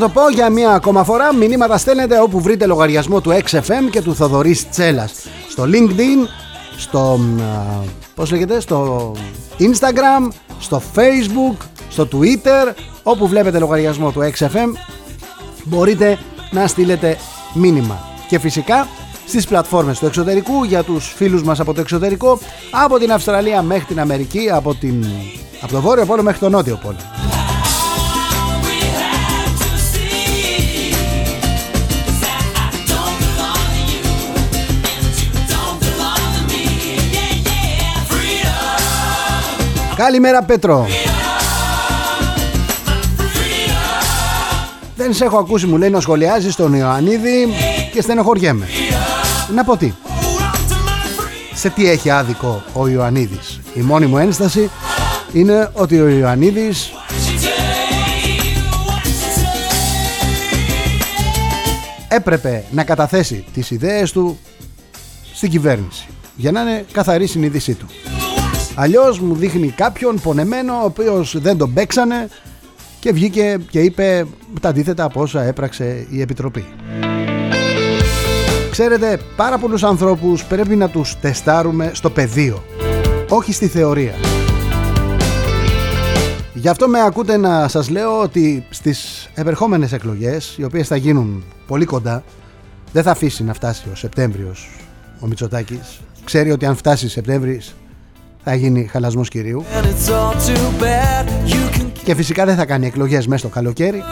το 0.00 0.08
πω 0.08 0.28
για 0.28 0.50
μία 0.50 0.70
ακόμα 0.70 1.04
φορά. 1.04 1.34
Μηνύματα 1.34 1.78
στέλνετε 1.78 2.20
όπου 2.20 2.40
βρείτε 2.40 2.66
λογαριασμό 2.66 3.20
του 3.20 3.30
XFM 3.30 3.90
και 3.90 4.02
του 4.02 4.14
Θοδωρής 4.14 4.68
Τσέλας. 4.70 5.12
Στο 5.48 5.64
LinkedIn, 5.64 6.28
στο. 6.76 7.20
Πώς 8.14 8.30
λέγεται, 8.30 8.60
στο 8.60 9.12
Instagram, 9.58 10.28
στο 10.60 10.82
Facebook, 10.94 11.56
στο 11.88 12.08
Twitter. 12.12 12.72
Όπου 13.02 13.28
βλέπετε 13.28 13.58
λογαριασμό 13.58 14.10
του 14.10 14.20
XFM, 14.38 14.72
μπορείτε 15.64 16.18
να 16.50 16.66
στείλετε 16.66 17.16
μήνυμα. 17.54 17.98
Και 18.28 18.38
φυσικά 18.38 18.88
στις 19.26 19.46
πλατφόρμες 19.46 19.98
του 19.98 20.06
εξωτερικού 20.06 20.64
για 20.64 20.82
τους 20.82 21.12
φίλους 21.16 21.42
μας 21.42 21.60
από 21.60 21.74
το 21.74 21.80
εξωτερικό 21.80 22.38
από 22.70 22.98
την 22.98 23.12
Αυστραλία 23.12 23.62
μέχρι 23.62 23.84
την 23.84 24.00
Αμερική 24.00 24.50
από, 24.50 24.74
την, 24.74 25.06
από 25.60 25.72
το 25.72 25.80
βόρειο 25.80 26.06
πόλο 26.06 26.22
μέχρι 26.22 26.38
το 26.38 26.48
νότιο 26.48 26.78
πόλο. 26.82 27.19
Καλημέρα 40.00 40.42
Πέτρο. 40.42 40.86
Δεν 44.96 45.14
σε 45.14 45.24
έχω 45.24 45.38
ακούσει 45.38 45.66
μου 45.66 45.76
λέει 45.76 45.90
να 45.90 46.00
σχολιάζεις 46.00 46.54
τον 46.54 46.74
Ιωαννίδη 46.74 47.48
και 47.92 48.02
στενοχωριέμαι. 48.02 48.66
Να 49.54 49.64
πω 49.64 49.76
τι. 49.76 49.92
Σε 51.54 51.70
τι 51.70 51.88
έχει 51.88 52.10
άδικο 52.10 52.62
ο 52.72 52.88
Ιωαννίδης. 52.88 53.60
Η 53.74 53.80
μόνη 53.80 54.06
μου 54.06 54.18
ένσταση 54.18 54.70
είναι 55.32 55.70
ότι 55.72 56.00
ο 56.00 56.08
Ιωαννίδης 56.08 56.92
έπρεπε 62.08 62.64
να 62.70 62.84
καταθέσει 62.84 63.44
τις 63.52 63.70
ιδέες 63.70 64.12
του 64.12 64.38
στην 65.34 65.50
κυβέρνηση 65.50 66.06
για 66.36 66.52
να 66.52 66.60
είναι 66.60 66.84
καθαρή 66.92 67.26
συνείδησή 67.26 67.74
του. 67.74 67.86
Αλλιώς 68.74 69.20
μου 69.20 69.34
δείχνει 69.34 69.68
κάποιον 69.68 70.20
πονεμένο 70.22 70.72
ο 70.72 70.84
οποίος 70.84 71.40
δεν 71.40 71.56
τον 71.56 71.72
παίξανε 71.72 72.28
και 73.00 73.12
βγήκε 73.12 73.58
και 73.70 73.80
είπε 73.80 74.26
τα 74.60 74.68
αντίθετα 74.68 75.04
από 75.04 75.20
όσα 75.20 75.42
έπραξε 75.42 76.06
η 76.10 76.20
Επιτροπή. 76.20 76.64
Ξέρετε, 78.70 79.20
πάρα 79.36 79.58
πολλούς 79.58 79.82
ανθρώπους 79.82 80.44
πρέπει 80.44 80.76
να 80.76 80.88
τους 80.88 81.16
τεστάρουμε 81.20 81.90
στο 81.94 82.10
πεδίο, 82.10 82.62
όχι 83.28 83.52
στη 83.52 83.66
θεωρία. 83.66 84.14
Γι' 86.54 86.68
αυτό 86.68 86.88
με 86.88 87.00
ακούτε 87.02 87.36
να 87.36 87.68
σας 87.68 87.88
λέω 87.88 88.20
ότι 88.20 88.66
στις 88.70 89.28
επερχόμενες 89.34 89.92
εκλογές, 89.92 90.54
οι 90.58 90.64
οποίες 90.64 90.88
θα 90.88 90.96
γίνουν 90.96 91.44
πολύ 91.66 91.84
κοντά, 91.84 92.24
δεν 92.92 93.02
θα 93.02 93.10
αφήσει 93.10 93.44
να 93.44 93.54
φτάσει 93.54 93.88
ο 93.92 93.94
Σεπτέμβριος 93.94 94.70
ο 95.20 95.26
Μητσοτάκης. 95.26 96.00
Ξέρει 96.24 96.50
ότι 96.50 96.66
αν 96.66 96.76
φτάσει 96.76 97.08
Σεπτέμβρης 97.08 97.74
θα 98.44 98.54
γίνει 98.54 98.84
χαλασμός 98.84 99.28
κυρίου. 99.28 99.64
Και 102.04 102.14
φυσικά 102.14 102.44
δεν 102.44 102.56
θα 102.56 102.64
κάνει 102.64 102.86
εκλογές 102.86 103.26
μέσα 103.26 103.38
στο 103.38 103.48
καλοκαίρι. 103.48 104.02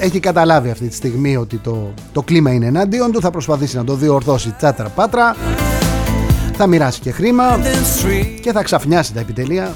Έχει 0.00 0.20
καταλάβει 0.20 0.70
αυτή 0.70 0.88
τη 0.88 0.94
στιγμή 0.94 1.36
ότι 1.36 1.56
το, 1.56 1.92
το 2.12 2.22
κλίμα 2.22 2.52
είναι 2.52 2.66
εναντίον 2.66 3.12
του, 3.12 3.20
θα 3.20 3.30
προσπαθήσει 3.30 3.76
να 3.76 3.84
το 3.84 3.94
διορθώσει 3.94 4.54
τσάτρα 4.58 4.88
πάτρα, 4.88 5.36
θα 6.56 6.66
μοιράσει 6.66 7.00
και 7.00 7.10
χρήμα 7.10 7.58
και 8.40 8.52
θα 8.52 8.62
ξαφνιάσει 8.62 9.12
τα 9.12 9.20
επιτελεία. 9.20 9.72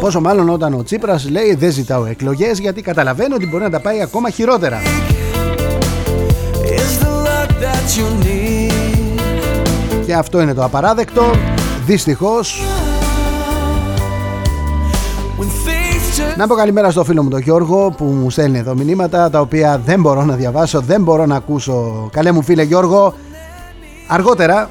Πόσο 0.00 0.20
μάλλον 0.20 0.48
όταν 0.48 0.74
ο 0.74 0.82
Τσίπρας 0.82 1.28
λέει 1.30 1.54
δεν 1.54 1.72
ζητάω 1.72 2.04
εκλογές 2.04 2.58
γιατί 2.58 2.82
καταλαβαίνω 2.82 3.34
ότι 3.34 3.46
μπορεί 3.46 3.62
να 3.62 3.70
τα 3.70 3.80
πάει 3.80 4.02
ακόμα 4.02 4.30
χειρότερα. 4.30 4.80
Και 10.10 10.16
αυτό 10.16 10.40
είναι 10.40 10.54
το 10.54 10.64
απαράδεκτο 10.64 11.30
Δυστυχώς 11.86 12.62
Να 16.36 16.46
πω 16.46 16.54
καλημέρα 16.54 16.90
στο 16.90 17.04
φίλο 17.04 17.22
μου 17.22 17.28
τον 17.28 17.40
Γιώργο 17.40 17.94
που 17.96 18.04
μου 18.04 18.30
στέλνει 18.30 18.58
εδώ 18.58 18.74
μηνύματα 18.74 19.30
τα 19.30 19.40
οποία 19.40 19.80
δεν 19.84 20.00
μπορώ 20.00 20.24
να 20.24 20.34
διαβάσω, 20.34 20.80
δεν 20.80 21.02
μπορώ 21.02 21.26
να 21.26 21.36
ακούσω. 21.36 22.08
Καλέ 22.12 22.32
μου 22.32 22.42
φίλε 22.42 22.62
Γιώργο, 22.62 23.14
αργότερα. 24.06 24.70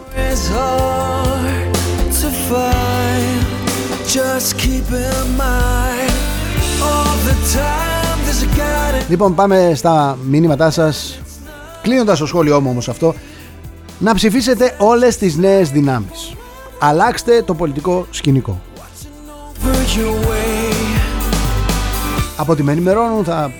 Λοιπόν 9.09 9.35
πάμε 9.35 9.71
στα 9.75 10.17
μηνύματά 10.29 10.71
σας 10.71 11.19
Κλείνοντας 11.81 12.19
το 12.19 12.25
σχόλιο 12.25 12.61
μου 12.61 12.69
όμως 12.69 12.89
αυτό 12.89 13.13
Να 13.99 14.13
ψηφίσετε 14.13 14.75
όλες 14.79 15.17
τις 15.17 15.37
νέες 15.37 15.69
δυνάμεις 15.69 16.33
Αλλάξτε 16.79 17.41
το 17.41 17.53
πολιτικό 17.53 18.05
σκηνικό. 18.09 18.61
Από 22.37 22.51
ό,τι 22.51 22.63
με 22.63 22.71
ενημερώνουν 22.71 23.23
θα 23.23 23.51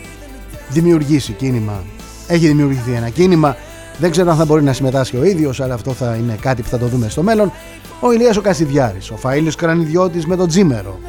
δημιουργήσει 0.69 1.31
κίνημα. 1.31 1.83
Έχει 2.27 2.47
δημιουργηθεί 2.47 2.91
ένα 2.91 3.09
κίνημα. 3.09 3.55
Δεν 3.97 4.11
ξέρω 4.11 4.31
αν 4.31 4.37
θα 4.37 4.45
μπορεί 4.45 4.63
να 4.63 4.73
συμμετάσχει 4.73 5.17
ο 5.17 5.23
ίδιος, 5.23 5.61
αλλά 5.61 5.73
αυτό 5.73 5.91
θα 5.91 6.15
είναι 6.15 6.37
κάτι 6.41 6.61
που 6.61 6.69
θα 6.69 6.77
το 6.77 6.85
δούμε 6.85 7.09
στο 7.09 7.23
μέλλον. 7.23 7.51
Ο 7.99 8.11
Ηλίας 8.11 8.37
ο 8.37 8.41
Κασιδιάρης, 8.41 9.11
ο 9.11 9.15
Φαΐλιος 9.23 9.55
Κρανιδιώτης 9.57 10.25
με 10.25 10.35
τον 10.35 10.47
Τζίμερο. 10.47 10.99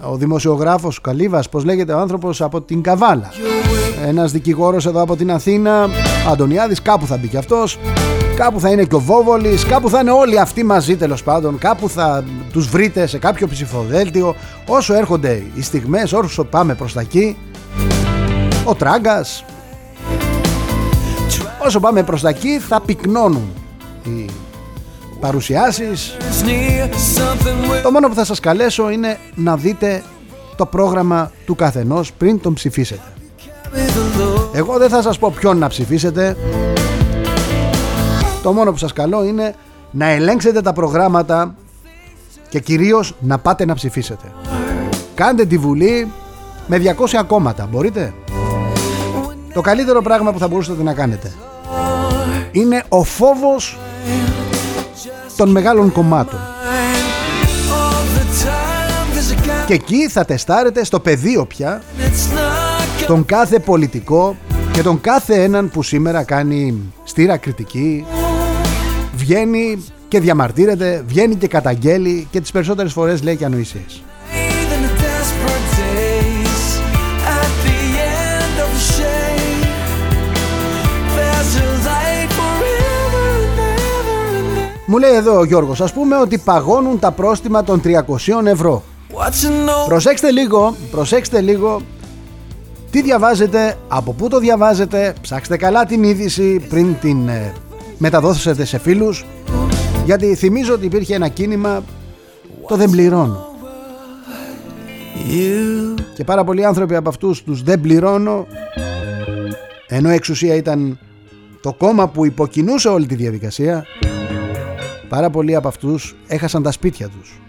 Ο 0.00 0.16
δημοσιογράφος 0.16 0.96
ο 0.96 1.00
Καλύβας, 1.00 1.48
πώς 1.48 1.64
λέγεται 1.64 1.92
ο 1.92 1.98
άνθρωπος 1.98 2.40
από 2.40 2.60
την 2.60 2.82
Καβάλα. 2.82 3.30
Ένας 4.06 4.32
δικηγόρος 4.32 4.86
εδώ 4.86 5.02
από 5.02 5.16
την 5.16 5.32
Αθήνα, 5.32 5.88
Αντωνιάδης, 6.30 6.82
κάπου 6.82 7.06
θα 7.06 7.16
μπει 7.16 7.28
και 7.28 7.36
αυτός 7.36 7.78
κάπου 8.40 8.60
θα 8.60 8.70
είναι 8.70 8.84
και 8.84 8.94
ο 8.94 9.00
Βόβολης, 9.00 9.64
κάπου 9.64 9.88
θα 9.88 10.00
είναι 10.00 10.10
όλοι 10.10 10.40
αυτοί 10.40 10.64
μαζί 10.64 10.96
τέλος 10.96 11.22
πάντων, 11.22 11.58
κάπου 11.58 11.88
θα 11.88 12.24
τους 12.52 12.68
βρείτε 12.68 13.06
σε 13.06 13.18
κάποιο 13.18 13.48
ψηφοδέλτιο, 13.48 14.34
όσο 14.66 14.94
έρχονται 14.94 15.42
οι 15.54 15.62
στιγμές, 15.62 16.12
όσο 16.12 16.44
πάμε 16.44 16.74
προς 16.74 16.92
τα 16.92 17.00
εκεί, 17.00 17.36
ο 18.64 18.74
Τράγκας, 18.74 19.44
όσο 21.64 21.80
πάμε 21.80 22.02
προς 22.02 22.20
τα 22.20 22.28
εκεί 22.28 22.58
θα 22.58 22.80
πυκνώνουν 22.80 23.52
οι 24.04 24.30
παρουσιάσεις. 25.20 26.16
Το 27.82 27.90
μόνο 27.90 28.08
που 28.08 28.14
θα 28.14 28.24
σας 28.24 28.40
καλέσω 28.40 28.90
είναι 28.90 29.18
να 29.34 29.56
δείτε 29.56 30.02
το 30.56 30.66
πρόγραμμα 30.66 31.32
του 31.46 31.54
καθενός 31.54 32.12
πριν 32.12 32.40
τον 32.40 32.54
ψηφίσετε. 32.54 33.19
Εγώ 34.52 34.78
δεν 34.78 34.88
θα 34.88 35.02
σας 35.02 35.18
πω 35.18 35.32
ποιον 35.36 35.58
να 35.58 35.68
ψηφίσετε 35.68 36.36
το 38.42 38.52
μόνο 38.52 38.70
που 38.70 38.76
σας 38.76 38.92
καλώ 38.92 39.24
είναι 39.24 39.54
να 39.90 40.06
ελέγξετε 40.06 40.60
τα 40.60 40.72
προγράμματα 40.72 41.54
και 42.48 42.60
κυρίως 42.60 43.14
να 43.20 43.38
πάτε 43.38 43.64
να 43.64 43.74
ψηφίσετε. 43.74 44.32
Κάντε 45.14 45.44
τη 45.44 45.58
Βουλή 45.58 46.12
με 46.66 46.80
200 47.10 47.22
κόμματα. 47.26 47.68
Μπορείτε; 47.70 48.14
Το 49.52 49.60
καλύτερο 49.60 50.02
πράγμα 50.02 50.32
που 50.32 50.38
θα 50.38 50.48
μπορούσατε 50.48 50.82
να 50.82 50.94
κάνετε 50.94 51.32
είναι 52.52 52.82
ο 52.88 53.04
φόβος 53.04 53.78
των 55.36 55.50
μεγάλων 55.50 55.92
κομμάτων. 55.92 56.38
Και 59.66 59.74
εκεί 59.74 60.08
θα 60.08 60.24
τεστάρετε 60.24 60.84
στο 60.84 61.00
πεδίο 61.00 61.46
πια 61.46 61.82
τον 63.10 63.24
κάθε 63.24 63.58
πολιτικό 63.58 64.36
και 64.72 64.82
τον 64.82 65.00
κάθε 65.00 65.42
έναν 65.42 65.70
που 65.70 65.82
σήμερα 65.82 66.22
κάνει 66.22 66.92
στήρα 67.04 67.36
κριτική 67.36 68.06
βγαίνει 69.14 69.84
και 70.08 70.20
διαμαρτύρεται, 70.20 71.04
βγαίνει 71.06 71.34
και 71.34 71.46
καταγγέλει 71.46 72.28
και 72.30 72.40
τις 72.40 72.50
περισσότερες 72.50 72.92
φορές 72.92 73.22
λέει 73.22 73.36
και 73.36 73.44
ανοησίες. 73.44 74.02
Μου 84.86 84.98
λέει 84.98 85.14
εδώ 85.14 85.38
ο 85.38 85.44
Γιώργος, 85.44 85.80
ας 85.80 85.92
πούμε 85.92 86.16
ότι 86.16 86.38
παγώνουν 86.38 86.98
τα 86.98 87.10
πρόστιμα 87.10 87.62
των 87.64 87.80
300 87.84 88.46
ευρώ. 88.46 88.82
Προσέξτε 89.86 90.30
λίγο, 90.30 90.74
προσέξτε 90.90 91.40
λίγο 91.40 91.82
τι 92.90 93.02
διαβάζετε, 93.02 93.76
από 93.88 94.12
πού 94.12 94.28
το 94.28 94.38
διαβάζετε, 94.38 95.14
ψάξτε 95.20 95.56
καλά 95.56 95.84
την 95.84 96.02
είδηση 96.02 96.66
πριν 96.68 96.96
την 97.00 97.28
ε, 97.28 97.52
μεταδώσετε 97.98 98.64
σε 98.64 98.78
φίλους. 98.78 99.24
Γιατί 100.04 100.34
θυμίζω 100.34 100.74
ότι 100.74 100.86
υπήρχε 100.86 101.14
ένα 101.14 101.28
κίνημα 101.28 101.82
το 102.68 102.76
δεν 102.76 102.90
πληρώνω 102.90 103.50
και 106.14 106.24
πάρα 106.24 106.44
πολλοί 106.44 106.64
άνθρωποι 106.64 106.94
από 106.94 107.08
αυτούς 107.08 107.42
τους 107.42 107.62
δεν 107.62 107.80
πληρώνω 107.80 108.46
ενώ 109.86 110.08
εξουσία 110.08 110.54
ήταν 110.54 110.98
το 111.60 111.72
κόμμα 111.72 112.08
που 112.08 112.26
υποκινούσε 112.26 112.88
όλη 112.88 113.06
τη 113.06 113.14
διαδικασία 113.14 113.86
πάρα 115.08 115.30
πολλοί 115.30 115.54
από 115.54 115.68
αυτούς 115.68 116.16
έχασαν 116.26 116.62
τα 116.62 116.70
σπίτια 116.70 117.08
τους. 117.08 117.40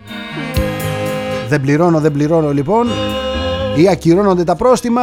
Δεν 1.50 1.62
πληρώνω, 1.62 2.00
δεν 2.00 2.12
πληρώνω 2.12 2.54
λοιπόν 2.54 2.88
ή 3.76 3.90
ακυρώνονται 3.90 4.44
τα 4.44 4.56
πρόστιμα. 4.56 5.02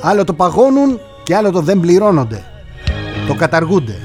Άλλο 0.00 0.24
το 0.24 0.32
παγώνουν 0.32 1.00
και 1.22 1.36
άλλο 1.36 1.50
το 1.50 1.60
δεν 1.60 1.80
πληρώνονται. 1.80 2.42
Το 3.26 3.34
καταργούνται 3.34 3.98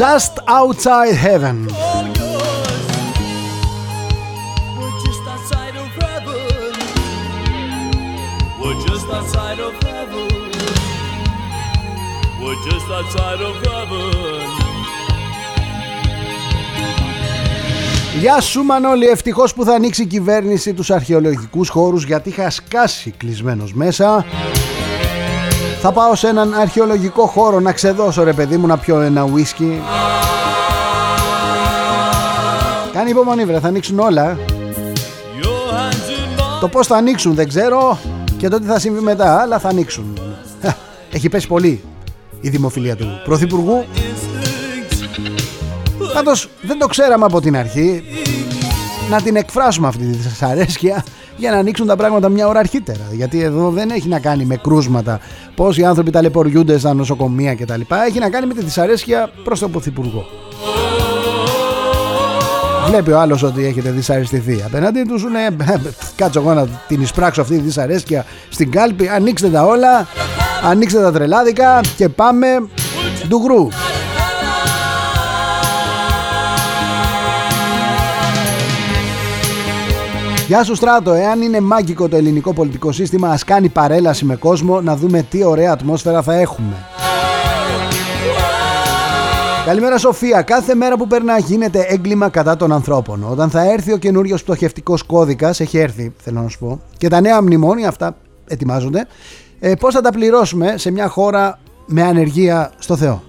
Just 0.00 0.38
outside 0.46 1.14
heaven. 1.14 1.66
Γεια 18.18 18.40
σου 18.40 18.62
Μανώλη, 18.62 19.06
ευτυχώς 19.06 19.54
που 19.54 19.64
θα 19.64 19.74
ανοίξει 19.74 20.02
η 20.02 20.06
κυβέρνηση 20.06 20.74
τους 20.74 20.90
αρχαιολογικούς 20.90 21.68
χώρους 21.68 22.04
γιατί 22.04 22.28
είχα 22.28 22.50
σκάσει 22.50 23.10
κλεισμένος 23.10 23.72
μέσα 23.74 24.24
θα 25.82 25.92
πάω 25.92 26.14
σε 26.14 26.28
έναν 26.28 26.54
αρχαιολογικό 26.54 27.26
χώρο 27.26 27.60
να 27.60 27.72
ξεδώσω 27.72 28.22
ρε 28.22 28.32
παιδί 28.32 28.56
μου 28.56 28.66
να 28.66 28.78
πιω 28.78 29.00
ένα 29.00 29.22
ουίσκι 29.22 29.80
Κάνει 32.92 33.10
υπομονή 33.10 33.44
βρε 33.44 33.60
θα 33.60 33.68
ανοίξουν 33.68 33.98
όλα 33.98 34.38
Το 36.60 36.68
πως 36.68 36.86
θα 36.86 36.96
ανοίξουν 36.96 37.34
δεν 37.34 37.48
ξέρω 37.48 37.98
Και 38.36 38.48
το 38.48 38.58
τι 38.58 38.66
θα 38.66 38.78
συμβεί 38.78 39.00
μετά 39.00 39.40
Αλλά 39.40 39.58
θα 39.58 39.68
ανοίξουν. 39.68 40.18
Έχει 41.10 41.28
πέσει 41.28 41.46
πολύ 41.46 41.84
η 42.40 42.48
δημοφιλία 42.48 42.96
του 42.96 43.06
Πρωθυπουργού. 43.24 43.84
Πάντως 46.14 46.48
δεν 46.62 46.78
το 46.78 46.86
ξέραμε 46.86 47.24
από 47.24 47.40
την 47.40 47.56
αρχή 47.56 48.02
Να 49.10 49.22
την 49.22 49.36
εκφράσουμε 49.36 49.86
αυτή 49.86 50.04
τη 50.04 50.16
δυσαρέσκεια 50.16 51.04
για 51.36 51.50
να 51.50 51.56
ανοίξουν 51.56 51.86
τα 51.86 51.96
πράγματα 51.96 52.28
μια 52.28 52.48
ώρα 52.48 52.58
αρχίτερα. 52.58 53.08
Γιατί 53.12 53.42
εδώ 53.42 53.70
δεν 53.70 53.90
έχει 53.90 54.08
να 54.08 54.20
κάνει 54.20 54.44
με 54.44 54.56
κρούσματα, 54.56 55.20
πώς 55.54 55.78
οι 55.78 55.84
άνθρωποι 55.84 56.10
ταλαιπωριούνται 56.10 56.78
στα 56.78 56.94
νοσοκομεία 56.94 57.54
κτλ. 57.54 57.80
Έχει 58.06 58.18
να 58.18 58.30
κάνει 58.30 58.46
με 58.46 58.54
τη 58.54 58.62
δυσαρέσκεια 58.64 59.30
προς 59.44 59.58
τον 59.58 59.70
Πρωθυπουργό. 59.70 60.24
Βλέπει 62.86 63.10
ο 63.10 63.20
άλλος 63.20 63.42
ότι 63.42 63.64
έχετε 63.64 63.90
δυσαρεστηθεί. 63.90 64.62
Απέναντί 64.66 65.02
τους 65.02 65.22
είναι 65.28 65.56
κάτσω 66.16 66.40
εγώ 66.40 66.54
να 66.54 66.66
την 66.88 67.00
εισπράξω 67.00 67.40
αυτή 67.40 67.54
τη 67.54 67.60
δυσαρέσκεια 67.60 68.24
στην 68.48 68.70
κάλπη. 68.70 69.08
Ανοίξτε 69.08 69.48
τα 69.48 69.64
όλα, 69.64 70.06
ανοίξτε 70.64 71.00
τα 71.00 71.12
τρελάδικα 71.12 71.80
και 71.96 72.08
πάμε 72.08 72.46
ντουγρού. 73.28 73.68
Γεια 80.50 80.64
σου 80.64 80.74
Στράτο, 80.74 81.12
εάν 81.12 81.42
είναι 81.42 81.60
μάγκικο 81.60 82.08
το 82.08 82.16
ελληνικό 82.16 82.52
πολιτικό 82.52 82.92
σύστημα 82.92 83.28
ας 83.28 83.44
κάνει 83.44 83.68
παρέλαση 83.68 84.24
με 84.24 84.36
κόσμο 84.36 84.80
να 84.80 84.96
δούμε 84.96 85.22
τι 85.22 85.44
ωραία 85.44 85.72
ατμόσφαιρα 85.72 86.22
θα 86.22 86.34
έχουμε. 86.34 86.74
Καλημέρα 89.64 89.98
Σοφία. 89.98 90.42
Κάθε 90.42 90.74
μέρα 90.74 90.96
που 90.96 91.06
περνά 91.06 91.38
γίνεται 91.38 91.84
έγκλημα 91.88 92.28
κατά 92.28 92.56
των 92.56 92.72
ανθρώπων. 92.72 93.26
Όταν 93.30 93.50
θα 93.50 93.72
έρθει 93.72 93.92
ο 93.92 93.96
καινούριος 93.96 94.42
πτωχευτικός 94.42 95.02
κώδικας, 95.02 95.60
έχει 95.60 95.78
έρθει, 95.78 96.12
θέλω 96.16 96.40
να 96.40 96.48
σου 96.48 96.58
πω, 96.58 96.80
και 96.98 97.08
τα 97.08 97.20
νέα 97.20 97.42
μνημόνια, 97.42 97.88
αυτά 97.88 98.16
ετοιμάζονται, 98.46 99.06
ε, 99.60 99.74
πώς 99.74 99.94
θα 99.94 100.00
τα 100.00 100.10
πληρώσουμε 100.10 100.74
σε 100.76 100.90
μια 100.90 101.08
χώρα 101.08 101.58
με 101.86 102.02
ανεργία 102.02 102.72
στο 102.78 102.96
Θεό; 102.96 103.22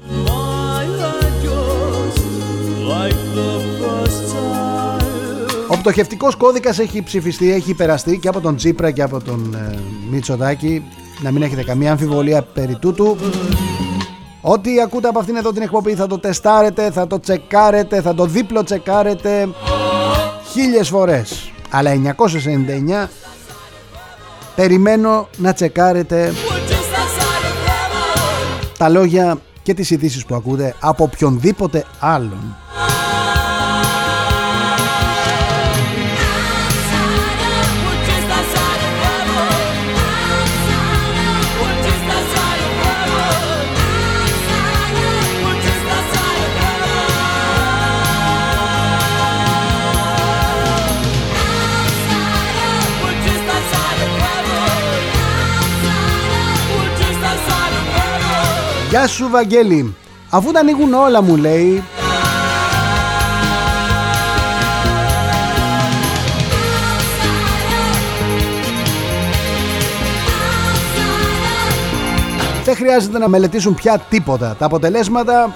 Ο 5.72 5.78
πτωχευτικός 5.78 6.36
κώδικας 6.36 6.80
έχει 6.80 7.04
ψηφιστεί, 7.04 7.54
έχει 7.54 7.74
περαστεί 7.74 8.18
και 8.18 8.28
από 8.28 8.42
τον 8.42 8.56
Τσίπρα 8.56 8.92
και 8.92 9.02
από 9.02 9.22
τον 9.24 9.54
ε, 9.54 9.80
Μητσοτάκη. 10.12 10.84
Να 11.22 11.32
μην 11.32 11.42
έχετε 11.42 11.64
καμία 11.64 11.92
αμφιβολία 11.92 12.42
περί 12.42 12.76
τούτου. 12.76 13.18
Ό,τι 14.42 14.82
ακούτε 14.82 15.08
από 15.08 15.20
αυτήν 15.20 15.36
εδώ 15.36 15.52
την 15.52 15.62
εκπομπή 15.62 15.96
θα 15.96 16.08
το 16.08 16.20
τεστάρετε, 16.20 16.92
θα 16.92 17.08
το 17.08 17.20
τσεκάρετε, 17.20 18.02
θα 18.02 18.14
το 18.14 18.26
δίπλο 18.26 18.64
τσεκάρετε 18.64 19.50
χίλιες 20.52 20.90
φορές. 20.90 21.52
Αλλά 21.70 22.16
999 23.04 23.08
περιμένω 24.56 25.30
να 25.38 25.54
τσεκάρετε 25.54 26.34
τα 28.78 28.90
λόγια 28.90 29.38
και 29.64 29.74
τις 29.74 29.90
ειδήσεις 29.90 30.26
που 30.26 30.36
ακούτε 30.36 30.76
από 30.80 31.04
οποιονδήποτε 31.04 31.86
άλλον. 32.00 32.56
Γεια 58.92 59.08
σου 59.08 59.30
Βαγγέλη. 59.30 59.96
Αφού 60.30 60.52
τα 60.52 60.60
ανοίγουν 60.60 60.94
όλα 60.94 61.22
μου 61.22 61.36
λέει. 61.36 61.84
Δεν 72.64 72.76
χρειάζεται 72.76 73.18
να 73.18 73.28
μελετήσουν 73.28 73.76
πια 73.76 73.98
τίποτα. 74.10 74.56
Τα 74.60 74.66
αποτελέσματα 74.66 75.54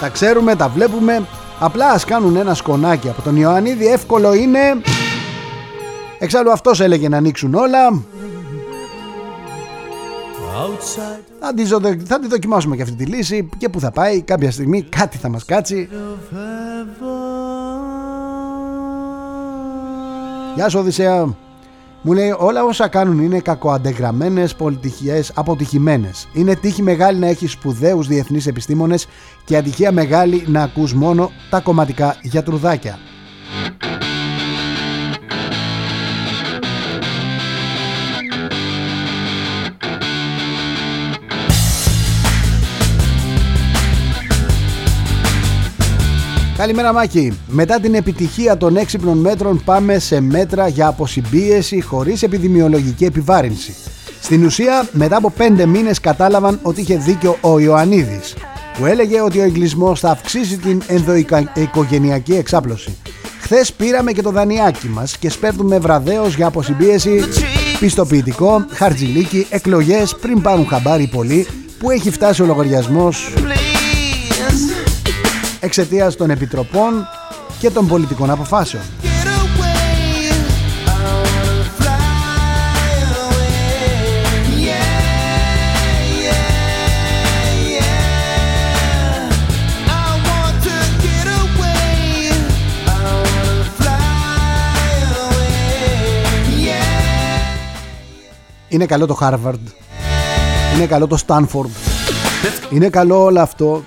Τα 0.00 0.08
ξέρουμε, 0.08 0.56
τα 0.56 0.68
βλέπουμε. 0.68 1.26
Απλά 1.58 1.90
ας 1.90 2.04
κάνουν 2.04 2.36
ένα 2.36 2.54
σκονάκι 2.54 3.08
από 3.08 3.22
τον 3.22 3.36
Ιωαννίδη. 3.36 3.86
Εύκολο 3.86 4.34
είναι. 4.34 4.60
Εξάλλου 6.18 6.52
αυτός 6.52 6.80
έλεγε 6.80 7.08
να 7.08 7.16
ανοίξουν 7.16 7.54
όλα 7.54 8.02
θα 11.40 11.54
τη, 11.54 11.64
θα 12.04 12.18
τη 12.18 12.28
δοκιμάσουμε 12.28 12.76
και 12.76 12.82
αυτή 12.82 12.94
τη 12.94 13.04
λύση 13.04 13.48
και 13.58 13.68
που 13.68 13.80
θα 13.80 13.90
πάει 13.90 14.22
κάποια 14.22 14.50
στιγμή 14.50 14.82
κάτι 14.82 15.18
θα 15.18 15.28
μας 15.28 15.44
κάτσει 15.44 15.88
Γεια 20.54 20.68
σου 20.68 20.78
Οδυσσέα 20.78 21.36
μου 22.02 22.12
λέει 22.12 22.34
όλα 22.38 22.64
όσα 22.64 22.88
κάνουν 22.88 23.18
είναι 23.18 23.40
κακοαντεγραμμένες, 23.40 24.54
πολιτικές, 24.54 25.32
αποτυχημένες. 25.34 26.28
Είναι 26.32 26.54
τύχη 26.54 26.82
μεγάλη 26.82 27.18
να 27.18 27.26
έχεις 27.26 27.52
σπουδαίους 27.52 28.06
διεθνείς 28.06 28.46
επιστήμονες 28.46 29.06
και 29.44 29.56
ατυχία 29.56 29.92
μεγάλη 29.92 30.44
να 30.46 30.62
ακούς 30.62 30.94
μόνο 30.94 31.30
τα 31.50 31.60
κομματικά 31.60 32.16
γιατρουδάκια. 32.22 32.98
Καλημέρα 46.58 46.92
Μάκη. 46.92 47.38
Μετά 47.46 47.80
την 47.80 47.94
επιτυχία 47.94 48.56
των 48.56 48.76
έξυπνων 48.76 49.18
μέτρων 49.18 49.62
πάμε 49.64 49.98
σε 49.98 50.20
μέτρα 50.20 50.68
για 50.68 50.86
αποσυμπίεση 50.86 51.80
χωρίς 51.80 52.22
επιδημιολογική 52.22 53.04
επιβάρυνση. 53.04 53.74
Στην 54.20 54.44
ουσία 54.44 54.88
μετά 54.92 55.16
από 55.16 55.30
πέντε 55.30 55.66
μήνες 55.66 56.00
κατάλαβαν 56.00 56.58
ότι 56.62 56.80
είχε 56.80 56.96
δίκιο 56.96 57.36
ο 57.40 57.58
Ιωαννίδης 57.58 58.34
που 58.78 58.86
έλεγε 58.86 59.20
ότι 59.20 59.38
ο 59.38 59.42
εγκλισμός 59.42 60.00
θα 60.00 60.10
αυξήσει 60.10 60.56
την 60.56 60.82
ενδοοικογενειακή 60.86 62.32
εξάπλωση. 62.32 62.96
Χθες 63.40 63.72
πήραμε 63.72 64.12
και 64.12 64.22
το 64.22 64.30
δανειάκι 64.30 64.88
μας 64.88 65.16
και 65.16 65.30
σπέρνουμε 65.30 65.78
βραδέως 65.78 66.34
για 66.34 66.46
αποσυμπίεση 66.46 67.20
πιστοποιητικό, 67.80 68.64
χαρτζιλίκι, 68.70 69.46
εκλογές 69.50 70.16
πριν 70.20 70.42
πάρουν 70.42 70.66
χαμπάρι 70.66 71.06
πολύ 71.06 71.46
που 71.78 71.90
έχει 71.90 72.10
φτάσει 72.10 72.42
ο 72.42 72.46
λογαριασμός 72.46 73.32
εξαιτίας 75.60 76.16
των 76.16 76.30
επιτροπών 76.30 77.06
και 77.58 77.70
των 77.70 77.86
πολιτικών 77.86 78.30
αποφάσεων. 78.30 78.82
Είναι 98.68 98.86
καλό 98.86 99.06
το 99.06 99.18
Harvard. 99.20 99.60
Είναι 100.76 100.86
καλό 100.86 101.06
το 101.06 101.18
Stanford. 101.26 101.70
Είναι 102.70 102.88
καλό 102.88 103.22
όλο 103.22 103.40
αυτό 103.40 103.84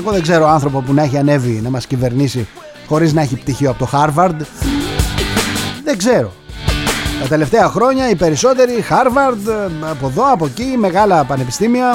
εγώ 0.00 0.10
δεν 0.10 0.22
ξέρω 0.22 0.48
άνθρωπο 0.48 0.80
που 0.80 0.92
να 0.92 1.02
έχει 1.02 1.18
ανέβει 1.18 1.60
να 1.62 1.70
μας 1.70 1.86
κυβερνήσει 1.86 2.48
χωρίς 2.86 3.12
να 3.12 3.20
έχει 3.20 3.36
πτυχίο 3.36 3.70
από 3.70 3.78
το 3.78 3.88
Harvard. 3.92 4.36
Δεν 5.84 5.98
ξέρω. 5.98 6.32
Τα 7.20 7.26
τελευταία 7.28 7.68
χρόνια 7.68 8.10
οι 8.10 8.14
περισσότεροι 8.14 8.84
Harvard, 8.90 9.70
από 9.90 10.06
εδώ, 10.06 10.32
από 10.32 10.46
εκεί, 10.46 10.74
μεγάλα 10.78 11.24
πανεπιστήμια 11.24 11.94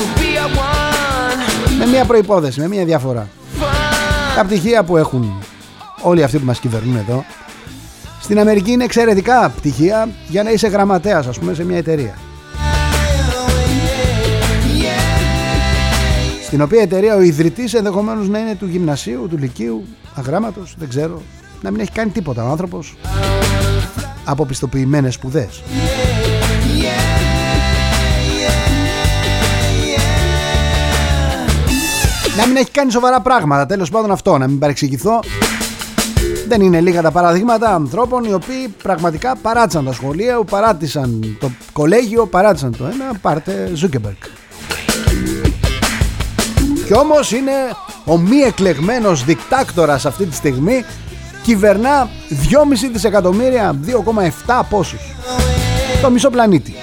με 1.80 1.86
μια 1.86 2.06
προϋπόθεση, 2.06 2.60
με 2.60 2.68
μια 2.68 2.86
διαφορά. 2.86 3.28
Τα 4.36 4.46
πτυχία 4.46 4.84
που 4.84 4.98
έχουν 4.98 5.44
όλοι 6.02 6.24
αυτοί 6.24 6.38
που 6.38 6.46
μας 6.46 6.60
κυβερνούν 6.60 6.96
εδώ 6.96 7.26
στην 8.22 8.40
Αμερική 8.40 8.72
είναι 8.72 8.84
εξαιρετικά 8.84 9.50
πτυχία 9.56 10.10
για 10.28 10.44
να 10.44 10.52
είσαι 10.52 10.68
γραμματέας 10.68 11.28
ας 11.28 11.40
πούμε 11.40 11.54
σε 11.54 11.66
μια 11.66 11.78
εταιρεία. 11.78 12.18
Στην 16.56 16.68
οποία 16.68 16.82
εταιρεία 16.82 17.16
ο 17.16 17.22
ιδρυτής 17.22 17.74
ενδεχομένως 17.74 18.30
να 18.30 18.40
είναι 18.40 18.56
του 18.56 18.68
γυμνασίου, 18.68 19.28
του 19.30 19.38
λυκείου, 19.38 19.86
αγράμματος, 20.16 20.76
δεν 20.78 20.90
ξέρω, 20.90 21.22
να 21.62 21.72
μην 21.72 21.80
έχει 21.80 21.92
κάνει 21.92 22.12
τίποτα 22.12 22.44
ο 22.44 22.48
άνθρωπος 22.48 22.96
από 24.26 24.46
πιστοποιημένες 24.46 25.14
σπουδές. 25.14 25.64
Να 32.38 32.48
μην 32.48 32.56
έχει 32.56 32.72
κάνει 32.72 32.92
σοβαρά 32.92 33.22
πράγματα, 33.22 33.66
τέλος 33.66 33.90
πάντων 33.90 34.12
αυτό, 34.12 34.38
να 34.38 34.48
μην 34.48 34.60
παρεξηγηθώ. 34.60 35.20
Δεν 36.48 36.62
είναι 36.62 36.82
λίγα 36.82 37.02
τα 37.02 37.12
παραδείγματα 37.12 37.74
ανθρώπων 37.74 38.24
οι 38.24 38.34
οποίοι 38.34 38.68
πραγματικά 38.84 39.36
παράτησαν 39.36 39.86
τα 39.86 39.94
σχολεία, 39.94 40.44
παράτησαν 40.44 41.38
το 41.40 41.52
κολέγιο, 41.74 42.26
παράτησαν 42.26 42.76
το 42.78 42.86
ένα, 42.86 43.20
πάρτε 43.22 43.72
Ζούκερμπεργκ. 43.74 44.24
Και 46.86 46.94
όμως 46.94 47.32
είναι 47.32 47.52
ο 48.06 48.18
μη 48.18 48.38
εκλεγμένος 48.38 49.24
δικτάτορας 49.24 50.06
αυτή 50.06 50.26
τη 50.26 50.36
στιγμή 50.36 50.86
κυβερνά 51.44 52.10
2,5 52.30 52.90
δισεκατομμύρια, 52.94 53.80
2,7 53.86 54.64
πόσους. 54.70 55.00
Το 56.02 56.10
μισό 56.10 56.30
πλανήτη. 56.30 56.76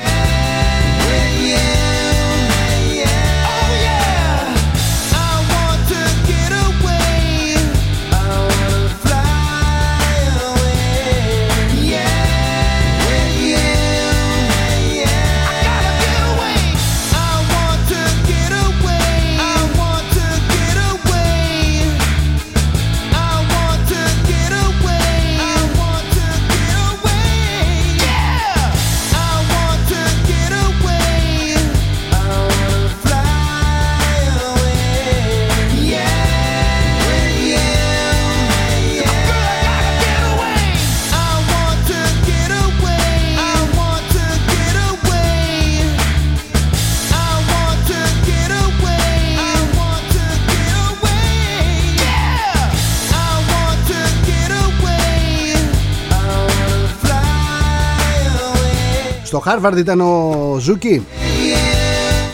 Στο 59.53 59.61
Harvard 59.61 59.77
ήταν 59.77 60.01
ο 60.01 60.57
Ζούκι 60.59 61.07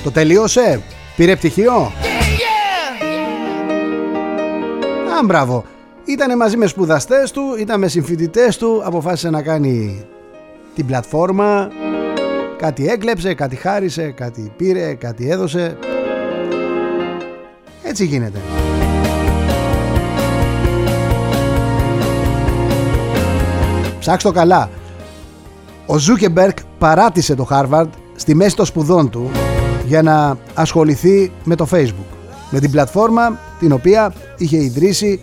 Το 0.03 0.11
τελείωσε. 0.11 0.83
Πήρε 1.16 1.37
πτυχίο. 1.37 1.73
Α, 5.19 5.25
μπράβο. 5.25 5.64
Ήτανε 6.05 6.37
μαζί 6.37 6.57
με 6.57 6.66
σπουδαστές 6.66 7.31
του 7.31 7.43
Ήταν 7.59 7.81
με 7.81 7.89
συμφοιτητές 7.89 8.57
του 8.57 8.83
Αποφάσισε 8.85 9.31
να 9.31 9.43
κάνει 9.43 10.05
την 10.75 10.87
πλατφόρμα. 10.87 11.71
Κάτι 12.57 12.89
έκλεψε, 12.89 13.35
κάτι 13.35 13.57
χάρισε 13.57 14.11
Κάτι 14.11 14.53
πήρε, 14.57 14.95
κάτι 14.95 15.31
έδωσε. 15.31 15.79
Έτσι 17.83 18.05
γίνεται. 18.05 18.41
Ψάξτε 23.99 24.29
το 24.29 24.35
καλά 24.35 24.69
ο 25.91 25.99
Ζούκερμπεργκ 25.99 26.59
παράτησε 26.78 27.34
το 27.34 27.47
Harvard 27.51 27.89
στη 28.16 28.34
μέση 28.34 28.57
των 28.57 28.66
σπουδών 28.66 29.11
του 29.11 29.30
για 29.86 30.03
να 30.03 30.36
ασχοληθεί 30.55 31.32
με 31.45 31.55
το 31.55 31.66
Facebook. 31.72 32.16
Με 32.51 32.61
την 32.61 32.70
πλατφόρμα 32.70 33.39
την 33.59 33.72
οποία 33.72 34.12
είχε 34.36 34.57
ιδρύσει 34.57 35.20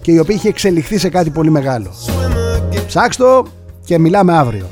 και 0.00 0.12
η 0.12 0.18
οποία 0.18 0.34
είχε 0.34 0.48
εξελιχθεί 0.48 0.98
σε 0.98 1.08
κάτι 1.08 1.30
πολύ 1.30 1.50
μεγάλο. 1.50 1.90
Ψάξτε 2.86 3.22
το 3.22 3.46
και 3.84 3.98
μιλάμε 3.98 4.36
αύριο. 4.36 4.66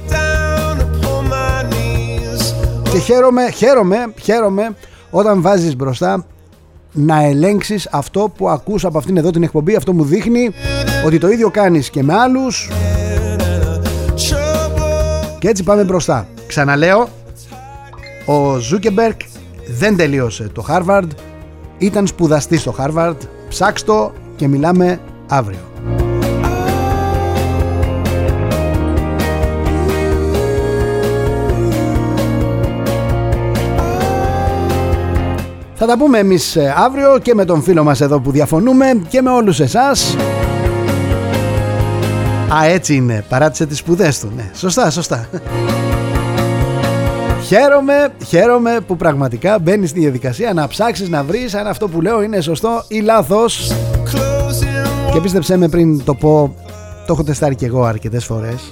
Και 2.93 2.99
χαίρομαι, 2.99 3.51
χαίρομαι, 3.51 4.13
χαίρομαι 4.21 4.77
όταν 5.11 5.43
βάζεις 5.43 5.77
μπροστά 5.77 6.27
να 6.93 7.23
ελέγξεις 7.23 7.89
αυτό 7.91 8.33
που 8.37 8.49
ακούς 8.49 8.85
από 8.85 8.99
αυτήν 8.99 9.17
εδώ 9.17 9.31
την 9.31 9.43
εκπομπή. 9.43 9.77
Αυτό 9.77 9.93
μου 9.93 10.05
δείχνει 10.05 10.51
ότι 11.07 11.19
το 11.19 11.29
ίδιο 11.29 11.51
κάνεις 11.51 11.91
και 11.91 12.03
με 12.03 12.15
άλλους 12.15 12.71
και 15.43 15.49
έτσι 15.49 15.63
πάμε 15.63 15.85
μπροστά. 15.85 16.27
Ξαναλέω, 16.47 17.09
ο 18.27 18.59
Ζούκερμπεργκ 18.59 19.21
δεν 19.79 19.97
τελείωσε 19.97 20.49
το 20.55 20.65
Harvard, 20.69 21.09
ήταν 21.79 22.07
σπουδαστής 22.07 22.61
στο 22.61 22.75
Harvard, 22.79 23.17
ψάξτο 23.49 24.13
και 24.37 24.49
μιλάμε 24.49 25.01
αύριο. 25.29 25.59
Θα 35.75 35.87
τα 35.87 35.99
πούμε 35.99 36.19
εμείς 36.19 36.57
ε, 36.57 36.75
αύριο 36.77 37.19
και 37.19 37.35
με 37.35 37.45
τον 37.45 37.63
φίλο 37.63 37.85
μας 37.85 38.01
εδώ 38.01 38.21
που 38.21 38.31
διαφωνούμε 38.31 39.03
και 39.09 39.23
με 39.23 39.31
όλους 39.31 39.61
εσάς. 39.61 40.17
Α, 42.55 42.65
έτσι 42.65 42.95
είναι. 42.95 43.25
Παράτησε 43.29 43.67
τις 43.67 43.79
σπουδές 43.79 44.21
του. 44.21 44.33
Ναι, 44.37 44.51
σωστά, 44.55 44.91
σωστά. 44.91 45.29
Χαίρομαι, 47.47 48.09
χαίρομαι 48.27 48.79
που 48.87 48.97
πραγματικά 48.97 49.59
μπαίνεις 49.59 49.91
στη 49.91 50.01
διαδικασία 50.01 50.53
να 50.53 50.69
ψάξεις 50.69 51.09
να 51.09 51.23
βρεις 51.25 51.55
αν 51.55 51.67
αυτό 51.67 51.89
που 51.89 52.01
λέω 52.01 52.23
είναι 52.23 52.41
σωστό 52.41 52.85
ή 52.89 53.01
λάθος. 53.01 53.73
Και 55.13 55.21
πίστεψέ 55.21 55.57
με 55.57 55.69
πριν 55.69 56.05
το 56.05 56.15
πω, 56.15 56.55
το 57.07 57.13
έχω 57.13 57.23
τεστάρει 57.25 57.55
και 57.55 57.67
εγώ 57.67 57.85
αρκετές 57.85 58.25
φορές. 58.25 58.71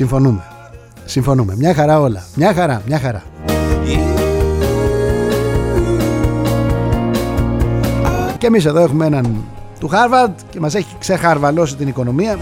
Συμφωνούμε. 0.00 0.42
Συμφωνούμε. 1.04 1.54
Μια 1.56 1.74
χαρά 1.74 2.00
όλα. 2.00 2.22
Μια 2.34 2.54
χαρά, 2.54 2.82
μια 2.86 2.98
χαρά. 2.98 3.22
Και 8.38 8.46
εμείς 8.46 8.64
εδώ 8.64 8.80
έχουμε 8.80 9.06
έναν 9.06 9.44
του 9.80 9.88
Χάρβαρντ 9.88 10.32
και 10.50 10.60
μας 10.60 10.74
έχει 10.74 10.96
ξεχαρβαλώσει 10.98 11.76
την 11.76 11.88
οικονομία. 11.88 12.38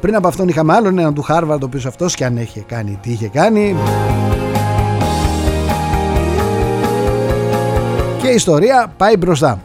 Πριν 0.00 0.14
από 0.14 0.28
αυτόν 0.28 0.48
είχαμε 0.48 0.72
άλλον 0.72 0.98
έναν 0.98 1.14
του 1.14 1.22
Χάρβαρντ 1.22 1.62
ο 1.62 1.66
οποίος 1.66 1.86
αυτός 1.86 2.14
και 2.14 2.24
αν 2.24 2.36
έχει 2.36 2.60
κάνει 2.60 2.98
τι 3.02 3.10
είχε 3.10 3.28
κάνει. 3.28 3.76
Και 8.22 8.28
η 8.28 8.34
ιστορία 8.34 8.92
πάει 8.96 9.16
μπροστά. 9.16 9.60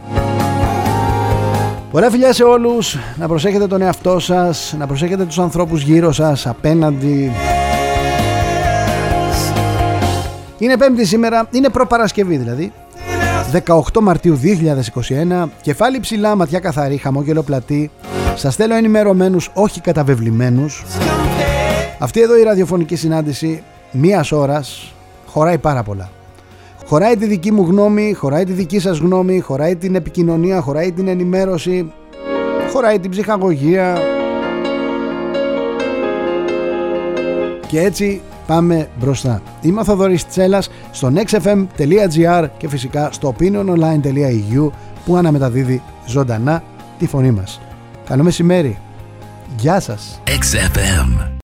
Ωραία 1.95 2.09
φιλιά 2.09 2.33
σε 2.33 2.43
όλους, 2.43 2.97
να 3.15 3.27
προσέχετε 3.27 3.67
τον 3.67 3.81
εαυτό 3.81 4.19
σας, 4.19 4.75
να 4.77 4.87
προσέχετε 4.87 5.25
τους 5.25 5.39
ανθρώπους 5.39 5.81
γύρω 5.81 6.11
σας, 6.11 6.47
απέναντι. 6.47 7.31
Είναι 10.57 10.77
πέμπτη 10.77 11.05
σήμερα, 11.05 11.47
είναι 11.51 11.69
προπαρασκευή 11.69 12.37
δηλαδή. 12.37 12.71
18 13.51 14.01
Μαρτίου 14.01 14.35
2021 14.35 15.49
Κεφάλι 15.61 15.99
ψηλά, 15.99 16.35
ματιά 16.35 16.59
καθαρή, 16.59 16.97
χαμόγελο 16.97 17.43
πλατή 17.43 17.91
Σας 18.35 18.53
στέλνω 18.53 18.75
ενημερωμένους, 18.75 19.49
όχι 19.53 19.81
καταβεβλημένους 19.81 20.83
Αυτή 21.99 22.21
εδώ 22.21 22.37
η 22.37 22.43
ραδιοφωνική 22.43 22.95
συνάντηση 22.95 23.63
Μίας 23.91 24.31
ώρας 24.31 24.93
Χωράει 25.25 25.57
πάρα 25.57 25.83
πολλά 25.83 26.09
Χωράει 26.85 27.15
τη 27.17 27.25
δική 27.25 27.51
μου 27.51 27.65
γνώμη, 27.65 28.13
χωράει 28.13 28.43
τη 28.43 28.51
δική 28.51 28.79
σας 28.79 28.97
γνώμη 28.97 29.39
Χωράει 29.39 29.75
την 29.75 29.95
επικοινωνία, 29.95 30.61
χωράει 30.61 30.91
την 30.91 31.07
ενημέρωση 31.07 31.91
Χωράει 32.71 32.99
την 32.99 33.11
ψυχαγωγία 33.11 33.97
Και 37.67 37.81
έτσι 37.81 38.21
πάμε 38.47 38.89
μπροστά. 38.99 39.41
Είμαι 39.61 39.79
ο 39.79 39.83
Θοδωρής 39.83 40.27
Τσέλας 40.27 40.69
στο 40.91 41.13
nextfm.gr 41.15 42.47
και 42.57 42.69
φυσικά 42.69 43.11
στο 43.11 43.35
opiniononline.eu 43.39 44.69
που 45.05 45.15
αναμεταδίδει 45.15 45.81
ζωντανά 46.05 46.63
τη 46.97 47.07
φωνή 47.07 47.31
μας. 47.31 47.61
Καλό 48.05 48.23
μεσημέρι. 48.23 48.77
Γεια 49.57 49.79
σας. 49.79 50.21
XFM. 50.25 51.29